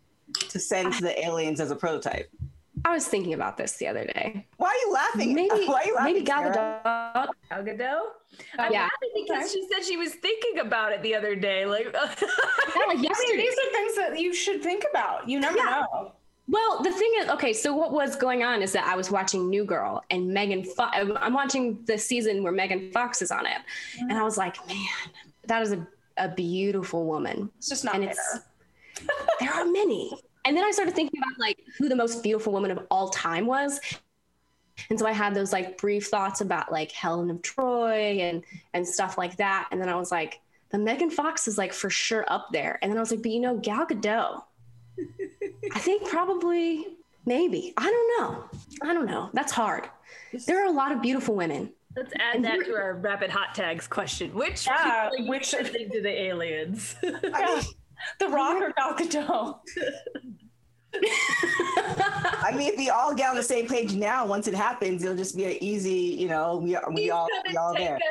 to 0.49 0.59
send 0.59 0.93
to 0.95 1.03
the 1.03 1.25
aliens 1.25 1.61
as 1.61 1.71
a 1.71 1.77
prototype? 1.77 2.29
I 2.87 2.91
was 2.95 3.07
thinking 3.13 3.35
about 3.35 3.57
this 3.61 3.73
the 3.81 3.87
other 3.93 4.05
day 4.15 4.47
Why 4.63 4.69
are 4.75 4.81
you 4.87 4.91
laughing? 5.01 5.35
maybe 5.41 5.61
Why 5.73 5.81
are 5.83 5.87
you 5.91 5.95
laughing? 5.97 6.13
maybe 6.15 6.25
gal 6.31 6.43
Gadot. 6.43 7.29
Gal 7.51 7.63
Gadot? 7.69 8.05
I'm 8.61 8.73
Yeah. 8.73 8.83
laughing 8.89 9.13
because 9.21 9.53
she 9.53 9.61
said 9.71 9.81
she 9.91 9.97
was 10.05 10.13
thinking 10.27 10.57
about 10.67 10.93
it 10.95 11.01
the 11.03 11.15
other 11.19 11.35
day. 11.49 11.61
Like, 11.75 11.89
Yeah, 11.95 12.87
like 12.91 12.91
I 12.91 12.95
mean, 12.95 13.05
yesterday. 13.05 13.37
these 13.45 13.59
are 13.63 13.71
things 13.79 13.93
that 14.01 14.19
you 14.25 14.33
should 14.43 14.61
think 14.69 14.83
about. 14.91 15.29
You 15.29 15.39
never 15.47 15.57
Yeah. 15.59 15.85
know. 15.93 16.13
well 16.57 16.73
the 16.89 16.93
thing 17.01 17.13
is 17.21 17.27
okay 17.37 17.53
so 17.53 17.69
what 17.81 17.91
was 18.01 18.11
going 18.27 18.43
on 18.51 18.57
is 18.67 18.71
that 18.77 18.85
i 18.93 18.95
was 19.01 19.09
watching 19.19 19.41
new 19.55 19.65
girl 19.75 19.93
and 20.13 20.21
megan 20.39 20.63
Fo- 20.77 20.93
i'm 20.99 21.09
I'm 21.25 21.35
watching 21.43 21.65
the 21.91 21.97
season 22.11 22.35
where 22.45 22.55
megan 22.61 22.81
fox 22.97 23.11
is 23.27 23.31
on 23.39 23.45
it 23.55 23.61
mm-hmm. 23.63 24.09
and 24.11 24.17
i 24.23 24.23
was 24.29 24.37
like 24.45 24.55
man 24.69 25.07
that 25.51 25.61
is 25.67 25.71
a, 25.79 25.81
a 26.27 26.29
beautiful 26.45 27.03
woman 27.13 27.39
It's 27.59 27.69
just 27.75 27.85
not 27.89 27.95
and 27.97 28.05
fair. 28.05 28.13
it's 28.13 28.29
there 29.41 29.53
are 29.59 29.67
many. 29.81 30.03
And 30.47 30.57
then 30.57 30.65
I 30.65 30.71
started 30.71 30.95
thinking 30.95 31.21
about 31.21 31.39
like 31.39 31.59
who 31.77 31.89
the 31.89 31.97
most 31.97 32.23
beautiful 32.23 32.53
woman 32.53 32.71
of 32.71 32.79
all 32.91 33.09
time 33.11 33.47
was. 33.47 33.81
And 34.91 34.99
so 34.99 35.07
I 35.07 35.13
had 35.13 35.35
those 35.35 35.53
like 35.53 35.77
brief 35.79 36.07
thoughts 36.07 36.41
about 36.41 36.71
like 36.71 36.93
Helen 36.93 37.31
of 37.31 37.43
Troy 37.43 38.19
and 38.21 38.45
and 38.75 38.87
stuff 38.87 39.19
like 39.19 39.37
that. 39.39 39.69
And 39.73 39.81
then 39.81 39.89
I 39.89 39.97
was 39.97 40.11
like, 40.13 40.41
the 40.71 40.79
Megan 40.79 41.11
Fox 41.11 41.49
is 41.49 41.59
like 41.59 41.73
for 41.73 41.91
sure 41.91 42.25
up 42.29 42.49
there. 42.53 42.79
And 42.83 42.91
then 42.93 42.97
I 42.99 43.01
was 43.01 43.11
like, 43.11 43.23
but 43.23 43.31
you 43.33 43.41
know, 43.41 43.57
Gal 43.59 43.87
Gadot. 43.87 44.43
I 45.73 45.79
think 45.79 46.09
probably 46.09 46.87
maybe. 47.27 47.73
I 47.77 47.85
don't 47.91 48.21
know. 48.21 48.45
I 48.89 48.95
don't 48.95 49.07
know. 49.07 49.31
That's 49.33 49.53
hard. 49.53 49.89
There 50.47 50.63
are 50.63 50.67
a 50.67 50.71
lot 50.73 50.93
of 50.93 51.03
beautiful 51.03 51.35
women. 51.35 51.73
let's 51.97 52.13
add 52.21 52.45
that 52.45 52.65
to 52.67 52.75
our 52.75 52.95
rapid 52.95 53.31
hot 53.31 53.55
tags 53.55 53.87
question. 53.87 54.33
Which 54.35 54.67
Yeah, 54.67 55.09
people 55.11 55.19
are 55.19 55.23
you 55.25 55.31
which- 55.31 55.47
sending 55.47 55.91
to 55.91 56.03
the 56.03 56.11
aliens? 56.23 56.95
I 57.03 57.55
mean, 57.57 57.65
The 58.19 58.29
Rock 58.29 58.63
or 58.63 58.73
Gal 58.77 58.95
Gadot? 58.95 59.59
I 62.43 62.53
mean, 62.57 62.73
if 62.73 62.77
we 62.79 62.89
all 62.91 63.15
get 63.15 63.29
on 63.31 63.37
the 63.37 63.43
same 63.43 63.67
page 63.69 63.93
now, 63.95 64.27
once 64.27 64.49
it 64.49 64.55
happens, 64.55 65.03
it'll 65.03 65.17
just 65.17 65.37
be 65.37 65.45
an 65.45 65.63
easy, 65.63 65.93
you 65.93 66.29
know, 66.29 66.57
we 66.57 66.77
we 66.95 67.03
He's 67.03 67.11
all 67.11 67.29
we 67.49 67.57
all 67.57 67.75
take 67.75 67.85
there. 67.87 67.97
us, 67.97 68.03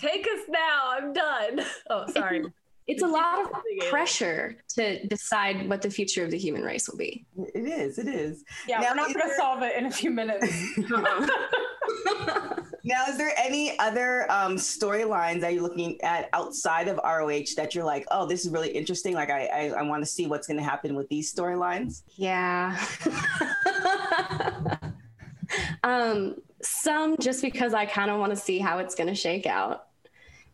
take 0.00 0.26
us 0.26 0.40
now. 0.48 0.90
I'm 0.96 1.12
done. 1.12 1.60
Oh, 1.90 2.06
sorry. 2.10 2.44
It's 2.88 3.02
a 3.02 3.06
lot 3.06 3.44
of 3.44 3.50
pressure 3.90 4.56
to 4.70 5.06
decide 5.06 5.68
what 5.68 5.82
the 5.82 5.90
future 5.90 6.24
of 6.24 6.30
the 6.30 6.38
human 6.38 6.62
race 6.62 6.88
will 6.88 6.96
be. 6.96 7.26
It 7.54 7.66
is. 7.66 7.98
It 7.98 8.08
is. 8.08 8.44
Yeah, 8.66 8.80
Now, 8.80 8.90
we're 8.90 8.96
not 8.96 9.14
going 9.14 9.28
to 9.28 9.34
solve 9.36 9.62
it 9.62 9.76
in 9.76 9.86
a 9.86 9.90
few 9.90 10.10
minutes. 10.10 10.46
Now, 12.88 13.04
is 13.06 13.18
there 13.18 13.34
any 13.36 13.78
other 13.78 14.30
um, 14.32 14.56
storylines 14.56 15.40
that 15.42 15.52
you're 15.52 15.62
looking 15.62 16.00
at 16.02 16.30
outside 16.32 16.88
of 16.88 16.98
ROH 17.04 17.54
that 17.56 17.74
you're 17.74 17.84
like, 17.84 18.06
oh, 18.10 18.24
this 18.26 18.46
is 18.46 18.50
really 18.50 18.70
interesting? 18.70 19.12
Like, 19.12 19.28
I 19.28 19.44
I, 19.46 19.68
I 19.80 19.82
want 19.82 20.02
to 20.02 20.06
see 20.06 20.26
what's 20.26 20.46
going 20.46 20.56
to 20.56 20.62
happen 20.62 20.94
with 20.94 21.06
these 21.10 21.34
storylines. 21.34 22.02
Yeah. 22.16 22.82
um, 25.82 26.36
some 26.62 27.18
just 27.18 27.42
because 27.42 27.74
I 27.74 27.84
kind 27.84 28.10
of 28.10 28.18
want 28.18 28.30
to 28.30 28.36
see 28.36 28.58
how 28.58 28.78
it's 28.78 28.94
going 28.94 29.08
to 29.08 29.14
shake 29.14 29.44
out. 29.44 29.87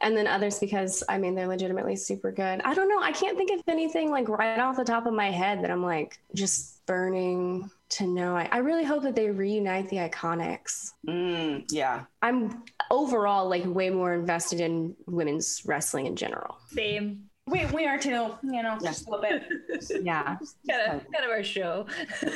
And 0.00 0.16
then 0.16 0.26
others 0.26 0.59
because 0.59 1.02
I 1.09 1.18
mean 1.18 1.35
they're 1.35 1.48
legitimately 1.48 1.96
super 1.96 2.30
good. 2.33 2.61
I 2.62 2.74
don't 2.74 2.88
know. 2.88 3.00
I 3.00 3.12
can't 3.12 3.37
think 3.37 3.50
of 3.50 3.62
anything 3.68 4.11
like 4.11 4.28
right 4.28 4.59
off 4.59 4.76
the 4.76 4.85
top 4.85 5.07
of 5.07 5.14
my 5.14 5.30
head 5.30 5.62
that 5.62 5.70
I'm 5.70 5.83
like 5.83 6.18
just 6.35 6.85
burning 6.87 7.70
to 7.90 8.07
know. 8.07 8.37
I, 8.37 8.48
I 8.50 8.59
really 8.59 8.85
hope 8.85 9.02
that 9.04 9.14
they 9.14 9.30
reunite 9.30 9.88
the 9.88 9.96
IIconics. 9.96 10.92
Mm, 11.07 11.64
yeah. 11.70 12.04
I'm 12.22 12.64
overall 12.90 13.48
like 13.48 13.64
way 13.64 13.90
more 13.90 14.14
invested 14.14 14.61
in 14.61 14.94
women's 15.07 15.62
wrestling 15.64 16.07
in 16.07 16.16
general. 16.16 16.59
Same. 16.68 17.24
We, 17.46 17.66
we 17.66 17.87
are 17.87 17.98
too, 17.98 18.35
you 18.42 18.62
know, 18.62 18.78
just 18.83 19.07
a 19.07 19.11
little 19.11 19.22
bit. 19.22 19.44
Yeah. 20.02 20.37
Kind 20.68 20.83
of, 20.83 21.12
kind 21.12 21.24
of 21.24 21.30
our 21.30 21.44
show. 21.44 21.87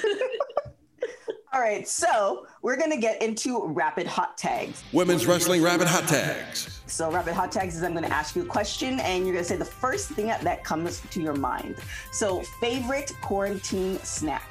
All 1.50 1.60
right, 1.60 1.88
so 1.88 2.46
we're 2.60 2.76
gonna 2.76 2.98
get 2.98 3.22
into 3.22 3.64
rapid 3.64 4.06
hot 4.06 4.36
tags. 4.36 4.84
Women's 4.92 5.24
Wrestling 5.24 5.62
Rapid 5.62 5.86
Hot 5.86 6.06
Tags. 6.06 6.82
So 6.86 7.10
rapid 7.10 7.32
hot 7.32 7.50
tags 7.50 7.74
is 7.74 7.82
I'm 7.82 7.94
gonna 7.94 8.08
ask 8.08 8.36
you 8.36 8.42
a 8.42 8.46
question 8.46 9.00
and 9.00 9.24
you're 9.24 9.34
gonna 9.34 9.44
say 9.44 9.56
the 9.56 9.64
first 9.64 10.10
thing 10.10 10.26
that, 10.26 10.42
that 10.42 10.62
comes 10.62 11.00
to 11.00 11.22
your 11.22 11.34
mind. 11.34 11.76
So 12.12 12.42
favorite 12.60 13.14
quarantine 13.22 13.98
snack. 14.00 14.42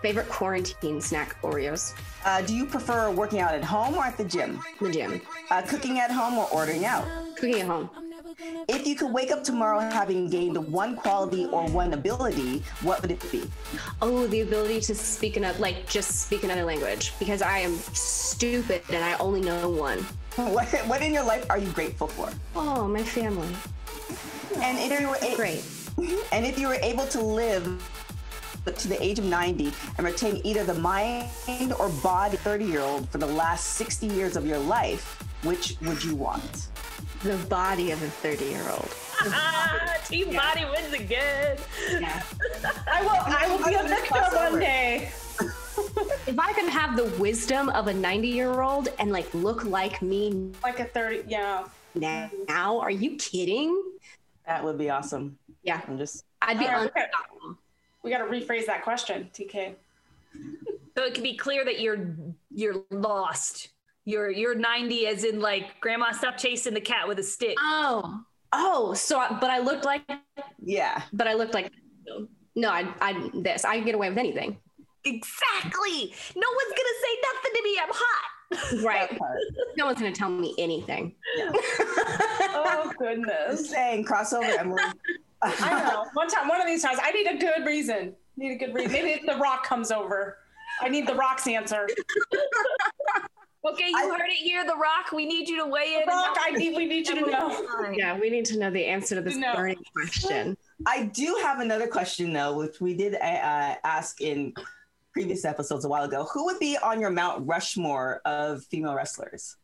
Favorite 0.00 0.28
quarantine 0.28 1.00
snack 1.00 1.40
Oreos. 1.42 1.94
Uh, 2.24 2.42
do 2.42 2.54
you 2.54 2.66
prefer 2.66 3.08
working 3.12 3.38
out 3.38 3.54
at 3.54 3.62
home 3.62 3.94
or 3.94 4.04
at 4.04 4.16
the 4.16 4.24
gym? 4.24 4.60
The 4.80 4.90
gym. 4.90 5.20
Uh, 5.52 5.62
cooking 5.62 6.00
at 6.00 6.10
home 6.10 6.36
or 6.36 6.48
ordering 6.52 6.84
out? 6.84 7.06
Cooking 7.36 7.60
at 7.60 7.66
home. 7.66 7.88
If 8.68 8.86
you 8.86 8.94
could 8.94 9.12
wake 9.12 9.30
up 9.30 9.44
tomorrow 9.44 9.80
having 9.80 10.28
gained 10.28 10.56
one 10.72 10.96
quality 10.96 11.46
or 11.46 11.68
one 11.68 11.92
ability, 11.92 12.62
what 12.82 13.02
would 13.02 13.10
it 13.10 13.32
be? 13.32 13.42
Oh, 14.00 14.26
the 14.26 14.40
ability 14.40 14.80
to 14.82 14.94
speak 14.94 15.36
another 15.36 15.58
like 15.58 15.86
just 15.86 16.22
speak 16.22 16.42
another 16.44 16.64
language 16.64 17.12
because 17.18 17.42
I 17.42 17.58
am 17.58 17.76
stupid 17.92 18.82
and 18.90 19.04
I 19.04 19.14
only 19.18 19.40
know 19.40 19.68
one. 19.68 20.04
What, 20.36 20.66
what 20.88 21.02
in 21.02 21.12
your 21.12 21.24
life 21.24 21.44
are 21.50 21.58
you 21.58 21.68
grateful 21.72 22.06
for? 22.08 22.30
Oh, 22.56 22.88
my 22.88 23.02
family. 23.02 23.48
And 24.62 24.78
if 24.78 24.98
you 24.98 25.08
were 25.08 25.18
a- 25.20 25.36
Great. 25.36 25.62
and 26.32 26.46
if 26.46 26.58
you 26.58 26.68
were 26.68 26.80
able 26.80 27.06
to 27.08 27.20
live 27.20 27.64
to 28.64 28.88
the 28.88 29.02
age 29.02 29.18
of 29.18 29.26
90 29.26 29.72
and 29.98 30.06
retain 30.06 30.40
either 30.42 30.64
the 30.64 30.74
mind 30.74 31.28
or 31.78 31.90
body 32.02 32.38
30 32.38 32.64
year 32.64 32.80
old 32.80 33.08
for 33.10 33.18
the 33.18 33.26
last 33.26 33.74
60 33.74 34.06
years 34.06 34.36
of 34.36 34.46
your 34.46 34.58
life, 34.58 35.22
which 35.42 35.76
would 35.82 36.02
you 36.02 36.14
want? 36.14 36.68
The 37.22 37.36
body 37.48 37.92
of 37.92 38.02
a 38.02 38.08
30 38.08 38.44
year 38.46 38.68
old. 38.68 38.88
ah, 39.20 39.96
Team 40.06 40.34
Body 40.34 40.64
wins 40.64 40.92
again. 40.92 41.56
Yeah. 42.00 42.22
I 42.90 43.02
will, 43.02 43.10
I 43.10 43.46
will 43.48 43.64
be 43.64 43.74
a 43.74 43.80
I'm 43.80 43.88
victor 43.88 44.20
one 44.32 44.58
day. 44.58 45.12
if 46.26 46.36
I 46.38 46.52
can 46.52 46.66
have 46.68 46.96
the 46.96 47.04
wisdom 47.20 47.68
of 47.70 47.86
a 47.86 47.94
90 47.94 48.26
year 48.26 48.60
old 48.62 48.88
and 48.98 49.12
like 49.12 49.32
look 49.34 49.64
like 49.64 50.02
me 50.02 50.50
Like 50.64 50.80
a 50.80 50.84
30, 50.84 51.24
yeah. 51.28 51.66
now, 51.94 52.28
now 52.48 52.80
are 52.80 52.90
you 52.90 53.16
kidding? 53.16 53.80
That 54.46 54.64
would 54.64 54.76
be 54.78 54.90
awesome. 54.90 55.38
Yeah. 55.62 55.80
I'm 55.86 55.98
just 55.98 56.24
I'd 56.42 56.58
be 56.58 56.66
All 56.66 56.72
right, 56.72 56.90
okay. 56.90 57.04
We 58.02 58.10
got 58.10 58.18
to 58.18 58.24
rephrase 58.24 58.66
that 58.66 58.82
question, 58.82 59.30
TK. 59.32 59.74
So 60.96 61.04
it 61.04 61.14
can 61.14 61.22
be 61.22 61.36
clear 61.36 61.64
that 61.64 61.78
you're 61.80 62.16
you're 62.50 62.82
lost. 62.90 63.68
You're 64.04 64.30
you're 64.30 64.54
90 64.54 65.06
as 65.06 65.24
in 65.24 65.40
like 65.40 65.80
grandma 65.80 66.12
stop 66.12 66.36
chasing 66.36 66.74
the 66.74 66.80
cat 66.80 67.06
with 67.06 67.18
a 67.18 67.22
stick. 67.22 67.56
Oh. 67.58 68.20
Oh, 68.52 68.92
so 68.94 69.18
I, 69.18 69.38
but 69.40 69.48
I 69.50 69.60
looked 69.60 69.84
like 69.84 70.02
yeah. 70.62 71.02
but 71.12 71.26
I 71.26 71.34
looked 71.34 71.54
like 71.54 71.70
no, 72.54 72.68
I 72.70 72.92
I 73.00 73.30
this. 73.34 73.64
I 73.64 73.76
can 73.76 73.84
get 73.86 73.94
away 73.94 74.08
with 74.08 74.18
anything. 74.18 74.58
Exactly. 75.04 76.12
No 76.36 76.48
one's 76.48 76.72
gonna 76.76 76.98
say 77.02 77.16
nothing 77.32 77.52
to 77.54 77.62
me. 77.64 77.78
I'm 77.82 77.90
hot. 77.92 78.84
Right. 78.84 79.18
No 79.78 79.86
one's 79.86 79.98
gonna 79.98 80.12
tell 80.12 80.28
me 80.28 80.54
anything. 80.58 81.14
Oh, 82.54 82.84
Just 82.84 82.98
goodness. 82.98 83.70
saying, 83.70 84.04
crossover, 84.04 84.56
Emily. 84.58 84.82
I 85.42 85.82
know. 85.88 86.04
One 86.12 86.28
time, 86.28 86.46
one 86.46 86.60
of 86.60 86.66
these 86.66 86.82
times, 86.82 86.98
I 87.02 87.10
need 87.12 87.26
a 87.26 87.38
good 87.38 87.64
reason. 87.66 88.14
Need 88.36 88.52
a 88.52 88.56
good 88.56 88.74
reason. 88.74 88.92
Maybe 88.92 89.10
if 89.10 89.22
The 89.26 89.36
Rock 89.36 89.64
comes 89.64 89.90
over. 89.90 90.36
I 90.80 90.88
need 90.90 91.06
The 91.06 91.14
Rock's 91.14 91.46
answer. 91.46 91.88
Okay, 93.64 93.88
you 93.88 93.96
I- 93.96 94.18
heard 94.18 94.28
it 94.28 94.32
here, 94.36 94.64
The 94.64 94.74
Rock. 94.74 95.12
We 95.12 95.24
need 95.24 95.48
you 95.48 95.56
to 95.58 95.66
weigh 95.66 95.94
in. 96.02 96.08
Rock, 96.08 96.36
I 96.40 96.50
need. 96.50 96.74
We 96.76 96.86
need 96.86 97.06
you 97.08 97.14
to 97.24 97.30
know. 97.30 97.92
Yeah, 97.96 98.18
we 98.18 98.28
need 98.28 98.44
to 98.46 98.58
know 98.58 98.70
the 98.70 98.84
answer 98.84 99.14
to 99.14 99.20
this 99.20 99.36
No. 99.36 99.54
burning 99.54 99.78
question. 99.94 100.56
I 100.84 101.04
do 101.04 101.38
have 101.42 101.60
another 101.60 101.86
question 101.86 102.32
though, 102.32 102.56
which 102.56 102.80
we 102.80 102.94
did 102.94 103.14
uh, 103.14 103.18
ask 103.84 104.20
in 104.20 104.52
previous 105.12 105.44
episodes 105.44 105.84
a 105.84 105.88
while 105.88 106.02
ago. 106.04 106.24
Who 106.32 106.44
would 106.46 106.58
be 106.58 106.76
on 106.78 107.00
your 107.00 107.10
Mount 107.10 107.46
Rushmore 107.46 108.20
of 108.24 108.64
female 108.64 108.94
wrestlers? 108.94 109.56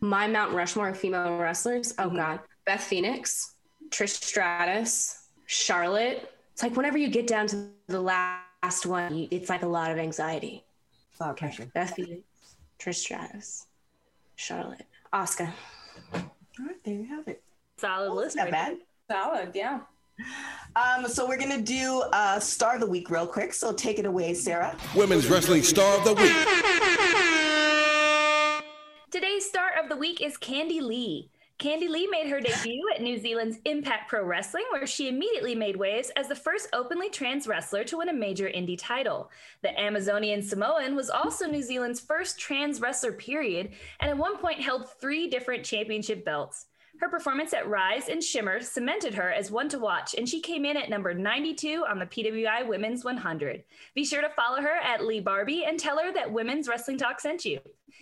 My 0.00 0.26
Mount 0.26 0.52
Rushmore 0.52 0.88
of 0.88 0.98
female 0.98 1.36
wrestlers. 1.38 1.94
Oh 1.98 2.08
Mhm. 2.10 2.16
God, 2.16 2.40
Beth 2.66 2.82
Phoenix, 2.82 3.54
Trish 3.90 4.20
Stratus, 4.20 5.28
Charlotte. 5.46 6.32
It's 6.54 6.62
like 6.64 6.76
whenever 6.76 6.98
you 6.98 7.08
get 7.08 7.28
down 7.28 7.46
to 7.48 7.68
the 7.86 8.00
last 8.00 8.84
one, 8.84 9.28
it's 9.30 9.48
like 9.48 9.62
a 9.62 9.66
lot 9.68 9.92
of 9.92 9.98
anxiety. 9.98 10.64
Oh, 11.20 11.32
pressure. 11.34 11.66
Beth 11.74 11.94
Phoenix, 11.94 12.22
Trish 12.78 12.96
Stratus, 12.96 13.66
Charlotte, 14.36 14.86
Asuka. 15.12 15.52
All 16.14 16.22
right, 16.60 16.82
there 16.84 16.94
you 16.94 17.06
have 17.06 17.26
it. 17.28 17.42
Solid 17.76 18.12
list. 18.12 18.36
Not 18.36 18.44
right 18.44 18.52
bad. 18.52 18.78
Solid, 19.10 19.50
yeah. 19.54 19.80
Um, 20.74 21.06
so 21.08 21.26
we're 21.26 21.38
gonna 21.38 21.62
do 21.62 22.02
uh, 22.12 22.40
Star 22.40 22.74
of 22.74 22.80
the 22.80 22.86
Week 22.86 23.10
real 23.10 23.26
quick. 23.26 23.52
So 23.52 23.72
take 23.72 23.98
it 23.98 24.06
away, 24.06 24.34
Sarah. 24.34 24.76
Women's 24.94 25.28
Wrestling 25.28 25.62
Star 25.62 25.98
of 25.98 26.04
the 26.04 26.14
Week. 26.14 26.32
Today's 29.10 29.48
star 29.48 29.70
of 29.82 29.88
the 29.88 29.96
week 29.96 30.20
is 30.20 30.36
Candy 30.36 30.80
Lee. 30.82 31.30
Candy 31.58 31.88
Lee 31.88 32.06
made 32.06 32.28
her 32.28 32.40
debut 32.40 32.88
at 32.94 33.02
New 33.02 33.18
Zealand's 33.18 33.58
Impact 33.64 34.08
Pro 34.08 34.22
Wrestling, 34.22 34.62
where 34.70 34.86
she 34.86 35.08
immediately 35.08 35.56
made 35.56 35.74
waves 35.74 36.12
as 36.14 36.28
the 36.28 36.36
first 36.36 36.68
openly 36.72 37.10
trans 37.10 37.48
wrestler 37.48 37.82
to 37.82 37.98
win 37.98 38.08
a 38.08 38.12
major 38.12 38.46
indie 38.46 38.78
title. 38.78 39.28
The 39.62 39.76
Amazonian 39.78 40.40
Samoan 40.40 40.94
was 40.94 41.10
also 41.10 41.46
New 41.46 41.64
Zealand's 41.64 41.98
first 41.98 42.38
trans 42.38 42.80
wrestler, 42.80 43.10
period, 43.10 43.72
and 43.98 44.08
at 44.08 44.16
one 44.16 44.38
point 44.38 44.60
held 44.60 44.88
three 45.00 45.28
different 45.28 45.64
championship 45.64 46.24
belts. 46.24 46.66
Her 47.00 47.08
performance 47.08 47.52
at 47.54 47.68
Rise 47.68 48.08
and 48.08 48.22
Shimmer 48.22 48.60
cemented 48.60 49.14
her 49.14 49.32
as 49.32 49.52
one 49.52 49.68
to 49.68 49.78
watch, 49.78 50.14
and 50.16 50.28
she 50.28 50.40
came 50.40 50.64
in 50.64 50.76
at 50.76 50.90
number 50.90 51.14
92 51.14 51.84
on 51.88 52.00
the 52.00 52.06
PWI 52.06 52.66
Women's 52.66 53.04
100. 53.04 53.62
Be 53.94 54.04
sure 54.04 54.20
to 54.20 54.28
follow 54.30 54.60
her 54.60 54.76
at 54.82 55.04
Lee 55.04 55.20
Barbie 55.20 55.64
and 55.64 55.78
tell 55.78 55.98
her 55.98 56.12
that 56.12 56.32
Women's 56.32 56.66
Wrestling 56.66 56.98
Talk 56.98 57.20
sent 57.20 57.44
you. 57.44 57.60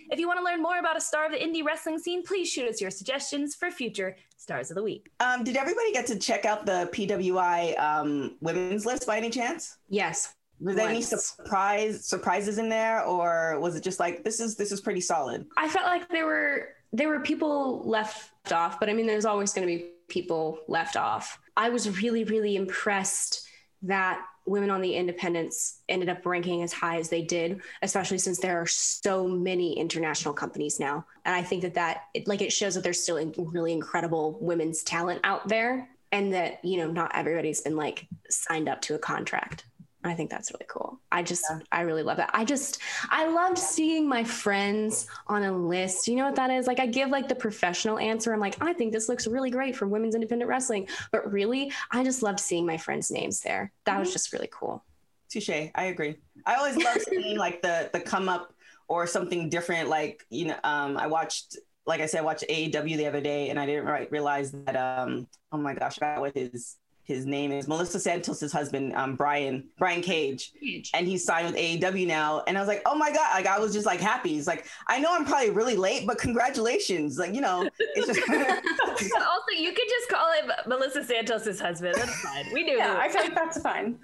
If 0.09 0.19
you 0.19 0.27
want 0.27 0.39
to 0.39 0.43
learn 0.43 0.63
more 0.63 0.79
about 0.79 0.97
a 0.97 1.01
star 1.01 1.27
of 1.27 1.31
the 1.31 1.37
indie 1.37 1.63
wrestling 1.63 1.99
scene, 1.99 2.23
please 2.23 2.49
shoot 2.49 2.67
us 2.67 2.81
your 2.81 2.89
suggestions 2.89 3.53
for 3.53 3.69
future 3.69 4.15
Stars 4.37 4.71
of 4.71 4.75
the 4.75 4.83
Week. 4.83 5.09
Um, 5.19 5.43
did 5.43 5.57
everybody 5.57 5.91
get 5.91 6.07
to 6.07 6.17
check 6.17 6.45
out 6.45 6.65
the 6.65 6.89
PWI 6.91 7.79
um, 7.79 8.37
women's 8.41 8.85
list 8.85 9.05
by 9.05 9.17
any 9.17 9.29
chance? 9.29 9.77
Yes. 9.89 10.33
Was 10.59 10.75
there 10.75 10.89
any 10.89 11.01
surprise 11.03 12.07
surprises 12.07 12.57
in 12.57 12.67
there, 12.67 13.03
or 13.03 13.59
was 13.59 13.75
it 13.75 13.83
just 13.83 13.99
like 13.99 14.23
this 14.23 14.39
is 14.39 14.55
this 14.55 14.71
is 14.71 14.81
pretty 14.81 15.01
solid? 15.01 15.45
I 15.55 15.67
felt 15.69 15.85
like 15.85 16.09
there 16.09 16.25
were 16.25 16.69
there 16.93 17.09
were 17.09 17.19
people 17.19 17.87
left 17.87 18.31
off, 18.51 18.79
but 18.79 18.89
I 18.89 18.93
mean, 18.93 19.07
there's 19.07 19.25
always 19.25 19.53
going 19.53 19.67
to 19.67 19.73
be 19.73 19.89
people 20.07 20.59
left 20.67 20.95
off. 20.95 21.39
I 21.55 21.69
was 21.69 22.01
really, 22.01 22.23
really 22.23 22.55
impressed 22.55 23.47
that 23.83 24.23
women 24.45 24.69
on 24.69 24.81
the 24.81 24.95
independents 24.95 25.81
ended 25.89 26.09
up 26.09 26.25
ranking 26.25 26.63
as 26.63 26.71
high 26.73 26.97
as 26.97 27.09
they 27.09 27.21
did, 27.21 27.61
especially 27.81 28.17
since 28.17 28.39
there 28.39 28.59
are 28.59 28.65
so 28.65 29.27
many 29.27 29.77
international 29.77 30.33
companies 30.33 30.79
now. 30.79 31.05
And 31.25 31.35
I 31.35 31.43
think 31.43 31.61
that 31.63 31.75
that 31.75 32.03
it, 32.13 32.27
like 32.27 32.41
it 32.41 32.53
shows 32.53 32.75
that 32.75 32.83
there's 32.83 33.03
still 33.03 33.23
really 33.37 33.73
incredible 33.73 34.37
women's 34.39 34.83
talent 34.83 35.19
out 35.23 35.47
there, 35.47 35.89
and 36.11 36.33
that 36.33 36.63
you 36.63 36.77
know 36.77 36.89
not 36.89 37.11
everybody's 37.13 37.61
been 37.61 37.75
like 37.75 38.07
signed 38.29 38.69
up 38.69 38.81
to 38.83 38.95
a 38.95 38.99
contract. 38.99 39.65
I 40.07 40.13
think 40.13 40.29
that's 40.29 40.51
really 40.51 40.65
cool. 40.67 40.99
I 41.11 41.23
just, 41.23 41.43
I 41.71 41.81
really 41.81 42.03
love 42.03 42.17
that. 42.17 42.29
I 42.33 42.45
just, 42.45 42.79
I 43.09 43.27
loved 43.27 43.57
seeing 43.57 44.07
my 44.07 44.23
friends 44.23 45.07
on 45.27 45.43
a 45.43 45.51
list. 45.55 46.07
You 46.07 46.15
know 46.15 46.25
what 46.25 46.35
that 46.35 46.49
is? 46.49 46.67
Like, 46.67 46.79
I 46.79 46.85
give 46.85 47.09
like 47.09 47.27
the 47.27 47.35
professional 47.35 47.99
answer. 47.99 48.33
I'm 48.33 48.39
like, 48.39 48.61
I 48.61 48.73
think 48.73 48.91
this 48.93 49.09
looks 49.09 49.27
really 49.27 49.49
great 49.49 49.75
for 49.75 49.87
women's 49.87 50.15
independent 50.15 50.49
wrestling. 50.49 50.87
But 51.11 51.31
really, 51.31 51.71
I 51.91 52.03
just 52.03 52.23
loved 52.23 52.39
seeing 52.39 52.65
my 52.65 52.77
friends' 52.77 53.11
names 53.11 53.41
there. 53.41 53.71
That 53.85 53.99
was 53.99 54.11
just 54.11 54.33
really 54.33 54.49
cool. 54.51 54.83
Touche. 55.29 55.49
I 55.49 55.85
agree. 55.85 56.17
I 56.45 56.55
always 56.55 56.77
love 56.77 56.97
seeing 57.01 57.37
like 57.45 57.61
the 57.61 57.89
the 57.91 57.99
come 57.99 58.29
up 58.29 58.53
or 58.87 59.07
something 59.07 59.49
different. 59.49 59.89
Like 59.89 60.25
you 60.29 60.45
know, 60.45 60.57
um, 60.63 60.97
I 60.97 61.07
watched, 61.07 61.57
like 61.85 62.01
I 62.01 62.05
said, 62.05 62.21
I 62.21 62.23
watched 62.23 62.45
AEW 62.49 62.97
the 62.97 63.07
other 63.07 63.21
day, 63.21 63.49
and 63.49 63.59
I 63.59 63.65
didn't 63.65 63.85
right, 63.85 64.09
realize 64.11 64.51
that. 64.51 64.75
Um, 64.75 65.27
oh 65.51 65.57
my 65.57 65.73
gosh, 65.73 65.97
I 66.01 66.15
forgot 66.15 66.21
what 66.21 66.35
his 66.35 66.77
his 67.07 67.25
name 67.25 67.53
is 67.53 67.69
Melissa 67.69 68.01
Santos's 68.01 68.51
husband, 68.51 68.93
um, 68.93 69.15
Brian 69.15 69.69
Brian 69.79 70.01
Cage, 70.01 70.51
and 70.93 71.07
he's 71.07 71.23
signed 71.23 71.47
with 71.47 71.55
AEW 71.55 72.05
now. 72.05 72.43
And 72.47 72.57
I 72.57 72.61
was 72.61 72.67
like, 72.67 72.81
oh 72.85 72.95
my 72.95 73.13
god, 73.13 73.33
like 73.33 73.47
I 73.47 73.59
was 73.59 73.71
just 73.71 73.85
like 73.85 74.01
happy. 74.01 74.31
He's 74.31 74.45
like, 74.45 74.65
I 74.87 74.99
know 74.99 75.09
I'm 75.13 75.23
probably 75.23 75.51
really 75.51 75.77
late, 75.77 76.05
but 76.05 76.17
congratulations. 76.17 77.17
Like 77.17 77.33
you 77.33 77.39
know, 77.39 77.69
it's 77.79 78.07
just 78.07 78.19
also, 78.29 79.51
you 79.57 79.71
could 79.71 79.87
just 79.87 80.09
call 80.09 80.33
him 80.33 80.51
Melissa 80.67 81.01
Santos's 81.01 81.61
husband. 81.61 81.95
That's 81.95 82.19
fine. 82.19 82.45
We 82.51 82.63
knew. 82.63 82.77
Yeah, 82.77 82.97
I 82.99 83.07
feel 83.07 83.21
like 83.21 83.35
that's 83.35 83.61
fine. 83.61 83.97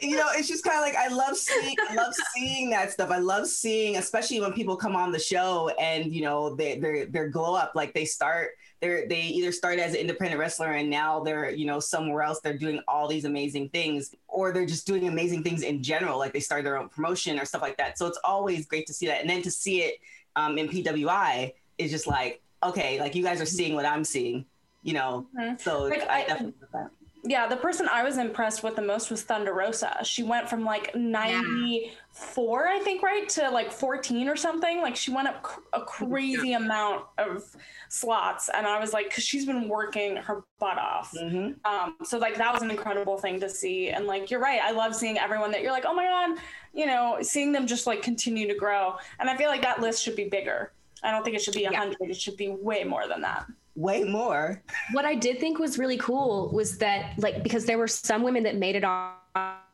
you 0.00 0.16
know, 0.16 0.28
it's 0.36 0.46
just 0.46 0.62
kind 0.62 0.76
of 0.78 0.82
like 0.82 0.94
I 0.94 1.12
love 1.12 1.36
seeing, 1.36 1.74
I 1.90 1.94
love 1.94 2.14
seeing 2.36 2.70
that 2.70 2.92
stuff. 2.92 3.10
I 3.10 3.18
love 3.18 3.48
seeing, 3.48 3.96
especially 3.96 4.40
when 4.40 4.52
people 4.52 4.76
come 4.76 4.94
on 4.94 5.10
the 5.10 5.18
show 5.18 5.70
and 5.80 6.14
you 6.14 6.22
know 6.22 6.54
they 6.54 6.78
they 6.78 7.06
they 7.06 7.26
glow 7.26 7.56
up. 7.56 7.72
Like 7.74 7.94
they 7.94 8.04
start, 8.04 8.50
they 8.80 9.06
they 9.08 9.20
either 9.22 9.52
start 9.52 9.78
as 9.78 9.94
an 9.94 10.00
independent 10.00 10.38
wrestler 10.38 10.72
and 10.72 10.88
now 10.88 11.20
they're 11.20 11.50
you 11.50 11.66
know 11.66 11.80
somewhere 11.80 12.22
else. 12.22 12.40
They're 12.40 12.56
doing 12.56 12.80
all 12.86 13.08
these 13.08 13.24
amazing 13.24 13.70
things, 13.70 14.14
or 14.28 14.52
they're 14.52 14.66
just 14.66 14.86
doing 14.86 15.08
amazing 15.08 15.42
things 15.42 15.62
in 15.62 15.82
general. 15.82 16.18
Like 16.18 16.32
they 16.32 16.40
start 16.40 16.64
their 16.64 16.78
own 16.78 16.88
promotion 16.88 17.38
or 17.38 17.44
stuff 17.44 17.62
like 17.62 17.76
that. 17.78 17.98
So 17.98 18.06
it's 18.06 18.18
always 18.24 18.66
great 18.66 18.86
to 18.86 18.92
see 18.92 19.06
that, 19.06 19.20
and 19.20 19.28
then 19.28 19.42
to 19.42 19.50
see 19.50 19.82
it 19.82 19.94
um, 20.36 20.58
in 20.58 20.68
PWI 20.68 21.52
is 21.78 21.90
just 21.90 22.06
like 22.06 22.40
okay, 22.62 22.98
like 23.00 23.14
you 23.14 23.22
guys 23.22 23.40
are 23.40 23.46
seeing 23.46 23.74
what 23.74 23.84
I'm 23.84 24.04
seeing. 24.04 24.44
You 24.82 24.94
know, 24.94 25.26
Mhm. 25.36 25.60
so 25.60 25.84
Like, 25.84 26.08
I, 26.08 26.22
I- 26.22 26.26
definitely 26.26 26.54
love 26.60 26.70
that. 26.72 26.90
Yeah, 27.28 27.46
the 27.46 27.56
person 27.58 27.86
I 27.92 28.02
was 28.04 28.16
impressed 28.16 28.62
with 28.62 28.74
the 28.74 28.80
most 28.80 29.10
was 29.10 29.22
Thunder 29.22 29.52
Rosa. 29.52 29.98
She 30.02 30.22
went 30.22 30.48
from 30.48 30.64
like 30.64 30.94
94, 30.96 32.66
I 32.66 32.78
think, 32.80 33.02
right, 33.02 33.28
to 33.28 33.50
like 33.50 33.70
14 33.70 34.30
or 34.30 34.34
something. 34.36 34.80
Like 34.80 34.96
she 34.96 35.10
went 35.10 35.28
up 35.28 35.42
cr- 35.42 35.60
a 35.74 35.82
crazy 35.82 36.54
amount 36.54 37.04
of 37.18 37.44
slots. 37.90 38.48
And 38.48 38.66
I 38.66 38.80
was 38.80 38.94
like, 38.94 39.10
because 39.10 39.24
she's 39.24 39.44
been 39.44 39.68
working 39.68 40.16
her 40.16 40.42
butt 40.58 40.78
off. 40.78 41.12
Mhm. 41.12 41.56
Um, 41.66 41.96
so 42.02 42.16
like 42.16 42.36
that 42.36 42.50
was 42.50 42.62
an 42.62 42.70
incredible 42.70 43.18
thing 43.18 43.38
to 43.40 43.48
see. 43.50 43.90
And 43.90 44.06
like 44.06 44.30
you're 44.30 44.40
right, 44.40 44.60
I 44.62 44.70
love 44.70 44.94
seeing 44.94 45.18
everyone 45.18 45.50
that 45.50 45.60
you're 45.60 45.72
like, 45.72 45.84
oh 45.86 45.94
my 45.94 46.04
god, 46.04 46.38
you 46.72 46.86
know, 46.86 47.18
seeing 47.20 47.52
them 47.52 47.66
just 47.66 47.86
like 47.86 48.00
continue 48.00 48.48
to 48.48 48.54
grow. 48.54 48.96
And 49.20 49.28
I 49.28 49.36
feel 49.36 49.48
like 49.50 49.60
that 49.62 49.80
list 49.82 50.02
should 50.02 50.16
be 50.16 50.30
bigger. 50.30 50.72
I 51.02 51.10
don't 51.10 51.24
think 51.24 51.36
it 51.36 51.42
should 51.42 51.54
be 51.54 51.64
a 51.66 51.70
Yeah. 51.70 51.78
hundred. 51.80 51.98
It 52.08 52.16
should 52.16 52.38
be 52.38 52.48
way 52.48 52.84
more 52.84 53.06
than 53.06 53.20
that. 53.20 53.44
Way 53.74 54.04
more. 54.04 54.62
What 54.92 55.04
I 55.04 55.14
did 55.14 55.38
think 55.38 55.58
was 55.58 55.78
really 55.78 55.98
cool 55.98 56.50
was 56.52 56.78
that, 56.78 57.18
like, 57.18 57.42
because 57.42 57.64
there 57.64 57.78
were 57.78 57.88
some 57.88 58.22
women 58.22 58.42
that 58.42 58.56
made 58.56 58.76
it 58.76 58.84
on 58.84 59.12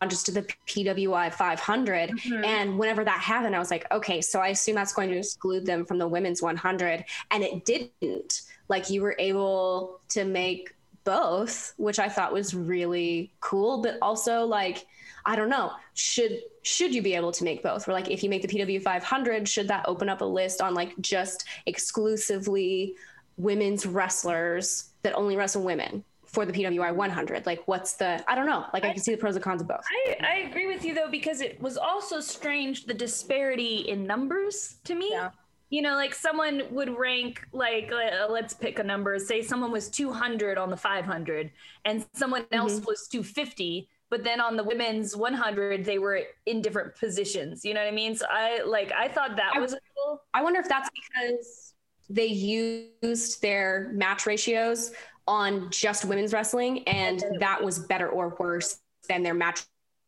just 0.09 0.27
to 0.27 0.33
the 0.33 0.43
PWI 0.67 1.33
500. 1.33 2.11
Mm-hmm. 2.11 2.45
And 2.45 2.79
whenever 2.79 3.05
that 3.05 3.21
happened, 3.21 3.57
I 3.57 3.59
was 3.59 3.71
like, 3.71 3.91
okay, 3.91 4.21
so 4.21 4.41
I 4.41 4.49
assume 4.49 4.75
that's 4.75 4.93
going 4.93 5.11
to 5.11 5.17
exclude 5.17 5.65
them 5.65 5.87
from 5.87 5.99
the 5.99 6.09
women's 6.09 6.43
100. 6.43 7.05
And 7.31 7.43
it 7.43 7.65
didn't. 7.65 8.43
Like, 8.69 8.91
you 8.91 9.01
were 9.01 9.17
able 9.19 10.01
to 10.11 10.25
make 10.25 10.75
both, 11.05 11.75
which 11.77 11.99
I 11.99 12.09
thought 12.09 12.33
was 12.33 12.55
really 12.55 13.33
cool, 13.41 13.83
but 13.83 13.99
also, 14.03 14.45
like, 14.45 14.87
I 15.27 15.37
don't 15.37 15.49
know. 15.49 15.73
Should 15.95 16.41
should 16.63 16.95
you 16.95 17.03
be 17.03 17.15
able 17.15 17.33
to 17.33 17.45
make 17.45 17.63
both? 17.63 17.89
Or 17.89 17.93
like 17.93 18.11
if 18.11 18.23
you 18.23 18.31
make 18.31 18.43
the 18.43 18.49
PW 18.49 18.83
500, 18.83 19.49
should 19.49 19.69
that 19.69 19.85
open 19.87 20.09
up 20.09 20.21
a 20.21 20.25
list 20.25 20.61
on 20.61 20.75
like 20.75 20.99
just 21.01 21.45
exclusively 21.67 22.97
women's 23.37 23.87
wrestlers 23.87 24.91
that 25.03 25.15
only 25.15 25.37
wrestle 25.37 25.63
women 25.63 26.05
for 26.25 26.45
the 26.45 26.53
PWI 26.53 26.95
100? 26.95 27.47
Like 27.47 27.63
what's 27.67 27.95
the 27.95 28.23
I 28.31 28.35
don't 28.35 28.47
know. 28.47 28.65
Like 28.73 28.85
I 28.85 28.93
can 28.93 29.03
see 29.03 29.13
the 29.13 29.19
pros 29.19 29.37
and 29.37 29.45
cons 29.45 29.61
of 29.61 29.69
both. 29.69 29.85
I, 30.09 30.17
I 30.21 30.35
agree 30.49 30.67
with 30.67 30.85
you 30.85 30.95
though 30.95 31.11
because 31.11 31.41
it 31.41 31.61
was 31.61 31.77
also 31.77 32.21
strange 32.21 32.87
the 32.87 32.95
disparity 32.95 33.77
in 33.89 34.07
numbers 34.07 34.77
to 34.85 34.95
me. 34.95 35.11
Yeah. 35.13 35.31
You 35.71 35.83
know, 35.83 35.95
like 35.95 36.15
someone 36.15 36.63
would 36.71 36.97
rank 36.97 37.47
like 37.53 37.91
uh, 37.91 38.27
let's 38.31 38.55
pick 38.55 38.79
a 38.79 38.83
number. 38.85 39.19
Say 39.19 39.43
someone 39.43 39.73
was 39.73 39.89
200 39.89 40.57
on 40.57 40.71
the 40.71 40.77
500, 40.77 41.51
and 41.85 42.07
someone 42.15 42.45
else 42.53 42.81
was 42.87 43.09
250. 43.09 43.89
But 44.11 44.23
then 44.23 44.41
on 44.41 44.57
the 44.57 44.63
women's 44.63 45.17
100, 45.17 45.85
they 45.85 45.99
were 45.99 46.21
in 46.47 46.63
different 46.63 46.95
positions. 46.95 47.65
You 47.65 47.75
know 47.75 47.81
what 47.81 47.89
I 47.89 47.93
mean? 47.97 48.15
So 48.15 48.27
I 48.31 48.63
like 48.63 48.93
I 48.93 49.09
thought 49.09 49.35
that 49.37 49.53
I- 49.57 49.59
was 49.59 49.73
a 49.73 49.79
cool. 49.97 50.23
I 50.33 50.43
wonder 50.45 50.61
if 50.61 50.69
that's 50.69 50.91
because 50.91 51.74
they 52.09 52.27
used 52.27 53.41
their 53.43 53.91
match 53.93 54.27
ratios 54.27 54.93
on 55.27 55.71
just 55.71 56.05
women's 56.05 56.33
wrestling 56.33 56.87
and 56.87 57.25
that 57.41 57.63
was 57.63 57.79
better 57.79 58.09
or 58.09 58.37
worse 58.39 58.79
than 59.09 59.23
their 59.23 59.35
match 59.35 59.63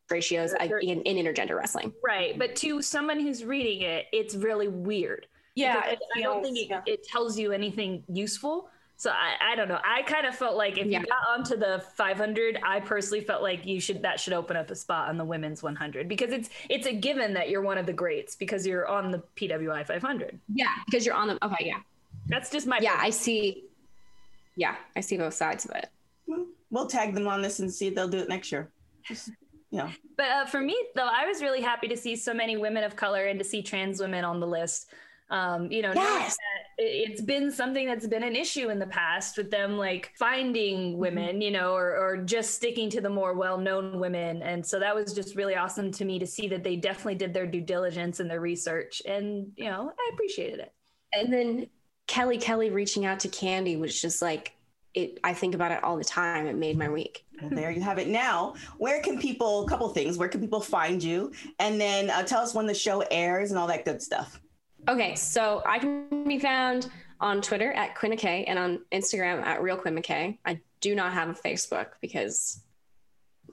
ratios 0.09 0.53
in, 0.53 1.01
in 1.01 1.25
intergender 1.25 1.57
wrestling. 1.57 1.91
Right, 2.03 2.37
but 2.37 2.55
to 2.57 2.81
someone 2.81 3.19
who's 3.19 3.43
reading 3.43 3.81
it, 3.81 4.05
it's 4.13 4.35
really 4.35 4.67
weird. 4.67 5.27
Yeah, 5.55 5.83
it 5.85 5.99
I 6.15 6.21
don't 6.21 6.43
think 6.43 6.57
it, 6.57 6.67
yeah. 6.69 6.81
it 6.85 7.03
tells 7.03 7.37
you 7.37 7.51
anything 7.51 8.03
useful. 8.07 8.69
So 8.99 9.11
I, 9.11 9.51
I 9.51 9.55
don't 9.55 9.67
know. 9.67 9.79
I 9.85 10.01
kind 10.01 10.25
of 10.25 10.35
felt 10.35 10.57
like 10.57 10.79
if 10.79 10.87
Yeah. 10.87 10.99
you 11.01 11.05
got 11.05 11.19
onto 11.29 11.55
the 11.55 11.83
500, 11.95 12.59
I 12.65 12.79
personally 12.79 13.23
felt 13.23 13.43
like 13.43 13.63
you 13.65 13.79
should 13.79 14.01
that 14.01 14.19
should 14.19 14.33
open 14.33 14.57
up 14.57 14.71
a 14.71 14.75
spot 14.75 15.09
on 15.09 15.17
the 15.17 15.23
women's 15.23 15.61
100 15.61 16.09
because 16.09 16.31
it's 16.31 16.49
it's 16.67 16.87
a 16.87 16.93
given 16.93 17.33
that 17.35 17.49
you're 17.49 17.61
one 17.61 17.77
of 17.77 17.85
the 17.85 17.93
greats 17.93 18.35
because 18.35 18.65
you're 18.65 18.87
on 18.87 19.11
the 19.11 19.21
PWI 19.35 19.85
500. 19.85 20.39
Yeah, 20.53 20.65
because 20.87 21.05
you're 21.05 21.13
on 21.15 21.27
the 21.27 21.45
okay, 21.45 21.65
yeah. 21.67 21.79
That's 22.25 22.49
just 22.49 22.65
my 22.65 22.79
Yeah, 22.81 22.97
I 22.99 23.11
see 23.11 23.65
yeah, 24.55 24.75
I 24.95 25.01
see 25.01 25.17
both 25.17 25.35
sides 25.35 25.65
of 25.65 25.71
it. 25.75 25.89
We'll 26.71 26.87
tag 26.87 27.13
them 27.13 27.27
on 27.27 27.43
this 27.43 27.59
and 27.59 27.71
see 27.71 27.87
if 27.87 27.95
they'll 27.95 28.09
do 28.09 28.17
it 28.17 28.27
next 28.27 28.51
year. 28.51 28.69
Just, 29.07 29.29
you 29.69 29.77
know. 29.77 29.89
But 30.17 30.25
uh, 30.31 30.45
for 30.47 30.59
me, 30.59 30.75
though, 30.95 31.07
I 31.07 31.27
was 31.27 31.41
really 31.43 31.61
happy 31.61 31.87
to 31.87 31.95
see 31.95 32.15
so 32.15 32.33
many 32.33 32.57
women 32.57 32.83
of 32.83 32.95
color 32.95 33.25
and 33.27 33.37
to 33.39 33.45
see 33.45 33.61
trans 33.61 34.01
women 34.01 34.25
on 34.25 34.39
the 34.39 34.47
list. 34.47 34.89
Um, 35.29 35.71
you 35.71 35.81
know, 35.83 35.93
knowing 35.93 36.07
Yes. 36.21 36.35
That 36.77 36.85
it- 36.85 37.09
it's 37.09 37.21
been 37.21 37.51
something 37.51 37.87
that's 37.87 38.07
been 38.07 38.23
an 38.23 38.35
issue 38.35 38.69
in 38.69 38.79
the 38.79 38.87
past 38.87 39.37
with 39.37 39.49
them 39.49 39.77
like 39.77 40.11
finding 40.17 40.97
women, 40.97 41.41
you 41.41 41.51
know, 41.51 41.73
or, 41.73 41.97
or 41.97 42.17
just 42.17 42.53
sticking 42.55 42.89
to 42.91 43.01
the 43.01 43.09
more 43.09 43.33
well-known 43.33 43.99
women. 43.99 44.41
And 44.41 44.65
so 44.65 44.79
that 44.79 44.95
was 44.95 45.13
just 45.13 45.35
really 45.35 45.55
awesome 45.55 45.91
to 45.93 46.05
me 46.05 46.19
to 46.19 46.27
see 46.27 46.47
that 46.49 46.63
they 46.63 46.75
definitely 46.75 47.15
did 47.15 47.33
their 47.33 47.47
due 47.47 47.61
diligence 47.61 48.19
and 48.19 48.29
their 48.29 48.41
research. 48.41 49.01
And, 49.05 49.51
you 49.55 49.65
know, 49.65 49.91
I 49.97 50.09
appreciated 50.13 50.59
it. 50.59 50.73
And 51.13 51.31
then 51.31 51.67
Kelly 52.07 52.37
Kelly 52.37 52.69
reaching 52.69 53.05
out 53.05 53.19
to 53.21 53.27
Candy 53.27 53.75
was 53.75 53.99
just 53.99 54.21
like 54.21 54.53
it 54.93 55.19
I 55.23 55.33
think 55.33 55.53
about 55.55 55.71
it 55.71 55.83
all 55.83 55.97
the 55.97 56.03
time. 56.03 56.47
It 56.47 56.55
made 56.55 56.77
my 56.77 56.89
week. 56.89 57.25
Well, 57.41 57.51
there 57.51 57.69
you 57.69 57.81
have 57.81 57.99
it. 57.99 58.07
Now, 58.07 58.55
where 58.77 59.01
can 59.01 59.19
people? 59.19 59.65
A 59.65 59.67
couple 59.69 59.87
things. 59.89 60.17
Where 60.17 60.29
can 60.29 60.41
people 60.41 60.61
find 60.61 61.03
you? 61.03 61.33
And 61.59 61.79
then 61.79 62.09
uh, 62.09 62.23
tell 62.23 62.41
us 62.41 62.53
when 62.53 62.65
the 62.65 62.73
show 62.73 63.03
airs 63.11 63.51
and 63.51 63.59
all 63.59 63.67
that 63.67 63.85
good 63.85 64.01
stuff. 64.01 64.41
Okay, 64.87 65.15
so 65.15 65.61
I 65.65 65.79
can 65.79 66.23
be 66.23 66.39
found 66.39 66.89
on 67.19 67.41
Twitter 67.41 67.73
at 67.73 67.95
Quinn 67.95 68.13
McKay 68.13 68.45
and 68.47 68.57
on 68.57 68.79
Instagram 68.91 69.43
at 69.43 69.61
Real 69.61 69.75
Quinn 69.75 69.95
McKay. 69.95 70.37
I 70.45 70.61
do 70.79 70.95
not 70.95 71.11
have 71.13 71.29
a 71.29 71.33
Facebook 71.33 71.87
because 71.99 72.63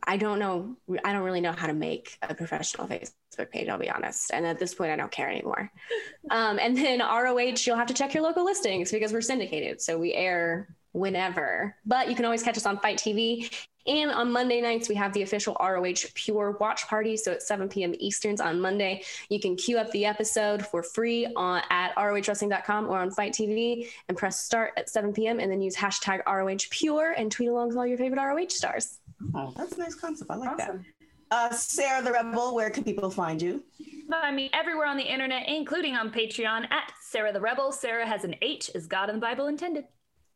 I 0.06 0.16
don't 0.16 0.38
know. 0.38 0.76
I 1.04 1.12
don't 1.12 1.22
really 1.22 1.40
know 1.40 1.52
how 1.52 1.66
to 1.66 1.72
make 1.72 2.18
a 2.22 2.34
professional 2.34 2.86
Facebook 2.86 3.50
page. 3.50 3.68
I'll 3.68 3.78
be 3.78 3.90
honest, 3.90 4.30
and 4.32 4.46
at 4.46 4.60
this 4.60 4.74
point, 4.74 4.92
I 4.92 4.96
don't 4.96 5.10
care 5.10 5.28
anymore. 5.28 5.72
um, 6.30 6.58
and 6.60 6.76
then 6.76 7.00
ROH, 7.00 7.66
you'll 7.66 7.76
have 7.76 7.88
to 7.88 7.94
check 7.94 8.14
your 8.14 8.22
local 8.22 8.44
listings 8.44 8.92
because 8.92 9.12
we're 9.12 9.20
syndicated, 9.20 9.80
so 9.80 9.98
we 9.98 10.12
air 10.12 10.76
whenever. 10.94 11.76
But 11.84 12.08
you 12.08 12.16
can 12.16 12.24
always 12.24 12.42
catch 12.42 12.56
us 12.56 12.64
on 12.64 12.78
FITE 12.78 12.98
TV. 12.98 13.66
And 13.86 14.10
on 14.10 14.32
Monday 14.32 14.62
nights, 14.62 14.88
we 14.88 14.94
have 14.94 15.12
the 15.12 15.20
official 15.20 15.54
ROH 15.60 16.08
Pure 16.14 16.56
Watch 16.58 16.86
Party. 16.86 17.18
So 17.18 17.32
at 17.32 17.42
7 17.42 17.68
p.m. 17.68 17.94
Easterns 17.98 18.40
on 18.40 18.58
Monday, 18.58 19.02
you 19.28 19.38
can 19.38 19.56
queue 19.56 19.76
up 19.76 19.90
the 19.90 20.06
episode 20.06 20.64
for 20.64 20.82
free 20.82 21.26
on 21.36 21.60
at 21.68 21.94
ROHWrestling.com 21.96 22.88
or 22.88 22.98
on 22.98 23.10
FITE 23.10 23.34
TV 23.34 23.88
and 24.08 24.16
press 24.16 24.40
start 24.40 24.72
at 24.78 24.88
7 24.88 25.12
p.m. 25.12 25.38
and 25.38 25.52
then 25.52 25.60
use 25.60 25.76
hashtag 25.76 26.20
ROH 26.26 26.64
Pure 26.70 27.10
and 27.18 27.30
tweet 27.30 27.50
along 27.50 27.68
with 27.68 27.76
all 27.76 27.86
your 27.86 27.98
favorite 27.98 28.22
ROH 28.24 28.48
stars. 28.48 29.00
Oh, 29.34 29.52
that's 29.54 29.72
a 29.72 29.80
nice 29.80 29.94
concept. 29.94 30.30
I 30.30 30.36
like 30.36 30.50
Awesome. 30.58 30.86
that. 31.30 31.36
Uh, 31.36 31.50
Sarah 31.52 32.02
the 32.02 32.12
Rebel, 32.12 32.54
where 32.54 32.70
can 32.70 32.84
people 32.84 33.10
find 33.10 33.42
you? 33.42 33.62
Find 34.08 34.36
me 34.36 34.48
everywhere 34.54 34.86
on 34.86 34.96
the 34.96 35.02
internet, 35.02 35.48
including 35.48 35.94
on 35.94 36.10
Patreon 36.10 36.70
at 36.70 36.92
Sarah 37.02 37.32
the 37.32 37.40
Rebel. 37.40 37.72
Sarah 37.72 38.06
has 38.06 38.24
an 38.24 38.34
H, 38.40 38.70
as 38.74 38.86
God 38.86 39.08
in 39.10 39.16
the 39.16 39.20
Bible 39.20 39.48
intended. 39.48 39.84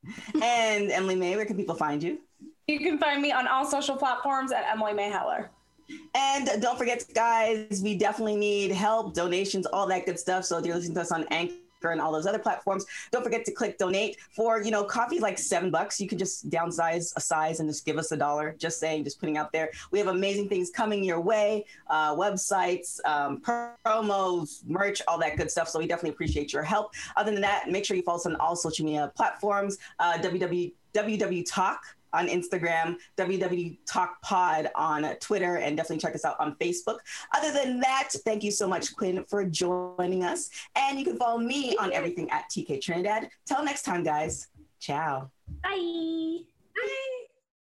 and 0.43 0.91
Emily 0.91 1.17
May, 1.17 1.37
where 1.37 1.45
can 1.45 1.57
people 1.57 1.75
find 1.75 2.03
you? 2.03 2.19
You 2.67 2.79
can 2.79 2.99
find 2.99 3.23
me 3.23 3.33
on 3.33 3.47
all 3.47 3.65
social 3.65 3.97
platforms 3.97 4.53
at 4.53 4.65
Emily 4.71 4.93
May 4.93 5.11
Heller. 5.11 5.51
And 6.15 6.61
don't 6.61 6.77
forget, 6.77 7.03
guys, 7.15 7.81
we 7.83 7.97
definitely 7.97 8.37
need 8.37 8.71
help, 8.71 9.15
donations, 9.15 9.65
all 9.67 9.87
that 9.87 10.05
good 10.05 10.19
stuff. 10.19 10.45
So 10.45 10.59
if 10.59 10.67
you're 10.67 10.77
listening 10.77 10.95
to 10.97 11.01
us 11.01 11.13
on 11.13 11.25
Anchor 11.31 11.55
and 11.83 12.01
all 12.01 12.13
those 12.13 12.27
other 12.27 12.39
platforms, 12.39 12.85
don't 13.11 13.23
forget 13.23 13.45
to 13.45 13.53
click 13.53 13.79
donate 13.79 14.19
for, 14.35 14.61
you 14.61 14.71
know, 14.71 14.85
coffee 14.85 15.21
like 15.21 15.39
seven 15.39 15.71
bucks. 15.71 16.01
You 16.01 16.09
can 16.09 16.19
just 16.19 16.51
downsize 16.51 17.13
a 17.17 17.21
size 17.21 17.61
and 17.61 17.69
just 17.69 17.87
give 17.87 17.99
us 17.99 18.13
a 18.13 18.17
dollar. 18.17 18.55
Just 18.59 18.81
saying, 18.81 19.05
just 19.05 19.21
putting 19.21 19.39
out 19.39 19.53
there. 19.53 19.71
We 19.91 19.99
have 19.99 20.09
amazing 20.09 20.49
things 20.49 20.71
coming 20.71 21.05
your 21.05 21.21
way, 21.21 21.65
uh, 21.89 22.15
websites, 22.17 22.99
um, 23.05 23.41
promos, 23.41 24.67
merch, 24.67 25.01
all 25.07 25.19
that 25.19 25.37
good 25.37 25.51
stuff. 25.51 25.69
So 25.69 25.79
we 25.79 25.87
definitely 25.87 26.11
appreciate 26.11 26.53
your 26.53 26.63
help. 26.63 26.95
Other 27.17 27.31
than 27.31 27.41
that, 27.43 27.71
make 27.71 27.85
sure 27.85 27.97
you 27.97 28.03
follow 28.03 28.19
us 28.19 28.27
on 28.27 28.37
all 28.37 28.57
social 28.57 28.85
media 28.85 29.13
platforms, 29.15 29.79
uh, 29.99 30.19
on 32.13 32.29
Instagram, 32.29 32.97
WW 33.17 33.79
Talk 33.87 34.21
Pod 34.23 34.71
on 34.75 35.15
Twitter, 35.21 35.57
and 35.57 35.77
definitely 35.77 35.99
check 35.99 36.15
us 36.15 36.25
out 36.25 36.37
on 36.39 36.55
Facebook. 36.57 36.99
Other 37.35 37.53
than 37.53 37.81
that, 37.81 38.11
thank 38.25 38.43
you 38.43 38.51
so 38.51 38.69
much, 38.69 38.95
Quinn, 38.95 39.25
for 39.25 39.45
joining 39.45 40.25
us. 40.25 40.51
And 40.77 40.99
you 40.99 41.05
can 41.05 41.17
follow 41.17 41.39
me 41.39 41.77
on 41.77 41.93
everything 41.93 42.31
at 42.31 42.49
TK 42.51 42.81
Trinidad. 42.81 43.29
Till 43.47 43.65
next 43.65 43.83
time, 43.83 44.03
guys. 44.03 44.49
Ciao. 44.81 45.31
Bye. 45.63 47.18